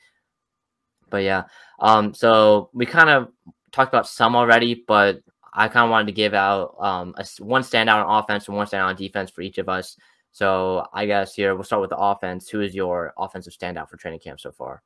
But 1.09 1.23
yeah, 1.23 1.43
um, 1.79 2.13
so 2.13 2.69
we 2.73 2.85
kind 2.85 3.09
of 3.09 3.29
talked 3.71 3.93
about 3.93 4.07
some 4.07 4.35
already, 4.35 4.83
but 4.87 5.21
I 5.53 5.67
kind 5.67 5.85
of 5.85 5.91
wanted 5.91 6.07
to 6.07 6.13
give 6.13 6.33
out 6.33 6.75
um, 6.79 7.15
a, 7.17 7.25
one 7.39 7.61
standout 7.61 8.05
on 8.05 8.23
offense 8.23 8.47
and 8.47 8.57
one 8.57 8.67
standout 8.67 8.87
on 8.87 8.95
defense 8.95 9.31
for 9.31 9.41
each 9.41 9.57
of 9.57 9.69
us. 9.69 9.97
So 10.31 10.85
I 10.93 11.05
guess 11.05 11.33
here 11.33 11.55
we'll 11.55 11.63
start 11.63 11.81
with 11.81 11.91
the 11.91 11.97
offense. 11.97 12.49
Who 12.49 12.61
is 12.61 12.75
your 12.75 13.13
offensive 13.17 13.53
standout 13.53 13.89
for 13.89 13.97
training 13.97 14.19
camp 14.19 14.39
so 14.39 14.51
far? 14.51 14.83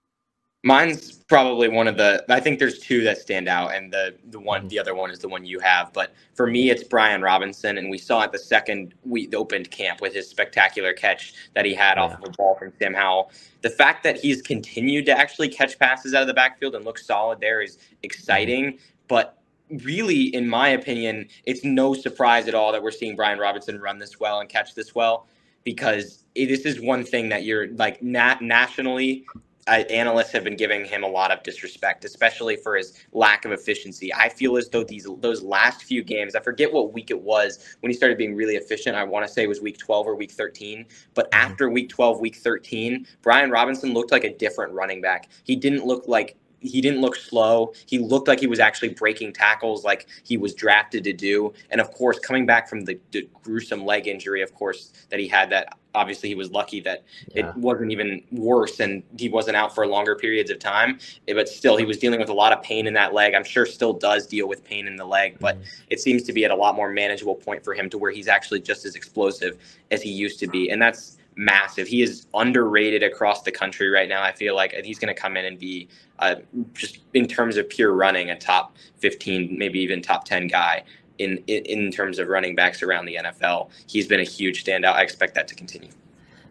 Mine's 0.63 1.13
probably 1.30 1.69
one 1.69 1.88
of 1.88 1.95
the. 1.95 2.26
I 2.28 2.41
think 2.41 2.60
there's 2.60 2.80
two 2.80 3.02
that 3.06 3.17
stand 3.17 3.48
out, 3.48 3.74
and 3.74 3.93
the 3.93 4.15
the 4.30 4.39
one, 4.39 4.62
mm-hmm. 4.62 4.67
the 4.67 4.80
other 4.80 4.93
one 4.93 5.10
is 5.10 5.19
the 5.19 5.30
one 5.30 5.45
you 5.45 5.60
have. 5.60 5.93
But 5.93 6.13
for 6.34 6.48
me, 6.48 6.69
it's 6.69 6.84
Brian 6.84 7.22
Robinson, 7.22 7.78
and 7.78 7.89
we 7.89 7.98
saw 7.98 8.24
at 8.24 8.34
the 8.34 8.39
second 8.39 8.93
we 9.06 9.30
opened 9.34 9.72
camp 9.72 10.02
with 10.02 10.13
his 10.13 10.28
spectacular 10.28 10.91
catch 10.91 11.34
that 11.54 11.65
he 11.65 11.74
had 11.74 11.95
yeah. 11.95 12.04
off 12.04 12.13
of 12.13 12.24
a 12.26 12.32
ball 12.32 12.56
from 12.56 12.74
Tim 12.74 12.93
Howell. 12.93 13.32
The 13.62 13.69
fact 13.69 14.04
that 14.04 14.17
he's 14.17 14.41
continued 14.41 15.06
to 15.06 15.17
actually 15.17 15.48
catch 15.48 15.80
passes 15.80 16.13
out 16.13 16.24
of 16.24 16.28
the 16.28 16.34
backfield 16.34 16.76
and 16.76 16.84
look 16.84 16.98
solid 16.98 17.39
there 17.39 17.62
is 17.62 17.78
exciting. 18.04 18.80
But 19.08 19.39
really, 19.84 20.24
in 20.36 20.48
my 20.48 20.69
opinion, 20.69 21.28
it's 21.45 21.63
no 21.63 21.93
surprise 21.93 22.48
at 22.48 22.56
all 22.56 22.72
that 22.72 22.84
we're 22.84 22.91
seeing 22.91 23.15
Brian 23.15 23.39
Robinson 23.39 23.80
run 23.80 23.98
this 23.98 24.19
well 24.19 24.39
and 24.39 24.50
catch 24.50 24.76
this 24.76 24.93
well 24.93 25.28
because 25.63 26.26
this 26.36 26.62
is 26.62 26.82
one 26.82 27.04
thing 27.04 27.30
that 27.30 27.43
you're 27.43 27.67
like 27.74 28.02
nat- 28.02 28.41
nationally. 28.41 29.26
Uh, 29.69 29.84
analysts 29.91 30.32
have 30.32 30.43
been 30.43 30.55
giving 30.55 30.84
him 30.84 31.03
a 31.03 31.08
lot 31.08 31.29
of 31.29 31.43
disrespect, 31.43 32.03
especially 32.03 32.55
for 32.55 32.75
his 32.75 33.05
lack 33.12 33.45
of 33.45 33.51
efficiency. 33.51 34.12
I 34.12 34.27
feel 34.27 34.58
as 34.58 34.67
though 34.67 34.84
these 34.84 35.08
those 35.19 35.43
last 35.43 35.84
few 35.84 36.03
games, 36.03 36.34
I 36.34 36.39
forget 36.39 36.73
what 36.73 36.91
week 36.91 37.12
it 37.12 37.21
was 37.21 37.63
when 37.82 37.91
he 37.91 37.95
started 37.95 38.17
being 38.17 38.36
really 38.36 38.55
efficient. 38.55 38.95
I 38.95 39.03
want 39.03 39.27
to 39.27 39.32
say 39.32 39.43
it 39.43 39.47
was 39.47 39.62
week 39.62 39.77
12 39.77 40.08
or 40.08 40.15
week 40.15 40.32
13. 40.32 40.88
But 41.13 41.29
mm-hmm. 41.29 41.51
after 41.51 41.69
week 41.69 41.89
12, 41.89 42.19
week 42.19 42.38
13, 42.38 43.05
Brian 43.21 43.51
Robinson 43.51 43.93
looked 43.93 44.12
like 44.12 44.23
a 44.23 44.36
different 44.36 44.73
running 44.73 45.01
back. 45.01 45.29
He 45.43 45.55
didn't 45.55 45.86
look 45.86 46.08
like 46.08 46.36
he 46.62 46.82
didn't 46.82 47.01
look 47.01 47.15
slow. 47.15 47.73
He 47.86 47.99
looked 47.99 48.27
like 48.27 48.39
he 48.39 48.47
was 48.47 48.60
actually 48.60 48.89
breaking 48.89 49.34
tackles 49.34 49.84
like 49.84 50.08
he 50.23 50.38
was 50.38 50.53
drafted 50.53 51.03
to 51.03 51.13
do. 51.13 51.53
And 51.69 51.79
of 51.79 51.91
course, 51.91 52.19
coming 52.19 52.45
back 52.45 52.67
from 52.67 52.86
the, 52.86 52.99
the 53.12 53.29
gruesome 53.43 53.86
leg 53.86 54.08
injury, 54.08 54.41
of 54.41 54.53
course, 54.53 54.91
that 55.10 55.19
he 55.19 55.27
had 55.27 55.49
that 55.51 55.77
obviously 55.95 56.30
he 56.30 56.36
was 56.36 56.52
lucky 56.52 56.80
that 56.82 57.04
yeah. 57.34 57.49
it 57.49 57.58
wasn't 57.58 57.91
even 57.91 58.23
worse 58.32 58.80
and 58.80 59.04
he 59.17 59.30
wasn't 59.30 59.56
out 59.56 59.73
for 59.73 59.88
longer 59.88 60.15
periods 60.15 60.52
of 60.52 60.60
time. 60.60 60.99
Eh, 61.28 61.34
but 61.34 61.49
still, 61.49 61.78
he 61.78 61.86
was 61.86 61.97
dealing 61.97 62.19
with 62.19 62.30
a 62.30 62.34
lot 62.34 62.54
of 62.54 62.62
pain 62.62 62.88
in 62.88 62.93
that 62.93 63.13
leg. 63.13 63.34
I'm 63.34 63.43
sure 63.43 63.65
still 63.65 63.93
does 63.93 64.28
deal 64.28 64.47
with 64.47 64.63
pain 64.63 64.88
in 64.88 64.95
the 64.95 65.06
leg, 65.06 65.38
but 65.39 65.56
mm-hmm. 65.56 65.84
it 65.89 65.99
seems 65.99 66.23
to 66.23 66.34
be 66.34 66.45
at 66.45 66.52
a 66.52 66.56
lot 66.56 66.75
more 66.75 66.89
manageable 66.89 67.36
point 67.36 67.63
for 67.63 67.73
him 67.73 67.89
to 67.89 67.97
where 67.97 68.12
he's 68.12 68.28
actually 68.28 68.62
just 68.62 68.86
as 68.86 68.95
explosive 68.95 69.58
as 69.91 70.02
he 70.02 70.12
used 70.12 70.39
to 70.39 70.47
be. 70.47 70.69
And 70.69 70.82
that's 70.82 71.17
massive. 71.36 71.88
He 71.88 72.02
is 72.02 72.28
underrated 72.34 73.02
across 73.02 73.43
the 73.43 73.52
country 73.52 73.89
right 73.89 74.10
now. 74.10 74.21
I 74.21 74.34
feel 74.34 74.56
like 74.56 74.73
he's 74.84 74.99
going 74.99 75.13
to 75.13 75.19
come 75.19 75.38
in 75.38 75.45
and 75.45 75.58
be 75.58 75.88
uh, 76.19 76.36
just 76.73 76.99
in 77.13 77.28
terms 77.28 77.56
of 77.56 77.69
pure 77.69 77.93
running 77.93 78.30
a 78.30 78.38
top 78.38 78.75
15, 78.97 79.58
maybe 79.58 79.80
even 79.80 80.02
top 80.02 80.25
10 80.25 80.47
guy 80.47 80.84
in, 81.19 81.38
in 81.47 81.91
terms 81.91 82.19
of 82.19 82.27
running 82.27 82.55
backs 82.55 82.82
around 82.82 83.05
the 83.05 83.15
NFL. 83.15 83.69
He's 83.88 84.08
been 84.08 84.19
a 84.19 84.23
huge 84.23 84.63
standout. 84.63 84.93
I 84.93 85.03
expect 85.03 85.36
that 85.36 85.47
to 85.49 85.55
continue. 85.55 85.89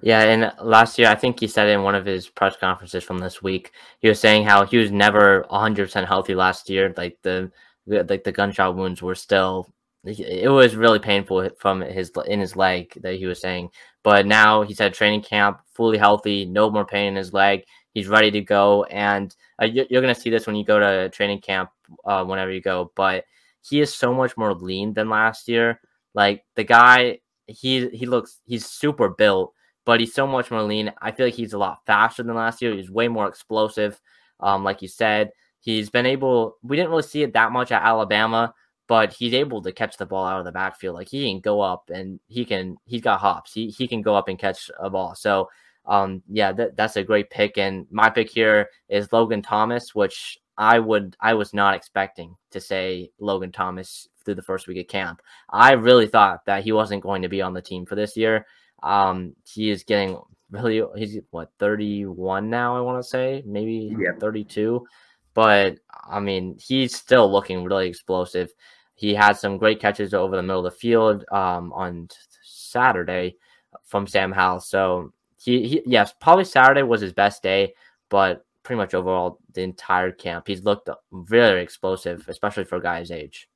Yeah, 0.01 0.23
and 0.23 0.53
last 0.63 0.99
year 0.99 1.09
I 1.09 1.17
think 1.17 1.41
he 1.41 1.49
said 1.49 1.69
in 1.69 1.83
one 1.83 1.97
of 1.97 2.07
his 2.07 2.29
press 2.29 2.57
conferences 2.57 3.03
from 3.03 3.19
this 3.19 3.43
week, 3.43 3.73
he 3.99 4.09
was 4.09 4.21
saying 4.21 4.45
how 4.45 4.65
he 4.65 4.77
was 4.77 4.93
never 4.93 5.45
100% 5.51 6.07
healthy 6.07 6.35
last 6.35 6.71
year. 6.71 6.95
Like 6.97 7.19
the 7.23 7.51
like 7.87 8.23
the 8.23 8.33
gunshot 8.33 8.77
wounds 8.77 9.03
were 9.03 9.15
still 9.15 9.73
it 10.05 10.51
was 10.51 10.77
really 10.77 10.99
painful 10.99 11.51
from 11.59 11.81
his 11.81 12.13
in 12.27 12.41
his 12.41 12.57
leg 12.57 12.93
that 13.03 13.17
he 13.17 13.27
was 13.27 13.41
saying. 13.41 13.71
But 14.05 14.27
now 14.27 14.63
he's 14.63 14.81
at 14.81 14.95
training 14.95 15.23
camp, 15.23 15.61
fully 15.75 15.99
healthy, 15.99 16.45
no 16.45 16.71
more 16.71 16.85
pain 16.85 17.09
in 17.09 17.17
his 17.17 17.33
leg. 17.33 17.65
He's 17.95 18.07
ready 18.07 18.31
to 18.31 18.41
go, 18.41 18.85
and 18.85 19.35
uh, 19.61 19.67
you're, 19.67 19.87
you're 19.91 20.03
going 20.03 20.15
to 20.15 20.21
see 20.21 20.31
this 20.31 20.47
when 20.47 20.55
you 20.55 20.65
go 20.65 20.79
to 20.79 21.09
training 21.11 21.41
camp 21.41 21.71
uh, 22.05 22.25
whenever 22.25 22.53
you 22.53 22.61
go. 22.61 22.93
But 22.95 23.25
he 23.63 23.81
is 23.81 23.95
so 23.95 24.15
much 24.15 24.37
more 24.37 24.55
lean 24.55 24.95
than 24.95 25.09
last 25.09 25.49
year. 25.49 25.81
Like 26.15 26.45
the 26.57 26.65
guy, 26.65 27.21
he 27.47 27.89
he 27.89 28.07
looks 28.07 28.41
he's 28.45 28.67
super 28.67 29.09
built, 29.09 29.53
but 29.85 30.01
he's 30.01 30.15
so 30.15 30.27
much 30.27 30.51
more 30.51 30.63
lean. 30.63 30.93
I 31.01 31.13
feel 31.13 31.27
like 31.27 31.35
he's 31.35 31.53
a 31.53 31.59
lot 31.59 31.85
faster 31.87 32.23
than 32.23 32.35
last 32.35 32.63
year. 32.63 32.75
He's 32.75 32.91
way 32.91 33.09
more 33.09 33.29
explosive. 33.29 34.01
Um, 34.41 34.65
like 34.65 34.83
you 34.83 34.89
said, 34.89 35.31
he's 35.61 35.91
been 35.91 36.07
able. 36.07 36.57
We 36.63 36.77
didn't 36.77 36.91
really 36.91 37.03
see 37.03 37.23
it 37.23 37.35
that 37.35 37.53
much 37.53 37.73
at 37.73 37.83
Alabama, 37.83 38.55
but 38.87 39.13
he's 39.13 39.35
able 39.35 39.63
to 39.63 39.73
catch 39.73 39.97
the 39.97 40.07
ball 40.07 40.27
out 40.27 40.39
of 40.39 40.45
the 40.45 40.53
backfield. 40.53 40.95
Like 40.95 41.09
he 41.09 41.31
can 41.31 41.41
go 41.41 41.61
up 41.61 41.91
and 41.93 42.21
he 42.29 42.45
can. 42.45 42.77
He's 42.85 43.03
got 43.03 43.21
hops. 43.21 43.53
He 43.53 43.69
he 43.69 43.87
can 43.89 44.03
go 44.03 44.15
up 44.15 44.29
and 44.29 44.39
catch 44.39 44.71
a 44.79 44.91
ball. 44.91 45.15
So 45.15 45.49
um, 45.89 46.23
yeah, 46.29 46.53
that, 46.53 46.77
that's 46.77 46.97
a 46.97 47.03
great 47.03 47.31
pick. 47.31 47.59
And 47.59 47.87
my 47.91 48.11
pick 48.11 48.31
here 48.31 48.69
is 48.89 49.13
Logan 49.13 49.43
Thomas, 49.43 49.95
which 49.95 50.39
I 50.59 50.81
would 50.81 51.17
I 51.21 51.35
was 51.35 51.55
not 51.55 51.75
expecting 51.75 52.37
to 52.51 52.61
say 52.61 53.13
Logan 53.21 53.53
Thomas 53.53 54.09
through 54.25 54.35
the 54.35 54.43
first 54.43 54.67
week 54.67 54.79
of 54.79 54.89
camp. 54.89 55.23
I 55.49 55.73
really 55.73 56.09
thought 56.09 56.45
that 56.47 56.65
he 56.65 56.73
wasn't 56.73 57.05
going 57.05 57.23
to 57.23 57.29
be 57.29 57.41
on 57.41 57.55
the 57.55 57.63
team 57.63 57.87
for 57.87 57.95
this 57.95 58.17
year. 58.17 58.45
Um, 58.83 59.35
he 59.47 59.71
is 59.71 59.85
getting 59.85 60.21
really 60.51 60.83
he's 60.97 61.19
what 61.31 61.53
31 61.61 62.51
now, 62.51 62.77
I 62.77 62.81
want 62.81 63.01
to 63.01 63.09
say, 63.09 63.43
maybe 63.47 63.95
yeah. 63.99 64.19
32. 64.19 64.85
But 65.33 65.79
I 66.11 66.19
mean, 66.19 66.59
he's 66.61 66.97
still 66.97 67.31
looking 67.31 67.63
really 67.63 67.89
explosive. 67.89 68.53
He 68.97 69.15
had 69.15 69.35
some 69.35 69.59
great 69.59 69.81
catches 69.81 70.13
over 70.13 70.35
the 70.35 70.43
middle 70.43 70.67
of 70.67 70.73
the 70.73 70.79
field 70.79 71.25
um, 71.31 71.73
on 71.73 72.09
Saturday 72.43 73.37
from 73.85 74.09
Sam 74.09 74.33
Howell. 74.33 74.59
So 74.59 75.13
he, 75.41 75.69
he 75.69 75.83
yes, 75.87 76.13
probably 76.21 76.45
Saturday 76.45 76.83
was 76.83 77.01
his 77.01 77.13
best 77.13 77.45
day, 77.45 77.75
but 78.09 78.45
pretty 78.69 78.77
much 78.77 78.93
overall 78.93 79.39
the 79.55 79.63
entire 79.63 80.13
camp, 80.13 80.47
he's 80.47 80.63
looked 80.63 80.91
very 81.11 81.63
explosive, 81.63 82.23
especially 82.29 82.65
for 82.65 82.77
a 82.77 82.83
guy's 82.83 83.11
age. 83.11 83.49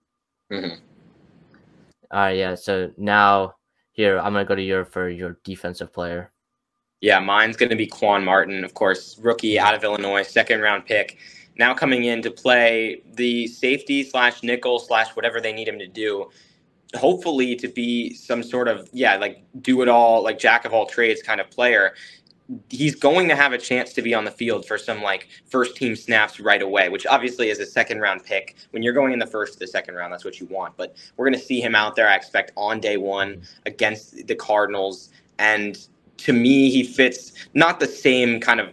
Mm-hmm. 0.51 0.83
All 2.11 2.19
right, 2.19 2.39
yeah. 2.39 2.55
So 2.55 2.91
now 2.97 3.57
here 3.93 4.19
I'm 4.19 4.33
gonna 4.33 4.47
go 4.47 4.55
to 4.55 4.63
your 4.63 4.87
for 4.87 5.11
your 5.11 5.39
defensive 5.45 5.93
player. 5.93 6.33
Yeah, 7.03 7.21
mine's 7.21 7.59
gonna 7.59 7.77
be 7.77 7.87
Quan 7.87 8.25
Martin, 8.25 8.65
of 8.65 8.73
course, 8.73 9.19
rookie 9.19 9.59
out 9.59 9.75
of 9.75 9.85
Illinois, 9.85 10.23
second 10.23 10.63
round 10.63 10.87
pick. 10.87 11.19
Now 11.59 11.75
coming 11.75 12.05
in 12.05 12.23
to 12.23 12.31
play 12.31 13.03
the 13.13 13.47
safety 13.49 14.05
slash 14.05 14.43
nickel 14.43 14.79
slash 14.79 15.15
whatever 15.15 15.43
they 15.43 15.53
need 15.53 15.69
him 15.69 15.79
to 15.79 15.87
do 15.87 16.31
hopefully 16.95 17.57
to 17.57 17.69
be 17.69 18.13
some 18.13 18.43
sort 18.43 18.69
of 18.69 18.89
yeah 18.93 19.17
like 19.17 19.43
do 19.63 19.81
it 19.81 19.89
all 19.89 20.23
like 20.23 20.39
jack 20.39 20.67
of 20.67 20.75
all 20.75 20.85
trades 20.85 21.23
kind 21.23 21.41
of 21.41 21.51
player 21.51 21.95
he's 22.69 22.95
going 22.95 23.29
to 23.29 23.37
have 23.37 23.53
a 23.53 23.59
chance 23.59 23.93
to 23.93 24.03
be 24.03 24.15
on 24.15 24.25
the 24.25 24.31
field 24.31 24.67
for 24.67 24.79
some 24.79 25.03
like 25.03 25.29
first 25.47 25.77
team 25.77 25.95
snaps 25.97 26.41
right 26.41 26.63
away 26.63 26.89
which 26.89 27.07
obviously 27.07 27.51
is 27.51 27.59
a 27.59 27.67
second 27.67 28.01
round 28.01 28.25
pick. 28.25 28.57
When 28.71 28.83
you're 28.83 28.93
going 28.93 29.13
in 29.13 29.19
the 29.19 29.27
first 29.27 29.55
to 29.55 29.59
the 29.59 29.67
second 29.67 29.95
round 29.95 30.13
that's 30.13 30.25
what 30.25 30.41
you 30.41 30.47
want. 30.47 30.77
But 30.77 30.97
we're 31.17 31.27
going 31.27 31.39
to 31.39 31.45
see 31.45 31.61
him 31.61 31.75
out 31.75 31.97
there 31.97 32.09
i 32.09 32.15
expect 32.15 32.53
on 32.57 32.81
day 32.81 32.97
one 32.97 33.43
against 33.67 34.27
the 34.27 34.35
cardinals. 34.35 35.11
And 35.39 35.79
to 36.19 36.33
me 36.33 36.71
he 36.71 36.83
fits 36.83 37.33
not 37.55 37.81
the 37.81 37.87
same 37.87 38.41
kind 38.41 38.61
of 38.61 38.71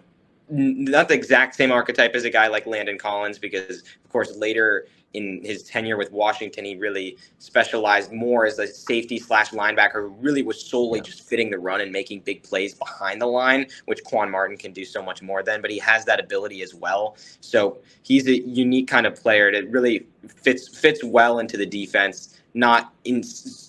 not 0.51 1.07
the 1.07 1.13
exact 1.13 1.55
same 1.55 1.71
archetype 1.71 2.15
as 2.15 2.23
a 2.23 2.29
guy 2.29 2.47
like 2.47 2.65
landon 2.65 2.97
collins 2.97 3.37
because 3.37 3.81
of 3.81 4.09
course 4.11 4.35
later 4.35 4.87
in 5.13 5.41
his 5.43 5.63
tenure 5.63 5.97
with 5.97 6.11
Washington, 6.11 6.65
he 6.65 6.75
really 6.75 7.17
specialized 7.39 8.11
more 8.11 8.45
as 8.45 8.59
a 8.59 8.67
safety 8.67 9.17
slash 9.17 9.49
linebacker 9.51 10.01
who 10.01 10.15
really 10.19 10.43
was 10.43 10.63
solely 10.63 10.99
yeah. 10.99 11.03
just 11.03 11.27
fitting 11.27 11.49
the 11.49 11.57
run 11.57 11.81
and 11.81 11.91
making 11.91 12.19
big 12.21 12.43
plays 12.43 12.73
behind 12.73 13.21
the 13.21 13.25
line, 13.25 13.65
which 13.85 14.03
Quan 14.03 14.29
Martin 14.29 14.57
can 14.57 14.71
do 14.71 14.85
so 14.85 15.01
much 15.01 15.21
more 15.21 15.41
than. 15.41 15.61
But 15.61 15.71
he 15.71 15.79
has 15.79 16.05
that 16.05 16.19
ability 16.19 16.61
as 16.61 16.75
well. 16.75 17.17
So 17.41 17.79
he's 18.03 18.27
a 18.27 18.39
unique 18.41 18.87
kind 18.87 19.07
of 19.07 19.15
player 19.15 19.51
that 19.51 19.69
really 19.69 20.05
fits 20.27 20.67
fits 20.67 21.03
well 21.03 21.39
into 21.39 21.57
the 21.57 21.65
defense 21.65 22.38
not 22.53 22.93
in 23.03 23.23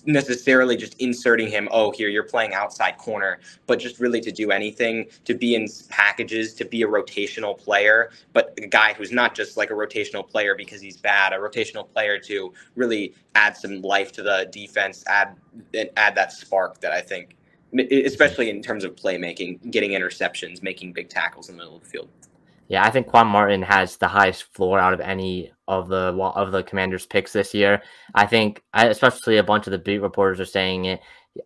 necessarily 0.05 0.75
just 0.75 0.95
inserting 0.99 1.47
him 1.47 1.67
oh 1.71 1.91
here 1.91 2.09
you're 2.09 2.23
playing 2.23 2.53
outside 2.53 2.97
corner 2.97 3.39
but 3.67 3.79
just 3.79 3.99
really 3.99 4.19
to 4.19 4.31
do 4.31 4.51
anything 4.51 5.05
to 5.23 5.33
be 5.33 5.55
in 5.55 5.67
packages 5.89 6.53
to 6.53 6.65
be 6.65 6.81
a 6.81 6.87
rotational 6.87 7.57
player 7.57 8.11
but 8.33 8.53
a 8.57 8.67
guy 8.67 8.93
who's 8.93 9.11
not 9.11 9.35
just 9.35 9.57
like 9.57 9.69
a 9.69 9.73
rotational 9.73 10.27
player 10.27 10.55
because 10.55 10.81
he's 10.81 10.97
bad 10.97 11.33
a 11.33 11.37
rotational 11.37 11.87
player 11.91 12.17
to 12.17 12.53
really 12.75 13.13
add 13.35 13.55
some 13.55 13.81
life 13.81 14.11
to 14.11 14.23
the 14.23 14.49
defense 14.51 15.03
add 15.07 15.35
add 15.97 16.15
that 16.15 16.31
spark 16.31 16.79
that 16.81 16.91
i 16.91 17.01
think 17.01 17.35
especially 17.91 18.49
in 18.49 18.61
terms 18.61 18.83
of 18.83 18.95
playmaking 18.95 19.71
getting 19.71 19.91
interceptions 19.91 20.63
making 20.63 20.91
big 20.91 21.07
tackles 21.07 21.49
in 21.49 21.55
the 21.55 21.59
middle 21.59 21.77
of 21.77 21.83
the 21.83 21.89
field 21.89 22.09
yeah, 22.71 22.85
I 22.85 22.89
think 22.89 23.07
Quan 23.07 23.27
Martin 23.27 23.61
has 23.63 23.97
the 23.97 24.07
highest 24.07 24.43
floor 24.53 24.79
out 24.79 24.93
of 24.93 25.01
any 25.01 25.51
of 25.67 25.89
the 25.89 26.15
of 26.35 26.53
the 26.53 26.63
Commanders' 26.63 27.05
picks 27.05 27.33
this 27.33 27.53
year. 27.53 27.83
I 28.15 28.25
think, 28.25 28.63
especially 28.73 29.35
a 29.35 29.43
bunch 29.43 29.67
of 29.67 29.71
the 29.71 29.77
beat 29.77 29.97
reporters 29.97 30.39
are 30.39 30.45
saying 30.45 30.85
it. 30.85 31.01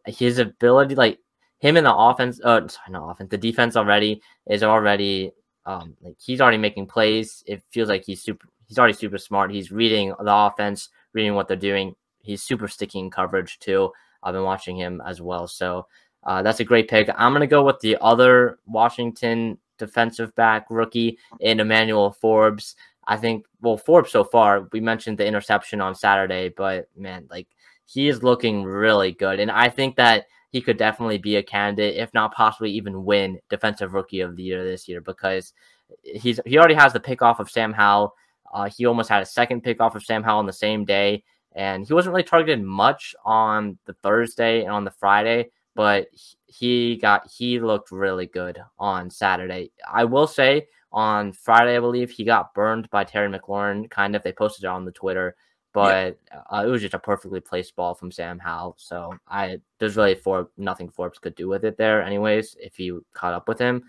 His 0.06 0.38
ability, 0.38 0.94
like 0.94 1.18
him 1.58 1.78
in 1.78 1.84
the 1.84 1.96
offense, 1.96 2.40
uh, 2.44 2.68
sorry, 2.68 2.92
not 2.92 3.10
offense, 3.10 3.32
the 3.32 3.40
defense 3.40 3.76
already 3.76 4.22
is 4.46 4.62
already 4.62 5.32
um 5.66 5.98
like 6.04 6.16
he's 6.20 6.42
already 6.42 6.60
making 6.60 6.86
plays. 6.86 7.44
It 7.48 7.64
feels 7.72 7.90
like 7.90 8.04
he's 8.06 8.22
super. 8.22 8.48
He's 8.68 8.78
already 8.78 8.94
super 8.94 9.18
smart. 9.18 9.52
He's 9.52 9.72
reading 9.72 10.14
the 10.20 10.32
offense, 10.32 10.90
reading 11.14 11.34
what 11.34 11.48
they're 11.48 11.58
doing. 11.58 11.96
He's 12.20 12.44
super 12.44 12.68
sticky 12.68 13.00
in 13.00 13.10
coverage 13.10 13.58
too. 13.58 13.92
I've 14.22 14.36
been 14.36 14.44
watching 14.44 14.78
him 14.78 15.02
as 15.04 15.24
well, 15.24 15.48
so 15.48 15.88
uh, 16.24 16.44
that's 16.44 16.60
a 16.60 16.64
great 16.64 16.88
pick. 16.88 17.10
I'm 17.18 17.34
gonna 17.34 17.48
go 17.48 17.64
with 17.64 17.80
the 17.80 17.98
other 18.00 18.60
Washington 18.68 19.58
defensive 19.78 20.34
back 20.36 20.66
rookie 20.70 21.18
in 21.40 21.60
Emmanuel 21.60 22.12
Forbes. 22.12 22.76
I 23.08 23.18
think, 23.18 23.46
well, 23.62 23.78
Forbes 23.78 24.12
so 24.12 24.24
far, 24.24 24.68
we 24.72 24.80
mentioned 24.80 25.18
the 25.18 25.28
interception 25.28 25.82
on 25.82 25.96
Saturday, 25.96 26.50
but 26.50 26.90
man, 26.96 27.28
like 27.30 27.48
he 27.86 28.08
is 28.08 28.24
looking 28.24 28.64
really 28.64 29.12
good. 29.12 29.40
And 29.40 29.52
I 29.52 29.70
think 29.70 29.96
that 29.98 30.26
he 30.52 30.62
could 30.62 30.78
definitely 30.78 31.18
be 31.18 31.36
a 31.36 31.44
candidate, 31.44 31.98
if 31.98 32.14
not 32.14 32.34
possibly 32.34 32.72
even 32.72 33.06
win 33.06 33.40
defensive 33.50 33.94
rookie 33.94 34.22
of 34.22 34.36
the 34.36 34.44
year 34.44 34.64
this 34.64 34.88
year 34.88 35.02
because 35.02 35.54
he's 36.02 36.40
he 36.46 36.58
already 36.58 36.74
has 36.74 36.94
the 36.94 37.00
pick 37.00 37.22
off 37.22 37.40
of 37.40 37.52
Sam 37.52 37.74
Howell. 37.74 38.16
Uh, 38.54 38.70
he 38.70 38.86
almost 38.86 39.10
had 39.10 39.22
a 39.22 39.26
second 39.26 39.62
pick 39.62 39.82
off 39.82 39.96
of 39.96 40.04
Sam 40.04 40.24
Howell 40.24 40.40
on 40.40 40.46
the 40.46 40.54
same 40.54 40.86
day. 40.86 41.24
And 41.56 41.86
he 41.88 41.94
wasn't 41.94 42.14
really 42.14 42.24
targeted 42.24 42.62
much 42.64 43.16
on 43.24 43.78
the 43.86 43.94
Thursday 44.04 44.64
and 44.64 44.72
on 44.72 44.84
the 44.84 44.92
Friday, 44.92 45.52
but 45.76 46.08
he 46.48 46.96
got 46.96 47.30
he 47.30 47.60
looked 47.60 47.92
really 47.92 48.26
good 48.26 48.60
on 48.80 49.10
Saturday. 49.10 49.72
I 49.92 50.06
will 50.06 50.28
say 50.28 50.68
on 50.92 51.34
Friday, 51.34 51.76
I 51.76 51.82
believe 51.82 52.10
he 52.10 52.24
got 52.24 52.54
burned 52.54 52.90
by 52.90 53.04
Terry 53.04 53.30
McLaurin. 53.30 53.90
Kind 53.90 54.16
of, 54.16 54.24
they 54.24 54.32
posted 54.32 54.64
it 54.64 54.68
on 54.68 54.86
the 54.86 54.92
Twitter, 54.92 55.36
but 55.74 56.18
yeah. 56.32 56.42
uh, 56.50 56.64
it 56.66 56.70
was 56.70 56.82
just 56.82 56.94
a 56.94 57.00
perfectly 57.00 57.42
placed 57.42 57.76
ball 57.76 57.94
from 57.94 58.12
Sam 58.12 58.40
Howell. 58.40 58.76
So 58.80 59.14
I 59.28 59.60
there's 59.78 59.98
really 59.98 60.16
for 60.16 60.50
nothing 60.58 60.90
Forbes 60.90 61.20
could 61.20 61.36
do 61.36 61.50
with 61.50 61.66
it 61.66 61.78
there, 61.78 62.02
anyways, 62.02 62.56
if 62.60 62.78
he 62.78 62.98
caught 63.14 63.34
up 63.34 63.50
with 63.50 63.60
him. 63.60 63.84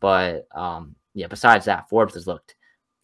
But 0.00 0.46
um, 0.54 0.94
yeah, 1.14 1.26
besides 1.26 1.66
that, 1.66 1.88
Forbes 1.88 2.14
has 2.14 2.28
looked 2.28 2.54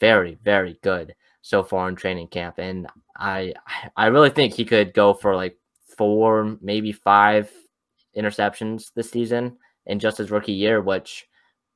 very, 0.01 0.38
very 0.44 0.79
good 0.83 1.14
so 1.42 1.64
far 1.64 1.88
in 1.88 1.96
training 1.96 2.29
camp, 2.29 2.59
and 2.59 2.87
I 3.16 3.55
I 3.96 4.07
really 4.07 4.31
think 4.31 4.55
he 4.55 4.64
could 4.64 4.94
go 4.94 5.12
for 5.12 5.35
like 5.35 5.59
four, 5.96 6.57
maybe 6.61 6.92
five 6.92 7.51
interceptions 8.18 8.92
this 8.94 9.11
season 9.11 9.57
in 9.87 9.98
just 9.98 10.18
his 10.18 10.31
rookie 10.31 10.52
year, 10.52 10.81
which 10.81 11.26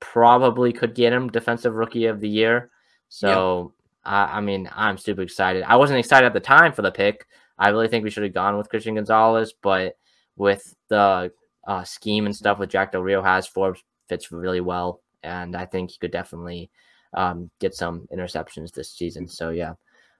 probably 0.00 0.72
could 0.72 0.94
get 0.94 1.12
him 1.12 1.28
defensive 1.28 1.76
rookie 1.76 2.06
of 2.06 2.20
the 2.20 2.28
year. 2.28 2.70
So, 3.08 3.72
yep. 4.04 4.12
I, 4.12 4.38
I 4.38 4.40
mean, 4.40 4.68
I'm 4.74 4.98
super 4.98 5.22
excited. 5.22 5.62
I 5.62 5.76
wasn't 5.76 6.00
excited 6.00 6.26
at 6.26 6.32
the 6.32 6.40
time 6.40 6.72
for 6.72 6.82
the 6.82 6.90
pick. 6.90 7.26
I 7.58 7.68
really 7.68 7.88
think 7.88 8.02
we 8.02 8.10
should 8.10 8.24
have 8.24 8.34
gone 8.34 8.56
with 8.56 8.68
Christian 8.68 8.96
Gonzalez, 8.96 9.54
but 9.62 9.96
with 10.36 10.74
the 10.88 11.30
uh, 11.66 11.84
scheme 11.84 12.26
and 12.26 12.34
stuff 12.34 12.58
with 12.58 12.70
Jack 12.70 12.92
Del 12.92 13.02
Rio 13.02 13.22
has, 13.22 13.46
Forbes 13.46 13.84
fits 14.08 14.32
really 14.32 14.60
well. 14.60 15.00
And 15.22 15.54
I 15.56 15.66
think 15.66 15.92
he 15.92 15.98
could 15.98 16.10
definitely 16.10 16.70
um, 17.14 17.50
get 17.60 17.74
some 17.74 18.08
interceptions 18.12 18.72
this 18.72 18.90
season. 18.90 19.28
So, 19.28 19.50
yeah, 19.50 19.74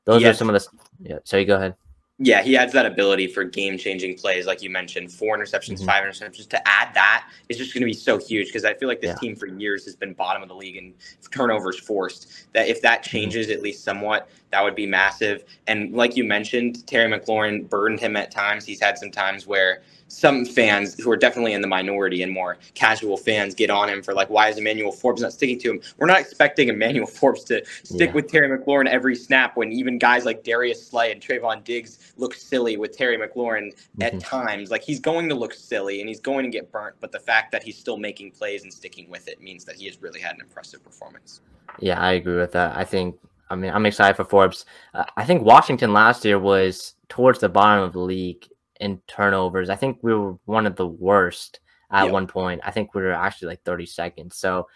those 0.04 0.22
yes. 0.22 0.34
are 0.34 0.38
some 0.38 0.50
of 0.50 0.54
the. 0.54 0.68
Yeah, 1.00 1.18
so 1.24 1.36
you 1.36 1.46
go 1.46 1.56
ahead. 1.56 1.74
Yeah, 2.18 2.42
he 2.42 2.56
adds 2.56 2.72
that 2.74 2.86
ability 2.86 3.26
for 3.26 3.42
game 3.42 3.78
changing 3.78 4.16
plays, 4.16 4.46
like 4.46 4.62
you 4.62 4.70
mentioned, 4.70 5.10
four 5.10 5.36
interceptions, 5.36 5.78
mm-hmm. 5.78 5.86
five 5.86 6.04
interceptions. 6.04 6.48
To 6.50 6.68
add 6.68 6.94
that 6.94 7.28
is 7.48 7.56
just 7.56 7.74
going 7.74 7.80
to 7.80 7.86
be 7.86 7.94
so 7.94 8.18
huge 8.18 8.48
because 8.48 8.64
I 8.64 8.74
feel 8.74 8.86
like 8.86 9.00
this 9.00 9.10
yeah. 9.10 9.28
team 9.28 9.34
for 9.34 9.46
years 9.46 9.84
has 9.86 9.96
been 9.96 10.12
bottom 10.12 10.42
of 10.42 10.48
the 10.48 10.54
league 10.54 10.76
in 10.76 10.94
turnovers 11.32 11.80
forced. 11.80 12.52
That 12.52 12.68
if 12.68 12.82
that 12.82 13.02
mm-hmm. 13.02 13.10
changes 13.10 13.46
mm-hmm. 13.46 13.56
at 13.56 13.62
least 13.62 13.82
somewhat, 13.82 14.28
that 14.50 14.62
would 14.62 14.74
be 14.74 14.86
massive. 14.86 15.44
And 15.66 15.94
like 15.94 16.16
you 16.16 16.24
mentioned, 16.24 16.86
Terry 16.86 17.10
McLaurin 17.10 17.68
burdened 17.68 18.00
him 18.00 18.14
at 18.16 18.30
times. 18.30 18.64
He's 18.64 18.80
had 18.80 18.98
some 18.98 19.10
times 19.10 19.46
where 19.46 19.82
some 20.12 20.44
fans 20.44 20.94
who 21.00 21.10
are 21.10 21.16
definitely 21.16 21.54
in 21.54 21.62
the 21.62 21.66
minority 21.66 22.22
and 22.22 22.30
more 22.30 22.58
casual 22.74 23.16
fans 23.16 23.54
get 23.54 23.70
on 23.70 23.88
him 23.88 24.02
for 24.02 24.12
like, 24.12 24.28
why 24.28 24.48
is 24.48 24.58
Emmanuel 24.58 24.92
Forbes 24.92 25.22
not 25.22 25.32
sticking 25.32 25.58
to 25.60 25.70
him? 25.70 25.80
We're 25.96 26.06
not 26.06 26.20
expecting 26.20 26.68
Emmanuel 26.68 27.06
Forbes 27.18 27.44
to 27.44 27.64
stick 27.82 28.10
yeah. 28.10 28.12
with 28.12 28.28
Terry 28.28 28.56
McLaurin 28.56 28.86
every 28.86 29.16
snap 29.16 29.56
when 29.56 29.72
even 29.72 29.98
guys 29.98 30.26
like 30.26 30.44
Darius 30.44 30.86
Slay 30.86 31.12
and 31.12 31.20
Trevon 31.20 31.64
Diggs 31.64 32.12
look 32.18 32.34
silly 32.34 32.76
with 32.76 32.96
Terry 32.96 33.16
McLaurin 33.16 33.72
mm-hmm. 33.72 34.02
at 34.02 34.20
times. 34.20 34.70
Like 34.70 34.82
he's 34.82 35.00
going 35.00 35.30
to 35.30 35.34
look 35.34 35.54
silly 35.54 36.00
and 36.00 36.08
he's 36.08 36.20
going 36.20 36.44
to 36.44 36.50
get 36.50 36.70
burnt, 36.70 36.96
but 37.00 37.10
the 37.10 37.20
fact 37.20 37.50
that 37.52 37.62
he's 37.62 37.78
still 37.78 37.96
making 37.96 38.32
plays 38.32 38.64
and 38.64 38.72
sticking 38.72 39.08
with 39.08 39.28
it 39.28 39.40
means 39.40 39.64
that 39.64 39.76
he 39.76 39.86
has 39.86 40.00
really 40.02 40.20
had 40.20 40.34
an 40.34 40.42
impressive 40.42 40.84
performance. 40.84 41.40
Yeah, 41.80 41.98
I 41.98 42.12
agree 42.12 42.36
with 42.36 42.52
that. 42.52 42.76
I 42.76 42.84
think 42.84 43.16
I 43.48 43.54
mean, 43.54 43.70
I'm 43.70 43.84
excited 43.84 44.16
for 44.16 44.24
Forbes. 44.24 44.64
Uh, 44.94 45.04
I 45.16 45.24
think 45.24 45.42
Washington 45.42 45.92
last 45.92 46.24
year 46.24 46.38
was 46.38 46.94
towards 47.08 47.40
the 47.40 47.50
bottom 47.50 47.84
of 47.84 47.92
the 47.92 48.00
league 48.00 48.48
in 48.82 49.00
turnovers. 49.06 49.70
I 49.70 49.76
think 49.76 49.98
we 50.02 50.12
were 50.12 50.34
one 50.44 50.66
of 50.66 50.76
the 50.76 50.86
worst 50.86 51.60
at 51.90 52.04
Yep. 52.04 52.12
one 52.12 52.26
point. 52.26 52.60
I 52.64 52.72
think 52.72 52.94
we 52.94 53.02
were 53.02 53.12
actually 53.12 53.48
like 53.48 53.64
32nd. 53.64 54.32
So 54.32 54.66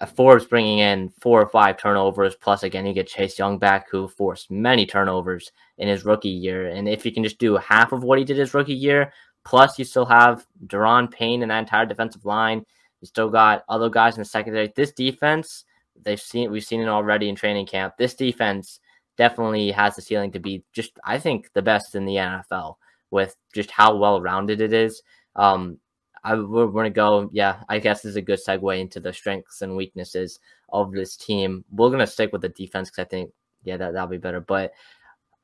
uh, 0.00 0.06
Forbes 0.06 0.44
bringing 0.44 0.80
in 0.80 1.10
four 1.20 1.40
or 1.40 1.46
five 1.48 1.78
turnovers. 1.78 2.34
Plus, 2.34 2.64
again, 2.64 2.84
you 2.84 2.92
get 2.92 3.06
Chase 3.06 3.38
Young 3.38 3.58
back, 3.58 3.88
who 3.88 4.08
forced 4.08 4.50
many 4.50 4.86
turnovers 4.86 5.52
in 5.78 5.86
his 5.86 6.04
rookie 6.04 6.28
year. 6.28 6.66
And 6.66 6.88
if 6.88 7.06
you 7.06 7.12
can 7.12 7.22
just 7.22 7.38
do 7.38 7.56
half 7.56 7.92
of 7.92 8.02
what 8.02 8.18
he 8.18 8.24
did 8.24 8.36
his 8.36 8.54
rookie 8.54 8.74
year, 8.74 9.12
plus 9.44 9.78
you 9.78 9.84
still 9.84 10.06
have 10.06 10.46
Daron 10.66 11.10
Payne 11.10 11.42
and 11.42 11.50
that 11.50 11.60
entire 11.60 11.86
defensive 11.86 12.24
line. 12.24 12.64
You 13.00 13.06
still 13.06 13.28
got 13.30 13.64
other 13.68 13.88
guys 13.88 14.16
in 14.16 14.22
the 14.22 14.24
secondary. 14.24 14.72
This 14.74 14.92
defense, 14.92 15.64
they've 16.02 16.20
seen 16.20 16.50
we've 16.50 16.64
seen 16.64 16.80
it 16.80 16.88
already 16.88 17.28
in 17.28 17.36
training 17.36 17.66
camp. 17.66 17.94
This 17.98 18.14
defense 18.14 18.80
definitely 19.16 19.70
has 19.70 19.94
the 19.94 20.02
ceiling 20.02 20.32
to 20.32 20.40
be 20.40 20.64
just, 20.72 20.98
I 21.04 21.18
think, 21.18 21.52
the 21.52 21.62
best 21.62 21.94
in 21.94 22.04
the 22.04 22.16
NFL 22.16 22.76
with 23.14 23.36
just 23.54 23.70
how 23.70 23.96
well 23.96 24.20
rounded 24.20 24.60
it 24.60 24.72
is. 24.72 25.00
Um, 25.36 25.78
I 26.24 26.34
we're 26.34 26.84
to 26.84 26.90
go. 26.90 27.30
Yeah, 27.32 27.62
I 27.68 27.78
guess 27.78 28.02
this 28.02 28.10
is 28.10 28.16
a 28.16 28.22
good 28.22 28.40
segue 28.44 28.78
into 28.78 28.98
the 28.98 29.12
strengths 29.12 29.62
and 29.62 29.76
weaknesses 29.76 30.40
of 30.70 30.90
this 30.92 31.16
team. 31.16 31.64
We're 31.70 31.88
going 31.88 32.00
to 32.00 32.06
stick 32.06 32.32
with 32.32 32.42
the 32.42 32.48
defense 32.48 32.90
because 32.90 33.04
I 33.04 33.08
think 33.08 33.30
yeah 33.62 33.76
that 33.76 33.92
that'll 33.92 34.08
be 34.08 34.18
better. 34.18 34.40
But 34.40 34.72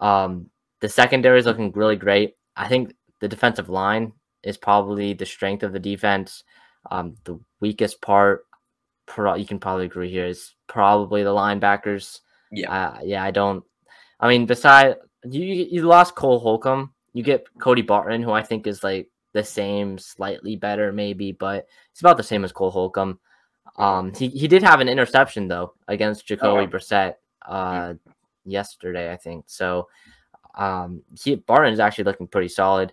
um, 0.01 0.51
the 0.81 0.89
secondary 0.89 1.39
is 1.39 1.47
looking 1.47 1.71
really 1.73 1.97
great. 1.97 2.35
I 2.57 2.67
think 2.67 2.95
the 3.21 3.29
defensive 3.29 3.69
line 3.69 4.13
is 4.43 4.57
probably 4.57 5.13
the 5.13 5.27
strength 5.27 5.63
of 5.63 5.73
the 5.73 5.79
defense. 5.79 6.43
Um, 6.91 7.15
the 7.25 7.39
weakest 7.61 8.01
part, 8.01 8.47
pro- 9.07 9.35
you 9.35 9.47
can 9.47 9.61
probably 9.61 9.85
agree 9.85 10.11
here, 10.11 10.27
is 10.27 10.55
probably 10.67 11.23
the 11.23 11.31
linebackers. 11.31 12.21
Yeah. 12.51 12.73
Uh, 12.73 12.99
yeah, 13.05 13.23
I 13.23 13.31
don't. 13.31 13.63
I 14.19 14.29
mean, 14.29 14.47
beside 14.47 14.97
you, 15.25 15.43
you 15.45 15.67
you 15.71 15.83
lost 15.83 16.17
Cole 16.17 16.41
Holcomb. 16.41 16.95
You 17.13 17.23
get 17.23 17.47
Cody 17.59 17.83
Barton, 17.83 18.23
who 18.23 18.33
I 18.33 18.43
think 18.43 18.67
is 18.67 18.85
like 18.85 19.09
the 19.33 19.45
same, 19.45 19.99
slightly 19.99 20.57
better, 20.57 20.93
maybe, 20.93 21.33
but 21.33 21.67
it's 21.91 22.01
about 22.01 22.17
the 22.17 22.23
same 22.23 22.45
as 22.45 22.53
Cole 22.53 22.71
Holcomb. 22.71 23.19
Um, 23.77 24.13
he, 24.15 24.29
he 24.29 24.49
did 24.49 24.63
have 24.63 24.81
an 24.81 24.89
interception 24.89 25.49
though 25.49 25.75
against 25.89 26.27
Jacoby 26.27 26.65
Oh. 26.65 26.67
Brissett 26.67 27.15
uh 27.47 27.95
yesterday, 28.45 29.13
I 29.13 29.17
think. 29.17 29.45
So 29.49 29.89
um 30.57 31.03
he 31.23 31.37
Barton 31.37 31.73
is 31.73 31.81
actually 31.81 32.05
looking 32.05 32.27
pretty 32.27 32.49
solid. 32.49 32.93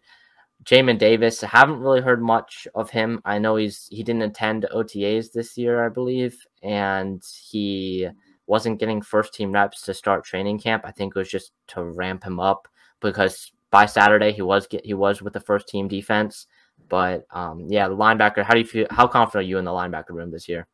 Jamin 0.63 0.97
Davis, 0.97 1.43
I 1.43 1.47
haven't 1.47 1.79
really 1.79 2.01
heard 2.01 2.21
much 2.21 2.67
of 2.75 2.89
him. 2.89 3.21
I 3.25 3.37
know 3.39 3.55
he's 3.55 3.87
he 3.91 4.03
didn't 4.03 4.23
attend 4.23 4.67
OTAs 4.73 5.31
this 5.31 5.57
year, 5.57 5.85
I 5.85 5.89
believe, 5.89 6.45
and 6.63 7.23
he 7.49 8.07
wasn't 8.47 8.79
getting 8.79 9.01
first 9.01 9.33
team 9.33 9.51
reps 9.51 9.81
to 9.83 9.93
start 9.93 10.23
training 10.25 10.59
camp. 10.59 10.83
I 10.85 10.91
think 10.91 11.15
it 11.15 11.19
was 11.19 11.29
just 11.29 11.51
to 11.69 11.83
ramp 11.83 12.23
him 12.23 12.39
up 12.39 12.67
because 13.01 13.51
by 13.71 13.85
Saturday 13.85 14.31
he 14.31 14.41
was 14.41 14.67
get, 14.67 14.85
he 14.85 14.93
was 14.93 15.21
with 15.21 15.33
the 15.33 15.39
first 15.39 15.67
team 15.67 15.87
defense. 15.87 16.47
But 16.89 17.25
um, 17.31 17.65
yeah, 17.69 17.87
the 17.89 17.95
linebacker. 17.95 18.43
How 18.43 18.53
do 18.53 18.59
you 18.59 18.65
feel? 18.65 18.87
How 18.89 19.07
confident 19.07 19.45
are 19.45 19.47
you 19.47 19.57
in 19.57 19.65
the 19.65 19.71
linebacker 19.71 20.11
room 20.11 20.31
this 20.31 20.47
year? 20.47 20.67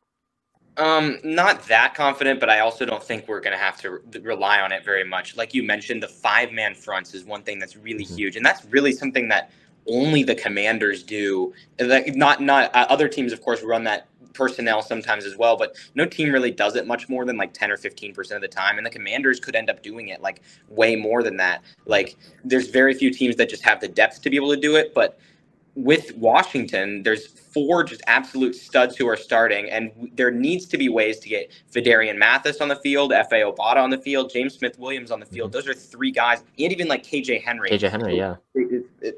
Um, 0.76 1.18
not 1.22 1.66
that 1.68 1.94
confident, 1.94 2.40
but 2.40 2.50
I 2.50 2.60
also 2.60 2.84
don't 2.84 3.02
think 3.02 3.28
we're 3.28 3.40
going 3.40 3.56
to 3.56 3.62
have 3.62 3.80
to 3.82 3.90
re- 3.90 4.20
rely 4.20 4.60
on 4.60 4.72
it 4.72 4.84
very 4.84 5.04
much. 5.04 5.36
Like 5.36 5.54
you 5.54 5.62
mentioned, 5.62 6.02
the 6.02 6.08
five 6.08 6.50
man 6.52 6.74
fronts 6.74 7.14
is 7.14 7.24
one 7.24 7.42
thing 7.42 7.58
that's 7.60 7.76
really 7.76 8.04
Mhm. 8.04 8.16
huge, 8.16 8.36
and 8.36 8.44
that's 8.44 8.64
really 8.66 8.92
something 8.92 9.28
that 9.28 9.50
only 9.86 10.22
the 10.22 10.34
commanders 10.34 11.02
do. 11.02 11.52
Like 11.78 12.16
not 12.16 12.40
not 12.40 12.74
uh, 12.74 12.86
other 12.88 13.08
teams, 13.08 13.32
of 13.32 13.40
course, 13.40 13.62
run 13.62 13.84
that 13.84 14.08
personnel 14.34 14.82
sometimes 14.82 15.24
as 15.24 15.36
well, 15.36 15.56
but 15.56 15.76
no 15.94 16.04
team 16.04 16.32
really 16.32 16.50
does 16.50 16.76
it 16.76 16.86
much 16.86 17.08
more 17.08 17.24
than 17.24 17.36
like 17.36 17.52
ten 17.52 17.70
or 17.70 17.76
fifteen 17.76 18.12
percent 18.12 18.36
of 18.36 18.42
the 18.42 18.54
time, 18.54 18.76
and 18.76 18.86
the 18.86 18.90
commanders 18.90 19.40
could 19.40 19.54
end 19.54 19.70
up 19.70 19.82
doing 19.82 20.08
it 20.08 20.20
like 20.20 20.42
way 20.68 20.96
more 20.96 21.22
than 21.22 21.36
that. 21.38 21.62
Like 21.86 22.16
there's 22.44 22.68
very 22.68 22.94
few 22.94 23.10
teams 23.10 23.36
that 23.36 23.48
just 23.48 23.62
have 23.62 23.80
the 23.80 23.88
depth 23.88 24.22
to 24.22 24.30
be 24.30 24.36
able 24.36 24.50
to 24.50 24.60
do 24.60 24.76
it, 24.76 24.94
but 24.94 25.18
with 25.76 26.16
Washington, 26.16 27.02
there's 27.02 27.26
four 27.26 27.82
just 27.82 28.00
absolute 28.06 28.54
studs 28.54 28.96
who 28.96 29.08
are 29.08 29.16
starting, 29.16 29.68
and 29.70 30.10
there 30.14 30.30
needs 30.30 30.66
to 30.66 30.78
be 30.78 30.88
ways 30.88 31.18
to 31.20 31.28
get 31.28 31.50
Phidarian 31.72 32.16
Mathis 32.16 32.60
on 32.60 32.68
the 32.68 32.76
field, 32.76 33.10
Efe 33.10 33.32
Obada 33.32 33.76
on 33.76 33.90
the 33.90 33.98
field, 33.98 34.30
James 34.30 34.54
Smith 34.54 34.78
Williams 34.78 35.10
on 35.10 35.20
the 35.20 35.26
field. 35.26 35.52
Those 35.52 35.66
are 35.66 35.74
three 35.74 36.12
guys, 36.12 36.40
and 36.40 36.72
even 36.72 36.86
like 36.86 37.02
K.J. 37.02 37.40
Henry. 37.40 37.70
KJ 37.70 37.90
Henry, 37.90 38.16
yeah. 38.16 38.36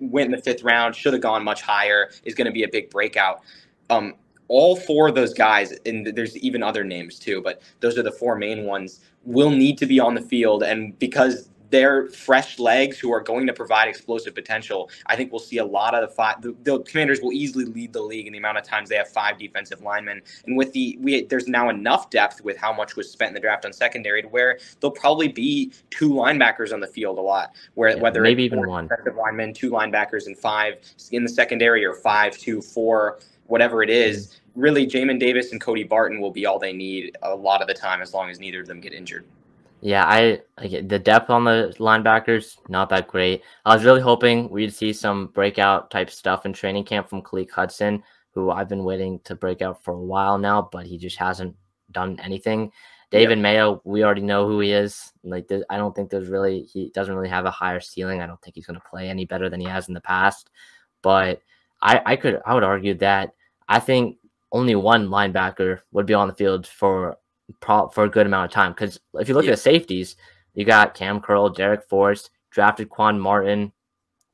went 0.00 0.26
in 0.26 0.30
the 0.32 0.42
fifth 0.42 0.62
round, 0.62 0.96
should 0.96 1.12
have 1.12 1.22
gone 1.22 1.44
much 1.44 1.60
higher, 1.60 2.10
is 2.24 2.34
going 2.34 2.46
to 2.46 2.52
be 2.52 2.62
a 2.62 2.68
big 2.68 2.90
breakout. 2.90 3.42
Um, 3.90 4.14
all 4.48 4.76
four 4.76 5.08
of 5.08 5.14
those 5.14 5.34
guys, 5.34 5.72
and 5.86 6.06
there's 6.06 6.36
even 6.38 6.62
other 6.62 6.84
names 6.84 7.18
too, 7.18 7.40
but 7.42 7.62
those 7.80 7.98
are 7.98 8.02
the 8.02 8.12
four 8.12 8.36
main 8.36 8.64
ones, 8.64 9.00
will 9.24 9.50
need 9.50 9.78
to 9.78 9.86
be 9.86 9.98
on 9.98 10.14
the 10.14 10.20
field. 10.20 10.62
And 10.62 10.98
because 10.98 11.48
they're 11.70 12.06
fresh 12.08 12.58
legs 12.58 12.98
who 12.98 13.12
are 13.12 13.20
going 13.20 13.46
to 13.46 13.52
provide 13.52 13.88
explosive 13.88 14.34
potential, 14.34 14.90
I 15.06 15.16
think 15.16 15.32
we'll 15.32 15.40
see 15.40 15.58
a 15.58 15.64
lot 15.64 15.94
of 15.94 16.08
the 16.08 16.14
five. 16.14 16.40
The, 16.42 16.54
the 16.62 16.80
Commanders 16.80 17.20
will 17.20 17.32
easily 17.32 17.64
lead 17.64 17.92
the 17.92 18.00
league 18.00 18.26
in 18.26 18.32
the 18.32 18.38
amount 18.38 18.58
of 18.58 18.64
times 18.64 18.88
they 18.88 18.96
have 18.96 19.08
five 19.08 19.38
defensive 19.38 19.82
linemen. 19.82 20.22
And 20.46 20.56
with 20.56 20.72
the 20.72 20.96
we, 21.00 21.24
there's 21.24 21.48
now 21.48 21.68
enough 21.68 22.10
depth 22.10 22.42
with 22.42 22.56
how 22.56 22.72
much 22.72 22.96
was 22.96 23.10
spent 23.10 23.30
in 23.30 23.34
the 23.34 23.40
draft 23.40 23.64
on 23.64 23.72
secondary 23.72 24.22
to 24.22 24.28
where 24.28 24.58
there'll 24.80 24.94
probably 24.94 25.28
be 25.28 25.72
two 25.90 26.10
linebackers 26.10 26.72
on 26.72 26.80
the 26.80 26.86
field 26.86 27.18
a 27.18 27.22
lot. 27.22 27.54
Where 27.74 27.90
Yeah, 27.90 27.96
whether 27.96 28.20
maybe 28.20 28.44
even 28.44 28.66
one. 28.66 28.86
defensive 28.86 29.16
linemen, 29.16 29.52
two 29.52 29.70
linebackers, 29.70 30.26
and 30.26 30.38
five 30.38 30.74
in 31.12 31.22
the 31.22 31.28
secondary, 31.28 31.84
or 31.84 31.94
five, 31.94 32.36
two, 32.36 32.62
four, 32.62 33.18
whatever 33.46 33.82
it 33.82 33.90
is. 33.90 34.40
Really, 34.54 34.86
Jamin 34.86 35.20
Davis 35.20 35.52
and 35.52 35.60
Cody 35.60 35.84
Barton 35.84 36.20
will 36.20 36.30
be 36.30 36.46
all 36.46 36.58
they 36.58 36.72
need 36.72 37.16
a 37.22 37.34
lot 37.34 37.60
of 37.60 37.68
the 37.68 37.74
time, 37.74 38.00
as 38.00 38.14
long 38.14 38.30
as 38.30 38.40
neither 38.40 38.60
of 38.60 38.66
them 38.66 38.80
get 38.80 38.92
injured. 38.92 39.26
Yeah, 39.82 40.04
I 40.06 40.40
like 40.58 40.88
the 40.88 40.98
depth 40.98 41.28
on 41.28 41.44
the 41.44 41.74
linebackers 41.78 42.56
not 42.68 42.88
that 42.88 43.08
great. 43.08 43.42
I 43.66 43.74
was 43.74 43.84
really 43.84 44.00
hoping 44.00 44.48
we'd 44.48 44.74
see 44.74 44.92
some 44.92 45.26
breakout 45.28 45.90
type 45.90 46.10
stuff 46.10 46.46
in 46.46 46.52
training 46.52 46.84
camp 46.84 47.10
from 47.10 47.22
Khaleke 47.22 47.50
Hudson, 47.50 48.02
who 48.32 48.50
I've 48.50 48.68
been 48.68 48.84
waiting 48.84 49.20
to 49.24 49.34
break 49.34 49.62
out 49.62 49.84
for 49.84 49.94
a 49.94 50.02
while 50.02 50.38
now, 50.38 50.68
but 50.72 50.86
he 50.86 50.96
just 50.96 51.18
hasn't 51.18 51.54
done 51.92 52.18
anything. 52.22 52.72
David 53.10 53.38
Mayo, 53.38 53.80
we 53.84 54.02
already 54.02 54.22
know 54.22 54.48
who 54.48 54.60
he 54.60 54.72
is. 54.72 55.12
Like, 55.22 55.48
I 55.70 55.76
don't 55.76 55.94
think 55.94 56.10
there's 56.10 56.28
really 56.28 56.62
he 56.62 56.90
doesn't 56.90 57.14
really 57.14 57.28
have 57.28 57.44
a 57.44 57.50
higher 57.50 57.78
ceiling. 57.78 58.20
I 58.20 58.26
don't 58.26 58.40
think 58.42 58.56
he's 58.56 58.66
going 58.66 58.80
to 58.80 58.88
play 58.90 59.08
any 59.08 59.26
better 59.26 59.48
than 59.48 59.60
he 59.60 59.66
has 59.68 59.88
in 59.88 59.94
the 59.94 60.00
past. 60.00 60.50
But 61.02 61.40
I, 61.80 62.02
I 62.04 62.16
could, 62.16 62.40
I 62.44 62.54
would 62.54 62.64
argue 62.64 62.94
that 62.94 63.34
I 63.68 63.80
think 63.80 64.18
only 64.52 64.74
one 64.74 65.08
linebacker 65.08 65.80
would 65.92 66.06
be 66.06 66.14
on 66.14 66.28
the 66.28 66.34
field 66.34 66.66
for 66.66 67.18
pro- 67.60 67.88
for 67.88 68.04
a 68.04 68.10
good 68.10 68.26
amount 68.26 68.46
of 68.46 68.54
time. 68.54 68.72
Because 68.72 68.98
if 69.14 69.28
you 69.28 69.34
look 69.34 69.44
Yeah. 69.44 69.52
at 69.52 69.56
the 69.56 69.62
safeties, 69.62 70.16
you 70.54 70.64
got 70.64 70.94
Kam 70.94 71.20
Curl, 71.20 71.50
Darrick 71.54 71.84
Forrest, 71.84 72.30
drafted 72.50 72.88
Quan 72.88 73.18
Martin. 73.20 73.72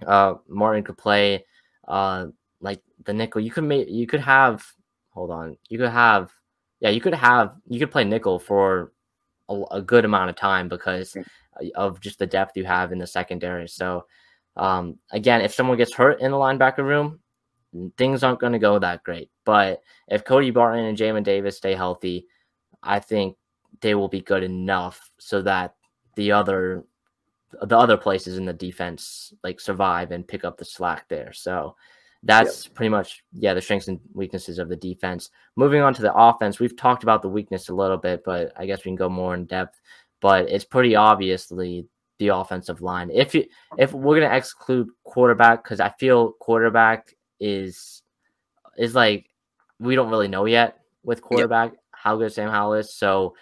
Uh, 0.06 0.34
Martin 0.48 0.84
could 0.84 0.98
play 0.98 1.44
uh 1.88 2.26
like 2.60 2.80
the 3.04 3.12
nickel. 3.12 3.40
You 3.40 3.50
could 3.50 3.64
make 3.64 3.88
you 3.88 4.06
could 4.06 4.20
have 4.20 4.64
hold 5.10 5.30
on. 5.30 5.56
You 5.68 5.78
could 5.78 5.90
have 5.90 6.30
yeah, 6.80 6.90
you 6.90 7.00
could 7.00 7.14
have 7.14 7.56
you 7.66 7.78
could 7.78 7.90
play 7.90 8.04
nickel 8.04 8.38
for 8.38 8.92
a, 9.48 9.62
a 9.72 9.82
good 9.82 10.04
amount 10.04 10.30
of 10.30 10.36
time 10.36 10.68
because 10.68 11.16
of 11.74 12.00
just 12.00 12.18
the 12.18 12.26
depth 12.26 12.56
you 12.56 12.64
have 12.64 12.92
in 12.92 12.98
the 12.98 13.06
secondary. 13.06 13.68
So 13.68 14.06
um 14.56 14.98
again, 15.10 15.40
if 15.40 15.54
someone 15.54 15.78
gets 15.78 15.94
hurt 15.94 16.20
in 16.20 16.30
the 16.30 16.36
linebacker 16.36 16.84
room, 16.84 17.20
things 17.96 18.22
aren't 18.22 18.40
going 18.40 18.52
to 18.52 18.58
go 18.58 18.78
that 18.78 19.02
great. 19.02 19.30
But 19.44 19.82
if 20.08 20.24
Cody 20.24 20.50
Barton 20.50 20.84
and 20.84 20.98
Jamin 20.98 21.24
Davis 21.24 21.56
stay 21.56 21.74
healthy, 21.74 22.26
I 22.82 23.00
think 23.00 23.36
they 23.80 23.94
will 23.94 24.08
be 24.08 24.20
good 24.20 24.42
enough 24.42 25.10
so 25.18 25.42
that 25.42 25.74
the 26.16 26.32
other 26.32 26.84
the 27.62 27.76
other 27.76 27.98
places 27.98 28.38
in 28.38 28.46
the 28.46 28.52
defense 28.52 29.34
like 29.44 29.60
survive 29.60 30.10
and 30.10 30.26
pick 30.26 30.44
up 30.44 30.56
the 30.56 30.64
slack 30.64 31.06
there. 31.08 31.32
So 31.32 31.76
that's 32.22 32.68
pretty 32.68 32.88
much 32.88 33.24
yeah 33.32 33.52
the 33.52 33.60
strengths 33.60 33.88
and 33.88 34.00
weaknesses 34.14 34.58
of 34.58 34.68
the 34.68 34.76
defense. 34.76 35.30
Moving 35.56 35.82
on 35.82 35.94
to 35.94 36.02
the 36.02 36.14
offense, 36.14 36.60
we've 36.60 36.76
talked 36.76 37.02
about 37.02 37.22
the 37.22 37.28
weakness 37.28 37.68
a 37.68 37.74
little 37.74 37.96
bit, 37.96 38.22
but 38.24 38.52
I 38.56 38.66
guess 38.66 38.80
we 38.80 38.90
can 38.90 38.96
go 38.96 39.08
more 39.08 39.34
in 39.34 39.46
depth. 39.46 39.80
But 40.20 40.48
it's 40.48 40.64
pretty 40.64 40.94
obviously 40.94 41.86
the 42.18 42.28
offensive 42.28 42.80
line. 42.80 43.10
If 43.12 43.34
you 43.34 43.46
if 43.78 43.92
we're 43.92 44.20
gonna 44.20 44.34
exclude 44.34 44.88
quarterback, 45.04 45.64
because 45.64 45.80
I 45.80 45.90
feel 45.98 46.32
quarterback 46.32 47.14
is 47.42 48.02
is 48.78 48.94
like 48.94 49.28
we 49.78 49.94
don't 49.96 50.10
really 50.10 50.28
know 50.28 50.46
yet 50.46 50.78
with 51.02 51.20
quarterback 51.20 51.72
how 51.90 52.16
good 52.16 52.32
Sam 52.32 52.50
Howell 52.50 52.74
is. 52.74 52.94
So 52.94 53.34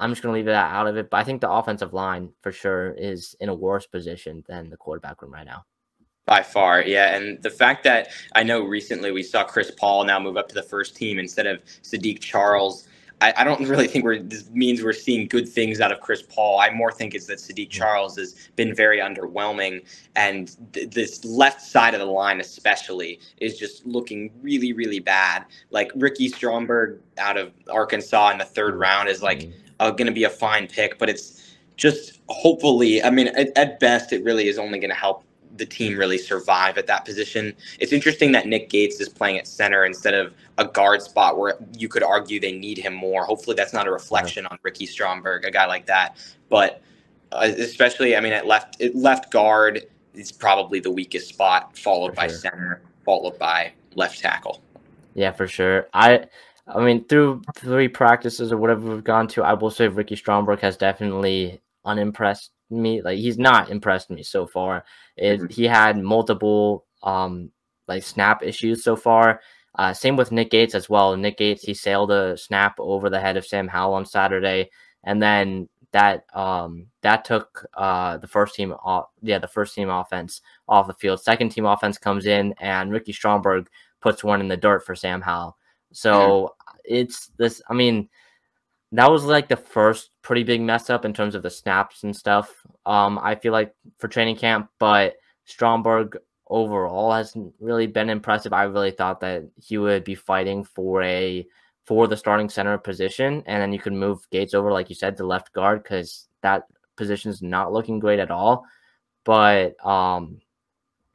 I'm 0.00 0.10
just 0.10 0.22
gonna 0.22 0.34
leave 0.34 0.46
that 0.46 0.72
out 0.72 0.86
of 0.86 0.96
it. 0.96 1.10
But 1.10 1.18
I 1.18 1.24
think 1.24 1.40
the 1.40 1.50
offensive 1.50 1.92
line 1.92 2.30
for 2.42 2.50
sure 2.50 2.92
is 2.92 3.36
in 3.40 3.48
a 3.48 3.54
worse 3.54 3.86
position 3.86 4.42
than 4.48 4.70
the 4.70 4.76
quarterback 4.76 5.22
room 5.22 5.32
right 5.32 5.46
now. 5.46 5.64
By 6.26 6.42
far, 6.42 6.82
yeah. 6.82 7.14
And 7.14 7.42
the 7.42 7.50
fact 7.50 7.84
that 7.84 8.08
I 8.34 8.42
know 8.42 8.62
recently 8.64 9.12
we 9.12 9.22
saw 9.22 9.44
Chris 9.44 9.70
Paul 9.70 10.04
now 10.04 10.18
move 10.18 10.38
up 10.38 10.48
to 10.48 10.54
the 10.54 10.62
first 10.62 10.96
team 10.96 11.18
instead 11.18 11.46
of 11.46 11.62
Saahdiq 11.82 12.20
Charles. 12.20 12.88
I, 13.24 13.32
I 13.38 13.44
don't 13.44 13.66
really 13.68 13.88
think 13.88 14.04
we're 14.04 14.22
this 14.22 14.50
means 14.50 14.82
we're 14.82 14.92
seeing 14.92 15.26
good 15.26 15.48
things 15.48 15.80
out 15.80 15.90
of 15.90 16.00
Chris 16.00 16.22
Paul. 16.22 16.60
I 16.60 16.70
more 16.70 16.92
think 16.92 17.14
it's 17.14 17.26
that 17.26 17.38
Saahdiq 17.38 17.70
Charles 17.70 18.16
has 18.16 18.34
been 18.56 18.74
very 18.74 18.98
underwhelming, 18.98 19.84
and 20.14 20.54
th- 20.72 20.90
this 20.90 21.24
left 21.24 21.62
side 21.62 21.94
of 21.94 22.00
the 22.00 22.06
line 22.06 22.40
especially 22.40 23.20
is 23.38 23.58
just 23.58 23.86
looking 23.86 24.30
really, 24.42 24.72
really 24.72 24.98
bad. 24.98 25.46
Like 25.70 25.90
Ricky 25.94 26.28
Stromberg 26.28 27.00
out 27.18 27.36
of 27.38 27.52
Arkansas 27.70 28.30
in 28.30 28.38
the 28.38 28.44
third 28.44 28.74
round 28.76 29.08
is 29.08 29.22
like 29.22 29.50
uh, 29.80 29.90
going 29.90 30.06
to 30.06 30.12
be 30.12 30.24
a 30.24 30.30
fine 30.30 30.66
pick, 30.66 30.98
but 30.98 31.08
it's 31.08 31.56
just 31.76 32.20
hopefully. 32.28 33.02
I 33.02 33.10
mean, 33.10 33.28
at, 33.28 33.56
at 33.56 33.80
best, 33.80 34.12
it 34.12 34.22
really 34.22 34.48
is 34.48 34.58
only 34.58 34.78
going 34.78 34.90
to 34.90 34.96
help 34.96 35.24
the 35.56 35.66
team 35.66 35.96
really 35.96 36.18
survive 36.18 36.78
at 36.78 36.86
that 36.86 37.04
position. 37.04 37.54
It's 37.78 37.92
interesting 37.92 38.32
that 38.32 38.46
Nick 38.46 38.70
Gates 38.70 39.00
is 39.00 39.08
playing 39.08 39.38
at 39.38 39.46
center 39.46 39.84
instead 39.84 40.14
of 40.14 40.34
a 40.58 40.66
guard 40.66 41.02
spot 41.02 41.38
where 41.38 41.56
you 41.76 41.88
could 41.88 42.02
argue 42.02 42.40
they 42.40 42.52
need 42.52 42.78
him 42.78 42.94
more. 42.94 43.24
Hopefully, 43.24 43.56
that's 43.56 43.72
not 43.72 43.86
a 43.86 43.90
reflection 43.90 44.46
on 44.46 44.58
Ricky 44.62 44.86
Stromberg, 44.86 45.44
a 45.44 45.50
guy 45.50 45.66
like 45.66 45.86
that. 45.86 46.16
But 46.48 46.82
uh, 47.32 47.50
especially, 47.58 48.16
I 48.16 48.20
mean, 48.20 48.32
at 48.32 48.46
left, 48.46 48.80
at 48.80 48.94
left 48.94 49.30
guard 49.30 49.86
is 50.14 50.32
probably 50.32 50.80
the 50.80 50.90
weakest 50.90 51.28
spot, 51.28 51.76
followed 51.76 52.10
for 52.10 52.16
by 52.16 52.26
sure. 52.28 52.36
center, 52.36 52.82
followed 53.04 53.38
by 53.38 53.72
left 53.94 54.20
tackle. 54.20 54.62
Yeah, 55.14 55.32
for 55.32 55.46
sure. 55.46 55.88
I, 55.92 56.26
I 56.66 56.84
mean, 56.84 57.04
through 57.04 57.42
three 57.56 57.88
practices 57.88 58.52
or 58.52 58.56
whatever 58.56 58.88
we've 58.88 59.04
gone 59.04 59.28
to, 59.28 59.42
I 59.42 59.52
will 59.54 59.70
say 59.70 59.88
Ricky 59.88 60.16
Stromberg 60.16 60.60
has 60.60 60.76
definitely 60.76 61.60
unimpressed 61.84 62.50
me. 62.70 63.02
Like 63.02 63.18
he's 63.18 63.38
not 63.38 63.70
impressed 63.70 64.10
me 64.10 64.22
so 64.22 64.46
far. 64.46 64.84
It, 65.16 65.40
mm-hmm. 65.40 65.46
He 65.48 65.64
had 65.64 65.98
multiple 65.98 66.86
um 67.02 67.50
like 67.88 68.02
snap 68.02 68.42
issues 68.42 68.82
so 68.82 68.96
far. 68.96 69.40
Uh, 69.76 69.92
same 69.92 70.16
with 70.16 70.30
Nick 70.32 70.50
Gates 70.50 70.74
as 70.74 70.88
well. 70.88 71.16
Nick 71.16 71.38
Gates 71.38 71.62
he 71.62 71.74
sailed 71.74 72.10
a 72.10 72.36
snap 72.36 72.76
over 72.78 73.10
the 73.10 73.20
head 73.20 73.36
of 73.36 73.46
Sam 73.46 73.68
Howell 73.68 73.94
on 73.94 74.06
Saturday, 74.06 74.70
and 75.04 75.22
then 75.22 75.68
that 75.92 76.24
um 76.34 76.88
that 77.02 77.24
took 77.24 77.64
uh 77.74 78.16
the 78.18 78.26
first 78.26 78.56
team 78.56 78.74
off 78.84 79.06
yeah 79.22 79.38
the 79.38 79.46
first 79.46 79.76
team 79.76 79.90
offense 79.90 80.42
off 80.68 80.86
the 80.86 80.94
field. 80.94 81.20
Second 81.20 81.50
team 81.50 81.66
offense 81.66 81.98
comes 81.98 82.26
in 82.26 82.54
and 82.60 82.90
Ricky 82.90 83.12
Stromberg 83.12 83.68
puts 84.00 84.22
one 84.22 84.40
in 84.40 84.48
the 84.48 84.56
dirt 84.56 84.84
for 84.84 84.94
Sam 84.94 85.20
Howell. 85.20 85.56
So 85.92 86.12
mm-hmm. 86.12 86.78
it's 86.84 87.30
this. 87.38 87.62
I 87.68 87.74
mean, 87.74 88.08
that 88.96 89.10
was 89.10 89.24
like 89.24 89.48
the 89.48 89.56
first 89.56 90.10
pretty 90.22 90.44
big 90.44 90.60
mess 90.60 90.88
up 90.88 91.04
in 91.04 91.12
terms 91.12 91.34
of 91.34 91.42
the 91.42 91.50
snaps 91.50 92.04
and 92.04 92.14
stuff. 92.14 92.54
Um, 92.86 93.18
I 93.20 93.34
feel 93.34 93.52
like 93.52 93.74
for 93.98 94.08
training 94.08 94.36
camp, 94.36 94.70
but 94.78 95.16
Stromberg 95.44 96.16
overall 96.46 97.12
hasn't 97.12 97.52
really 97.58 97.88
been 97.88 98.08
impressive. 98.08 98.52
I 98.52 98.64
really 98.64 98.92
thought 98.92 99.20
that 99.20 99.42
he 99.60 99.78
would 99.78 100.04
be 100.04 100.14
fighting 100.14 100.62
for 100.62 101.02
a 101.02 101.46
for 101.84 102.06
the 102.06 102.16
starting 102.16 102.48
center 102.48 102.78
position, 102.78 103.42
and 103.46 103.60
then 103.60 103.72
you 103.72 103.80
could 103.80 103.92
move 103.92 104.28
Gates 104.30 104.54
over, 104.54 104.72
like 104.72 104.88
you 104.88 104.94
said, 104.94 105.16
to 105.16 105.26
left 105.26 105.52
guard 105.52 105.82
because 105.82 106.28
that 106.42 106.62
position 106.96 107.30
is 107.30 107.42
not 107.42 107.72
looking 107.72 107.98
great 107.98 108.20
at 108.20 108.30
all. 108.30 108.64
But 109.24 109.74
um, 109.84 110.40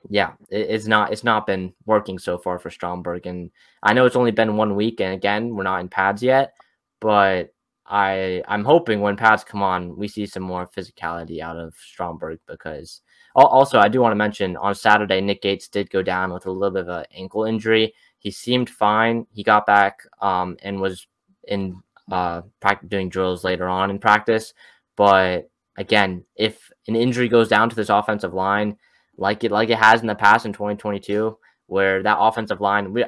yeah, 0.10 0.34
it, 0.50 0.68
it's 0.70 0.86
not 0.86 1.14
it's 1.14 1.24
not 1.24 1.48
been 1.48 1.74
working 1.86 2.20
so 2.20 2.38
far 2.38 2.60
for 2.60 2.70
Stromberg, 2.70 3.26
and 3.26 3.52
I 3.82 3.94
know 3.94 4.06
it's 4.06 4.18
only 4.18 4.32
been 4.32 4.58
one 4.58 4.76
week, 4.76 5.00
and 5.00 5.14
again, 5.14 5.56
we're 5.56 5.64
not 5.64 5.80
in 5.80 5.88
pads 5.88 6.22
yet, 6.22 6.56
but 7.00 7.54
I 7.90 8.44
I'm 8.48 8.64
hoping 8.64 9.02
when 9.02 9.16
pads 9.18 9.44
come 9.44 9.64
on, 9.64 9.98
we 9.98 10.08
see 10.08 10.26
some 10.28 10.44
more 10.44 10.68
physicality 10.68 11.42
out 11.42 11.58
of 11.58 11.74
Stromberg 11.76 12.40
because 12.48 13.02
also 13.36 13.80
I 13.80 13.90
do 13.90 14.00
want 14.02 14.12
to 14.12 14.18
mention 14.18 14.56
on 14.58 14.76
Saturday 14.76 15.22
Nick 15.22 15.42
Gates 15.42 15.68
did 15.68 15.90
go 15.90 16.04
down 16.04 16.32
with 16.32 16.46
a 16.46 16.52
little 16.52 16.74
bit 16.74 16.84
of 16.84 16.90
an 16.90 17.06
ankle 17.14 17.46
injury. 17.46 17.94
He 18.20 18.32
seemed 18.32 18.70
fine. 18.70 19.26
He 19.32 19.44
got 19.44 19.66
back 19.66 20.00
um, 20.22 20.58
and 20.62 20.80
was 20.80 21.08
in 21.48 21.82
uh, 22.12 22.42
practice 22.60 22.90
doing 22.90 23.10
drills 23.10 23.44
later 23.44 23.68
on 23.68 23.90
in 23.90 23.98
practice. 23.98 24.54
But 24.96 25.50
again, 25.78 26.26
if 26.36 26.70
an 26.88 26.96
injury 26.96 27.28
goes 27.28 27.48
down 27.48 27.70
to 27.70 27.76
this 27.76 27.90
offensive 27.90 28.34
line, 28.34 28.78
like 29.18 29.44
it 29.44 29.52
like 29.52 29.70
it 29.70 29.80
has 29.80 30.02
in 30.02 30.08
the 30.08 30.16
past 30.16 30.46
in 30.46 30.54
2022, 30.54 31.38
where 31.66 32.04
that 32.04 32.18
offensive 32.20 32.62
line 32.62 32.94
we 32.94 33.04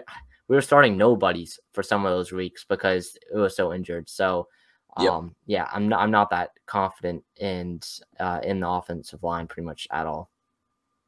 we 0.48 0.56
were 0.56 0.62
starting 0.62 0.98
nobodies 0.98 1.60
for 1.72 1.84
some 1.84 2.06
of 2.06 2.12
those 2.12 2.32
weeks 2.32 2.66
because 2.68 3.16
it 3.34 3.38
was 3.38 3.56
so 3.56 3.74
injured. 3.74 4.10
So 4.10 4.48
Yep. 5.00 5.12
Um, 5.12 5.36
yeah, 5.46 5.70
I'm 5.72 5.88
not, 5.88 6.02
I'm 6.02 6.12
not 6.12 6.30
that 6.32 6.52
confident 6.66 7.24
in 7.38 7.80
uh, 8.20 8.42
in 8.44 8.60
the 8.60 8.68
offensive 8.68 9.24
line 9.24 9.48
pretty 9.48 9.66
much 9.66 9.88
at 9.92 10.06
all. 10.06 10.30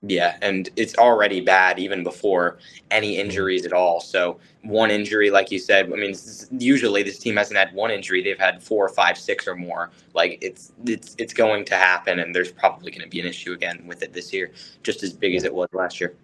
Yeah, 0.06 0.38
and 0.42 0.70
it's 0.76 0.96
already 0.96 1.40
bad 1.40 1.80
even 1.80 2.04
before 2.04 2.58
any 2.92 3.14
mm-hmm. 3.14 3.22
injuries 3.22 3.66
at 3.66 3.72
all. 3.72 4.02
So 4.02 4.38
one 4.62 4.92
injury, 4.92 5.30
like 5.30 5.50
you 5.50 5.60
said, 5.60 5.86
I 5.86 5.96
mean, 5.96 6.14
usually 6.60 7.04
this 7.04 7.20
team 7.20 7.38
hasn't 7.38 7.58
had 7.58 7.74
one 7.74 7.90
injury; 7.90 8.22
they've 8.22 8.38
had 8.38 8.62
four, 8.62 8.90
five, 8.90 9.18
six, 9.18 9.48
or 9.48 9.56
more. 9.56 9.92
Like 10.14 10.40
it's 10.42 10.74
it's 10.86 11.16
it's 11.18 11.34
going 11.34 11.64
to 11.66 11.76
happen, 11.76 12.20
and 12.20 12.36
there's 12.36 12.52
probably 12.52 12.92
going 12.92 13.04
to 13.04 13.10
be 13.10 13.22
an 13.22 13.26
issue 13.26 13.54
again 13.54 13.86
with 13.88 14.04
it 14.04 14.12
this 14.12 14.34
year, 14.34 14.52
just 14.84 15.04
as 15.04 15.14
big 15.14 15.36
as 15.36 15.46
it 15.46 15.54
was 15.54 15.70
last 15.72 16.02
year. 16.02 16.16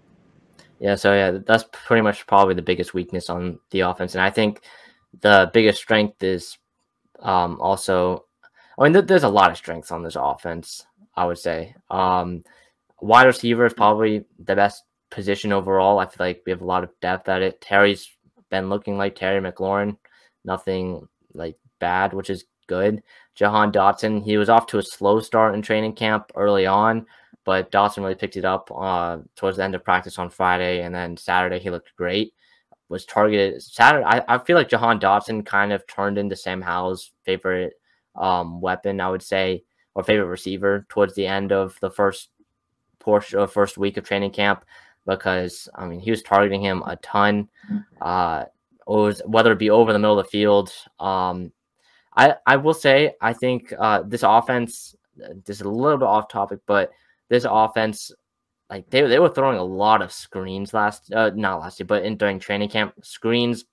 Yeah, 0.79 0.95
so 0.95 1.13
yeah, 1.13 1.39
that's 1.45 1.65
pretty 1.71 2.01
much 2.01 2.27
probably 2.27 2.55
the 2.55 2.61
biggest 2.61 2.93
weakness 2.93 3.29
on 3.29 3.59
the 3.71 3.81
offense, 3.81 4.13
and 4.13 4.21
I 4.21 4.29
think 4.29 4.61
the 5.21 5.49
biggest 5.53 5.81
strength 5.81 6.21
is 6.21 6.57
um, 7.21 7.59
also, 7.61 8.25
I 8.77 8.83
mean, 8.83 8.93
th- 8.93 9.05
there's 9.05 9.23
a 9.23 9.29
lot 9.29 9.51
of 9.51 9.57
strengths 9.57 9.91
on 9.91 10.03
this 10.03 10.17
offense. 10.19 10.85
I 11.15 11.25
would 11.25 11.37
say 11.37 11.75
um, 11.89 12.43
wide 13.01 13.27
receiver 13.27 13.65
is 13.65 13.73
probably 13.73 14.25
the 14.43 14.55
best 14.55 14.83
position 15.11 15.51
overall. 15.51 15.99
I 15.99 16.05
feel 16.05 16.25
like 16.25 16.43
we 16.45 16.51
have 16.51 16.61
a 16.61 16.65
lot 16.65 16.83
of 16.83 16.91
depth 17.01 17.27
at 17.27 17.41
it. 17.41 17.61
Terry's 17.61 18.09
been 18.49 18.69
looking 18.69 18.97
like 18.97 19.15
Terry 19.15 19.41
McLaurin, 19.41 19.97
nothing 20.45 21.07
like 21.33 21.57
bad, 21.79 22.13
which 22.13 22.29
is 22.29 22.45
good. 22.67 23.03
Jahan 23.35 23.71
Dotson, 23.71 24.23
he 24.23 24.37
was 24.37 24.49
off 24.49 24.67
to 24.67 24.77
a 24.77 24.83
slow 24.83 25.19
start 25.19 25.55
in 25.55 25.61
training 25.61 25.93
camp 25.93 26.31
early 26.35 26.65
on, 26.65 27.05
but 27.45 27.71
Dotson 27.71 27.99
really 27.99 28.15
picked 28.15 28.37
it 28.37 28.45
up 28.45 28.71
uh, 28.75 29.17
towards 29.35 29.57
the 29.57 29.63
end 29.63 29.75
of 29.75 29.83
practice 29.83 30.19
on 30.19 30.29
Friday, 30.29 30.81
and 30.81 30.93
then 30.93 31.17
Saturday 31.17 31.59
he 31.59 31.69
looked 31.69 31.95
great 31.95 32.33
was 32.89 33.05
targeted 33.05 33.61
Saturday. 33.61 34.05
I, 34.05 34.23
I 34.27 34.37
feel 34.39 34.55
like 34.57 34.69
Jahan 34.69 34.99
Dotson 34.99 35.45
kind 35.45 35.71
of 35.71 35.85
turned 35.87 36.17
into 36.17 36.35
Sam 36.35 36.61
Howell's 36.61 37.11
favorite 37.23 37.73
um, 38.15 38.59
weapon, 38.59 38.99
I 38.99 39.09
would 39.09 39.21
say, 39.21 39.63
or 39.93 40.03
favorite 40.03 40.25
receiver 40.27 40.85
towards 40.89 41.15
the 41.15 41.27
end 41.27 41.51
of 41.51 41.77
the 41.81 41.91
first 41.91 42.29
portion 42.99 43.39
of 43.39 43.51
first 43.51 43.77
week 43.77 43.97
of 43.97 44.03
training 44.03 44.31
camp 44.31 44.65
because 45.07 45.69
I 45.75 45.85
mean 45.85 45.99
he 45.99 46.11
was 46.11 46.21
targeting 46.21 46.61
him 46.61 46.83
a 46.85 46.95
ton. 46.97 47.47
Uh, 48.01 48.45
was 48.85 49.21
whether 49.25 49.51
it 49.51 49.59
be 49.59 49.69
over 49.69 49.93
the 49.93 49.99
middle 49.99 50.19
of 50.19 50.25
the 50.25 50.31
field. 50.31 50.73
Um, 50.99 51.51
I 52.15 52.35
I 52.45 52.57
will 52.57 52.73
say 52.73 53.13
I 53.21 53.33
think 53.33 53.73
uh, 53.77 54.03
this 54.03 54.23
offense. 54.23 54.95
This 55.45 55.57
is 55.57 55.61
a 55.61 55.69
little 55.69 55.97
bit 55.97 56.05
off 56.05 56.29
topic, 56.29 56.59
but 56.65 56.91
this 57.27 57.45
offense 57.47 58.11
like 58.69 58.89
they, 58.89 59.01
they 59.01 59.19
were 59.19 59.29
throwing 59.29 59.57
a 59.57 59.63
lot 59.63 60.01
of 60.01 60.11
screens 60.11 60.73
last 60.73 61.11
uh, 61.13 61.31
not 61.35 61.59
last 61.59 61.79
year 61.79 61.87
but 61.87 62.03
in 62.03 62.17
during 62.17 62.39
training 62.39 62.69
camp 62.69 62.93
screens 63.03 63.65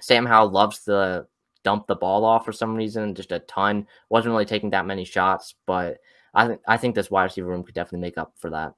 sam 0.00 0.26
howell 0.26 0.50
loves 0.50 0.84
to 0.84 1.26
dump 1.64 1.86
the 1.86 1.96
ball 1.96 2.24
off 2.24 2.44
for 2.44 2.52
some 2.52 2.74
reason 2.74 3.14
just 3.14 3.32
a 3.32 3.40
ton 3.40 3.86
wasn't 4.08 4.30
really 4.30 4.44
taking 4.44 4.70
that 4.70 4.86
many 4.86 5.04
shots 5.04 5.54
but 5.66 5.98
i 6.34 6.46
think 6.46 6.60
i 6.68 6.76
think 6.76 6.94
this 6.94 7.10
wide 7.10 7.24
receiver 7.24 7.48
room 7.48 7.64
could 7.64 7.74
definitely 7.74 8.00
make 8.00 8.18
up 8.18 8.32
for 8.36 8.50
that. 8.50 8.74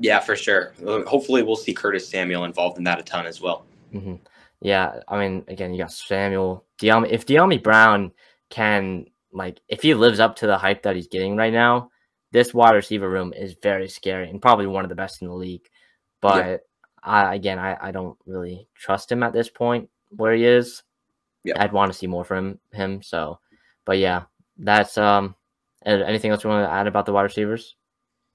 Yeah 0.00 0.20
for 0.20 0.34
sure. 0.34 0.72
Hopefully 1.06 1.42
we'll 1.42 1.54
see 1.54 1.74
curtis 1.74 2.08
samuel 2.08 2.44
involved 2.44 2.78
in 2.78 2.84
that 2.84 2.98
a 2.98 3.02
ton 3.02 3.26
as 3.26 3.40
well. 3.40 3.66
Mm-hmm. 3.94 4.14
yeah 4.62 5.00
i 5.06 5.18
mean 5.18 5.44
again 5.48 5.72
you 5.72 5.78
got 5.78 5.92
samuel 5.92 6.64
Dyami, 6.80 7.10
if 7.10 7.26
Dyami 7.26 7.62
brown 7.62 8.10
can 8.48 9.06
like 9.32 9.60
if 9.68 9.82
he 9.82 9.92
lives 9.94 10.18
up 10.18 10.34
to 10.36 10.46
the 10.46 10.56
hype 10.56 10.82
that 10.82 10.96
he's 10.96 11.08
getting 11.08 11.36
right 11.36 11.52
now 11.52 11.91
this 12.32 12.52
wide 12.52 12.74
receiver 12.74 13.08
room 13.08 13.32
is 13.32 13.56
very 13.62 13.88
scary 13.88 14.28
and 14.28 14.42
probably 14.42 14.66
one 14.66 14.84
of 14.84 14.88
the 14.88 14.96
best 14.96 15.22
in 15.22 15.28
the 15.28 15.34
league. 15.34 15.68
But 16.20 16.46
yeah. 16.46 16.56
I, 17.02 17.34
again, 17.34 17.58
I, 17.58 17.76
I 17.80 17.90
don't 17.90 18.16
really 18.26 18.68
trust 18.74 19.12
him 19.12 19.22
at 19.22 19.32
this 19.32 19.48
point 19.48 19.88
where 20.10 20.34
he 20.34 20.44
is. 20.44 20.82
Yeah. 21.44 21.54
I'd 21.62 21.72
want 21.72 21.92
to 21.92 21.98
see 21.98 22.06
more 22.06 22.24
from 22.24 22.58
him. 22.72 23.02
So, 23.02 23.38
but 23.84 23.98
yeah, 23.98 24.22
that's 24.58 24.98
um. 24.98 25.34
Anything 25.84 26.30
else 26.30 26.44
you 26.44 26.50
want 26.50 26.64
to 26.64 26.72
add 26.72 26.86
about 26.86 27.06
the 27.06 27.12
wide 27.12 27.22
receivers? 27.22 27.74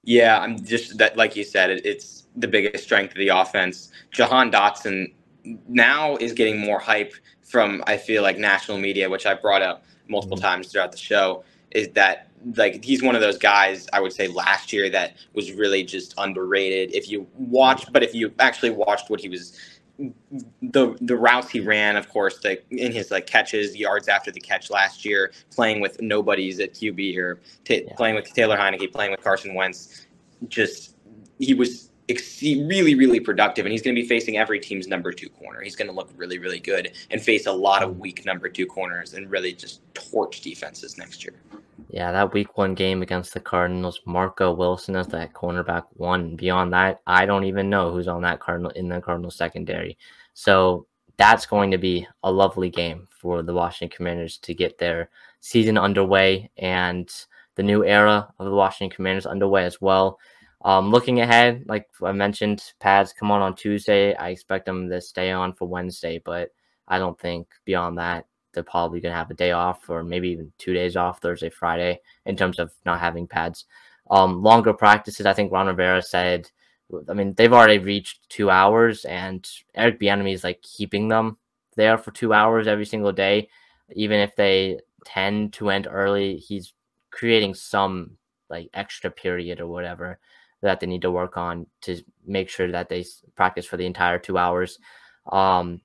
Yeah, 0.04 0.38
I'm 0.38 0.62
just 0.66 0.98
that, 0.98 1.16
like 1.16 1.38
you 1.38 1.46
said, 1.46 1.70
it, 1.70 1.86
it's 1.86 2.28
the 2.36 2.48
biggest 2.48 2.84
strength 2.84 3.12
of 3.12 3.20
the 3.20 3.30
offense. 3.30 3.90
Jahan 4.12 4.52
Dotson 4.52 5.14
now 5.70 6.18
is 6.18 6.34
getting 6.34 6.60
more 6.60 6.78
hype 6.78 7.14
from 7.42 7.82
I 7.88 7.96
feel 7.96 8.22
like 8.22 8.38
national 8.38 8.80
media, 8.80 9.10
which 9.10 9.26
I 9.26 9.34
brought 9.34 9.62
up 9.62 9.86
multiple 10.10 10.36
mm-hmm. 10.36 10.46
times 10.46 10.68
throughout 10.68 10.92
the 10.92 10.98
show. 10.98 11.46
Is 11.72 11.90
that 11.90 12.30
like 12.56 12.84
he's 12.84 13.04
one 13.04 13.16
of 13.16 13.22
those 13.22 13.38
guys 13.38 13.88
I 13.92 14.00
would 14.00 14.14
say 14.14 14.28
last 14.28 14.72
year 14.72 14.90
that 14.90 15.16
was 15.34 15.52
really 15.52 15.84
just 15.84 16.14
underrated. 16.18 16.96
If 16.96 17.10
you 17.10 17.28
watch, 17.36 17.92
but 17.92 18.04
if 18.04 18.14
you 18.14 18.34
actually 18.40 18.72
watched 18.72 19.10
what 19.10 19.20
he 19.20 19.30
was 19.30 19.58
the 20.62 20.96
the 21.02 21.16
routes 21.16 21.50
he 21.50 21.60
ran, 21.60 21.96
of 21.96 22.08
course, 22.10 22.40
the 22.40 22.62
in 22.70 22.92
his 22.92 23.10
like 23.12 23.26
catches, 23.26 23.76
yards 23.76 24.08
after 24.08 24.32
the 24.32 24.40
catch 24.40 24.70
last 24.70 25.04
year, 25.04 25.32
playing 25.52 25.82
with 25.82 26.02
nobodies 26.02 26.60
at 26.60 26.74
QB 26.74 27.18
or 27.18 27.40
t- 27.64 27.86
yeah. 27.88 27.96
playing 27.96 28.16
with 28.16 28.32
Taylor 28.34 28.58
Heinicke, 28.58 28.92
playing 28.92 29.12
with 29.12 29.24
Carson 29.24 29.56
Wentz, 29.56 30.06
just 30.48 30.96
he 31.40 31.54
was 31.54 31.90
really 32.42 32.96
really 32.96 33.20
productive, 33.20 33.66
and 33.66 33.72
he's 33.72 33.82
going 33.82 33.96
to 33.96 34.02
be 34.02 34.08
facing 34.08 34.38
every 34.38 34.60
team's 34.60 34.88
number 34.88 35.12
two 35.12 35.30
corner. 35.30 35.62
He's 35.62 35.76
going 35.76 35.90
to 35.90 35.94
look 35.94 36.10
really 36.16 36.40
really 36.40 36.60
good 36.60 36.94
and 37.12 37.22
face 37.22 37.48
a 37.48 37.52
lot 37.52 37.84
of 37.84 38.00
weak 38.00 38.26
number 38.26 38.50
two 38.50 38.66
corners 38.66 39.14
and 39.14 39.30
really 39.30 39.54
just 39.54 39.82
torch 39.94 40.42
defenses 40.42 40.98
next 40.98 41.24
year. 41.24 41.36
Yeah, 41.90 42.12
that 42.12 42.34
week 42.34 42.58
one 42.58 42.74
game 42.74 43.02
against 43.02 43.34
the 43.34 43.40
Cardinals, 43.40 44.02
Marco 44.06 44.54
Wilson 44.54 44.96
as 44.96 45.08
that 45.08 45.34
cornerback 45.34 45.84
one. 45.94 46.36
Beyond 46.36 46.74
that, 46.74 47.02
I 47.08 47.26
don't 47.26 47.46
even 47.46 47.70
know 47.70 47.92
who's 47.92 48.08
on 48.08 48.22
that 48.24 48.40
Cardinal 48.40 48.72
in 48.72 48.90
the 48.90 49.02
Cardinal 49.02 49.32
secondary. 49.32 49.98
So 50.34 50.86
that's 51.18 51.46
going 51.46 51.72
to 51.72 51.78
be 51.78 52.08
a 52.24 52.32
lovely 52.32 52.70
game 52.70 53.08
for 53.10 53.42
the 53.42 53.54
Washington 53.54 53.96
Commanders 53.96 54.38
to 54.40 54.54
get 54.54 54.78
their 54.78 55.10
season 55.40 55.78
underway 55.78 56.50
and 56.58 57.10
the 57.56 57.64
new 57.64 57.84
era 57.84 58.32
of 58.38 58.46
the 58.46 58.56
Washington 58.56 58.96
Commanders 58.96 59.26
underway 59.26 59.64
as 59.64 59.82
well. 59.82 60.20
Um, 60.64 60.90
looking 60.90 61.22
ahead, 61.22 61.66
like 61.68 61.88
I 62.04 62.12
mentioned, 62.12 62.64
pads 62.80 63.14
come 63.14 63.32
on 63.32 63.42
on 63.42 63.56
Tuesday. 63.56 64.16
I 64.16 64.30
expect 64.30 64.66
them 64.66 64.90
to 64.90 65.00
stay 65.00 65.32
on 65.32 65.54
for 65.54 65.68
Wednesday, 65.68 66.20
but 66.24 66.52
I 66.88 66.98
don't 66.98 67.20
think 67.20 67.48
beyond 67.66 67.98
that 67.98 68.26
they're 68.58 68.64
probably 68.64 69.00
going 69.00 69.12
to 69.12 69.18
have 69.18 69.30
a 69.30 69.36
day 69.36 69.52
off 69.52 69.88
or 69.88 70.04
maybe 70.04 70.30
even 70.30 70.52
two 70.58 70.74
days 70.74 70.96
off 70.96 71.22
Thursday, 71.22 71.50
Friday 71.50 72.00
in 72.26 72.36
terms 72.36 72.58
of 72.58 72.72
not 72.86 73.00
having 73.00 73.28
pads. 73.28 73.66
Um, 74.10 74.42
longer 74.42 74.74
practices, 74.74 75.28
I 75.28 75.34
think 75.34 75.52
Ron 75.52 75.68
Rivera 75.68 76.02
said. 76.02 76.50
I 77.08 77.14
mean, 77.14 77.34
they've 77.36 77.54
already 77.54 77.80
reached 77.80 78.30
two 78.30 78.50
hours, 78.50 79.04
and 79.06 79.48
Eric 79.76 80.00
Bieniemy 80.00 80.34
is 80.34 80.44
like 80.44 80.62
keeping 80.62 81.10
them 81.10 81.38
there 81.76 81.98
for 81.98 82.12
two 82.12 82.34
hours 82.34 82.66
every 82.66 82.86
single 82.86 83.12
day, 83.12 83.50
even 83.94 84.20
if 84.22 84.36
they 84.36 84.80
tend 85.06 85.54
to 85.54 85.70
end 85.70 85.88
early. 85.90 86.38
He's 86.38 86.74
creating 87.12 87.54
some 87.54 88.18
like 88.50 88.70
extra 88.74 89.12
period 89.12 89.60
or 89.60 89.68
whatever 89.68 90.20
that 90.62 90.80
they 90.80 90.88
need 90.88 91.02
to 91.04 91.12
work 91.12 91.38
on 91.38 91.68
to 91.82 92.02
make 92.26 92.50
sure 92.50 92.72
that 92.72 92.90
they 92.90 93.06
practice 93.36 93.66
for 93.66 93.78
the 93.78 93.86
entire 93.86 94.20
two 94.20 94.38
hours. 94.38 94.80
Um, 95.32 95.82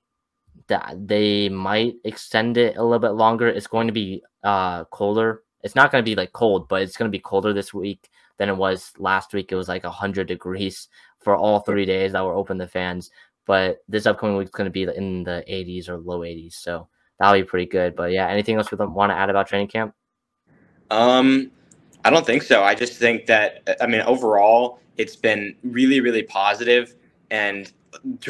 that 0.67 0.95
they 1.07 1.49
might 1.49 1.95
extend 2.05 2.57
it 2.57 2.77
a 2.77 2.83
little 2.83 2.99
bit 2.99 3.11
longer. 3.11 3.47
It's 3.47 3.67
going 3.67 3.87
to 3.87 3.93
be 3.93 4.23
uh 4.43 4.85
colder. 4.85 5.43
It's 5.63 5.75
not 5.75 5.91
going 5.91 6.03
to 6.03 6.09
be 6.09 6.15
like 6.15 6.33
cold, 6.33 6.67
but 6.67 6.81
it's 6.81 6.97
going 6.97 7.09
to 7.09 7.15
be 7.15 7.21
colder 7.21 7.53
this 7.53 7.73
week 7.73 8.09
than 8.37 8.49
it 8.49 8.57
was 8.57 8.91
last 8.97 9.33
week. 9.33 9.51
It 9.51 9.55
was 9.55 9.67
like 9.67 9.83
100 9.83 10.27
degrees 10.27 10.89
for 11.19 11.35
all 11.35 11.59
three 11.59 11.85
days 11.85 12.11
that 12.11 12.23
were 12.23 12.33
open 12.33 12.57
to 12.59 12.67
fans. 12.67 13.09
But 13.45 13.79
this 13.87 14.05
upcoming 14.05 14.37
week 14.37 14.47
is 14.47 14.51
going 14.51 14.65
to 14.65 14.71
be 14.71 14.83
in 14.83 15.23
the 15.23 15.43
80s 15.49 15.89
or 15.89 15.97
low 15.97 16.19
80s. 16.19 16.53
So 16.53 16.87
that'll 17.19 17.39
be 17.39 17.43
pretty 17.43 17.65
good. 17.65 17.95
But 17.95 18.11
yeah, 18.11 18.27
anything 18.27 18.55
else 18.55 18.71
we 18.71 18.77
want 18.77 19.11
to 19.11 19.15
add 19.15 19.29
about 19.29 19.47
training 19.47 19.67
camp? 19.67 19.93
Um, 20.89 21.51
I 22.05 22.09
don't 22.09 22.25
think 22.25 22.43
so. 22.43 22.63
I 22.63 22.75
just 22.75 22.93
think 22.93 23.25
that 23.27 23.77
I 23.81 23.87
mean 23.87 24.01
overall 24.01 24.79
it's 24.97 25.15
been 25.15 25.55
really 25.63 25.99
really 26.01 26.23
positive 26.23 26.95
and 27.31 27.71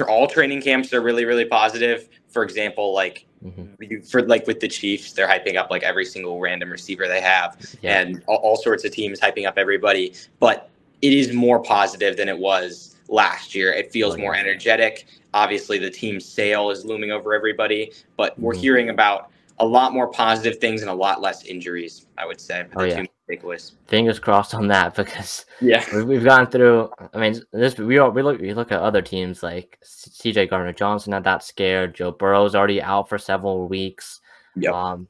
all 0.07 0.27
training 0.27 0.61
camps 0.61 0.93
are 0.93 1.01
really 1.01 1.25
really 1.25 1.45
positive. 1.45 2.09
For 2.29 2.43
example, 2.43 2.93
like 2.93 3.25
mm-hmm. 3.43 4.01
for 4.01 4.21
like 4.23 4.47
with 4.47 4.59
the 4.59 4.67
Chiefs, 4.67 5.13
they're 5.13 5.27
hyping 5.27 5.55
up 5.55 5.69
like 5.71 5.83
every 5.83 6.05
single 6.05 6.39
random 6.39 6.69
receiver 6.69 7.07
they 7.07 7.21
have, 7.21 7.57
yeah. 7.81 7.99
and 7.99 8.23
all, 8.27 8.37
all 8.37 8.55
sorts 8.55 8.85
of 8.85 8.91
teams 8.91 9.19
hyping 9.19 9.47
up 9.47 9.57
everybody. 9.57 10.13
But 10.39 10.69
it 11.01 11.13
is 11.13 11.33
more 11.33 11.61
positive 11.61 12.17
than 12.17 12.29
it 12.29 12.37
was 12.37 12.95
last 13.09 13.53
year. 13.53 13.71
It 13.73 13.91
feels 13.91 14.17
more 14.17 14.35
energetic. 14.35 15.05
Obviously, 15.33 15.77
the 15.77 15.89
team 15.89 16.19
sale 16.19 16.69
is 16.69 16.85
looming 16.85 17.11
over 17.11 17.33
everybody, 17.33 17.91
but 18.17 18.37
we're 18.39 18.53
mm-hmm. 18.53 18.61
hearing 18.61 18.89
about 18.89 19.29
a 19.59 19.65
lot 19.65 19.93
more 19.93 20.09
positive 20.09 20.59
things 20.59 20.81
and 20.81 20.89
a 20.89 20.93
lot 20.93 21.21
less 21.21 21.45
injuries. 21.45 22.07
I 22.17 22.25
would 22.25 22.41
say. 22.41 22.65
Oh, 22.75 22.83
yeah 22.83 23.05
takeaways. 23.29 23.71
Fingers 23.87 24.19
crossed 24.19 24.53
on 24.53 24.67
that 24.67 24.95
because 24.95 25.45
yeah, 25.61 25.85
we've 26.03 26.23
gone 26.23 26.49
through. 26.49 26.89
I 27.13 27.17
mean, 27.17 27.41
this 27.51 27.77
we 27.77 27.97
all, 27.97 28.11
we 28.11 28.21
look 28.21 28.39
we 28.39 28.53
look 28.53 28.71
at 28.71 28.81
other 28.81 29.01
teams 29.01 29.43
like 29.43 29.79
C.J. 29.83 30.47
Gardner 30.47 30.73
Johnson 30.73 31.11
not 31.11 31.23
that 31.23 31.43
scared. 31.43 31.95
Joe 31.95 32.11
Burrow's 32.11 32.55
already 32.55 32.81
out 32.81 33.09
for 33.09 33.17
several 33.17 33.67
weeks. 33.67 34.21
Yeah. 34.55 34.71
Um, 34.71 35.07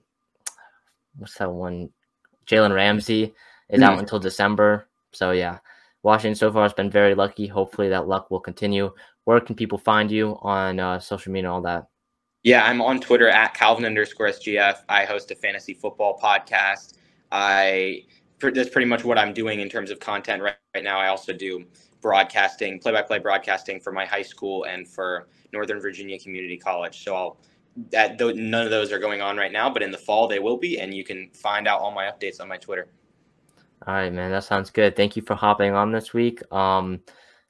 what's 1.18 1.36
that 1.36 1.52
one? 1.52 1.90
Jalen 2.48 2.76
Ramsey 2.76 3.34
is 3.70 3.82
mm. 3.82 3.84
out 3.84 4.00
until 4.00 4.20
December. 4.20 4.88
So 5.12 5.32
yeah, 5.32 5.60
Washington 6.04 6.36
so 6.36 6.52
far 6.52 6.64
has 6.64 6.74
been 6.74 6.90
very 6.90 7.16
lucky. 7.16 7.48
Hopefully 7.48 7.90
that 7.90 8.08
luck 8.08 8.32
will 8.32 8.40
continue. 8.40 8.92
Where 9.26 9.40
can 9.40 9.56
people 9.56 9.78
find 9.78 10.12
you 10.12 10.38
on 10.42 10.80
uh, 10.80 11.00
social 11.00 11.32
media 11.32 11.48
and 11.48 11.54
all 11.54 11.62
that? 11.62 11.88
Yeah, 12.44 12.66
I'm 12.66 12.82
on 12.82 13.00
Twitter 13.00 13.30
at 13.30 13.54
Calvin 13.54 13.86
underscore 13.86 14.28
SGF. 14.28 14.80
I 14.90 15.06
host 15.06 15.32
a 15.32 15.36
fantasy 15.36 15.74
football 15.74 16.20
podcast. 16.22 16.96
I 17.32 18.04
that's 18.40 18.70
pretty 18.70 18.88
much 18.88 19.06
what 19.06 19.18
I'm 19.18 19.34
doing 19.34 19.62
in 19.62 19.70
terms 19.70 19.90
of 19.90 20.02
content 20.02 20.44
right, 20.44 20.56
right 20.76 20.84
now. 20.84 21.00
I 21.00 21.08
also 21.08 21.32
do 21.32 21.64
broadcasting, 22.02 22.78
play-by-play 22.78 23.20
broadcasting 23.20 23.80
for 23.80 23.94
my 23.94 24.06
high 24.06 24.22
school 24.22 24.66
and 24.66 24.86
for 24.86 25.30
Northern 25.54 25.80
Virginia 25.80 26.20
Community 26.20 26.58
College. 26.58 27.06
So 27.06 27.16
I'll 27.16 27.38
that 27.92 28.20
none 28.20 28.66
of 28.66 28.70
those 28.70 28.92
are 28.92 29.00
going 29.00 29.22
on 29.22 29.38
right 29.38 29.52
now, 29.52 29.70
but 29.70 29.82
in 29.82 29.92
the 29.92 29.98
fall 29.98 30.28
they 30.28 30.40
will 30.40 30.58
be, 30.58 30.80
and 30.80 30.94
you 30.94 31.04
can 31.04 31.30
find 31.34 31.68
out 31.68 31.80
all 31.80 31.92
my 31.92 32.06
updates 32.06 32.40
on 32.40 32.48
my 32.48 32.58
Twitter. 32.58 32.88
All 33.88 33.94
right, 33.94 34.14
man, 34.14 34.32
that 34.32 34.44
sounds 34.44 34.70
good. 34.70 34.96
Thank 34.96 35.16
you 35.16 35.22
for 35.22 35.36
hopping 35.36 35.74
on 35.74 35.92
this 35.92 36.14
week. 36.14 36.40
Um, 36.54 37.02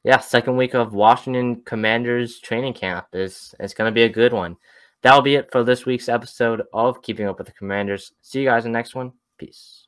yeah, 0.04 0.20
second 0.20 0.58
week 0.58 0.76
of 0.76 0.94
Washington 0.94 1.62
Commanders 1.64 2.40
training 2.40 2.74
camp 2.74 3.08
is 3.14 3.54
it's 3.60 3.74
going 3.74 3.92
to 3.92 3.94
be 3.94 4.04
a 4.04 4.10
good 4.10 4.34
one. 4.34 4.58
That'll 5.04 5.22
be 5.22 5.36
it 5.36 5.52
for 5.52 5.66
this 5.66 5.86
week's 5.86 6.08
episode 6.08 6.64
of 6.74 7.02
Keeping 7.02 7.28
Up 7.28 7.38
with 7.38 7.48
the 7.48 7.54
Commanders. 7.54 8.14
See 8.22 8.40
you 8.40 8.48
guys 8.48 8.66
in 8.66 8.72
the 8.72 8.80
next 8.80 8.96
one. 8.96 9.12
Peace. 9.38 9.83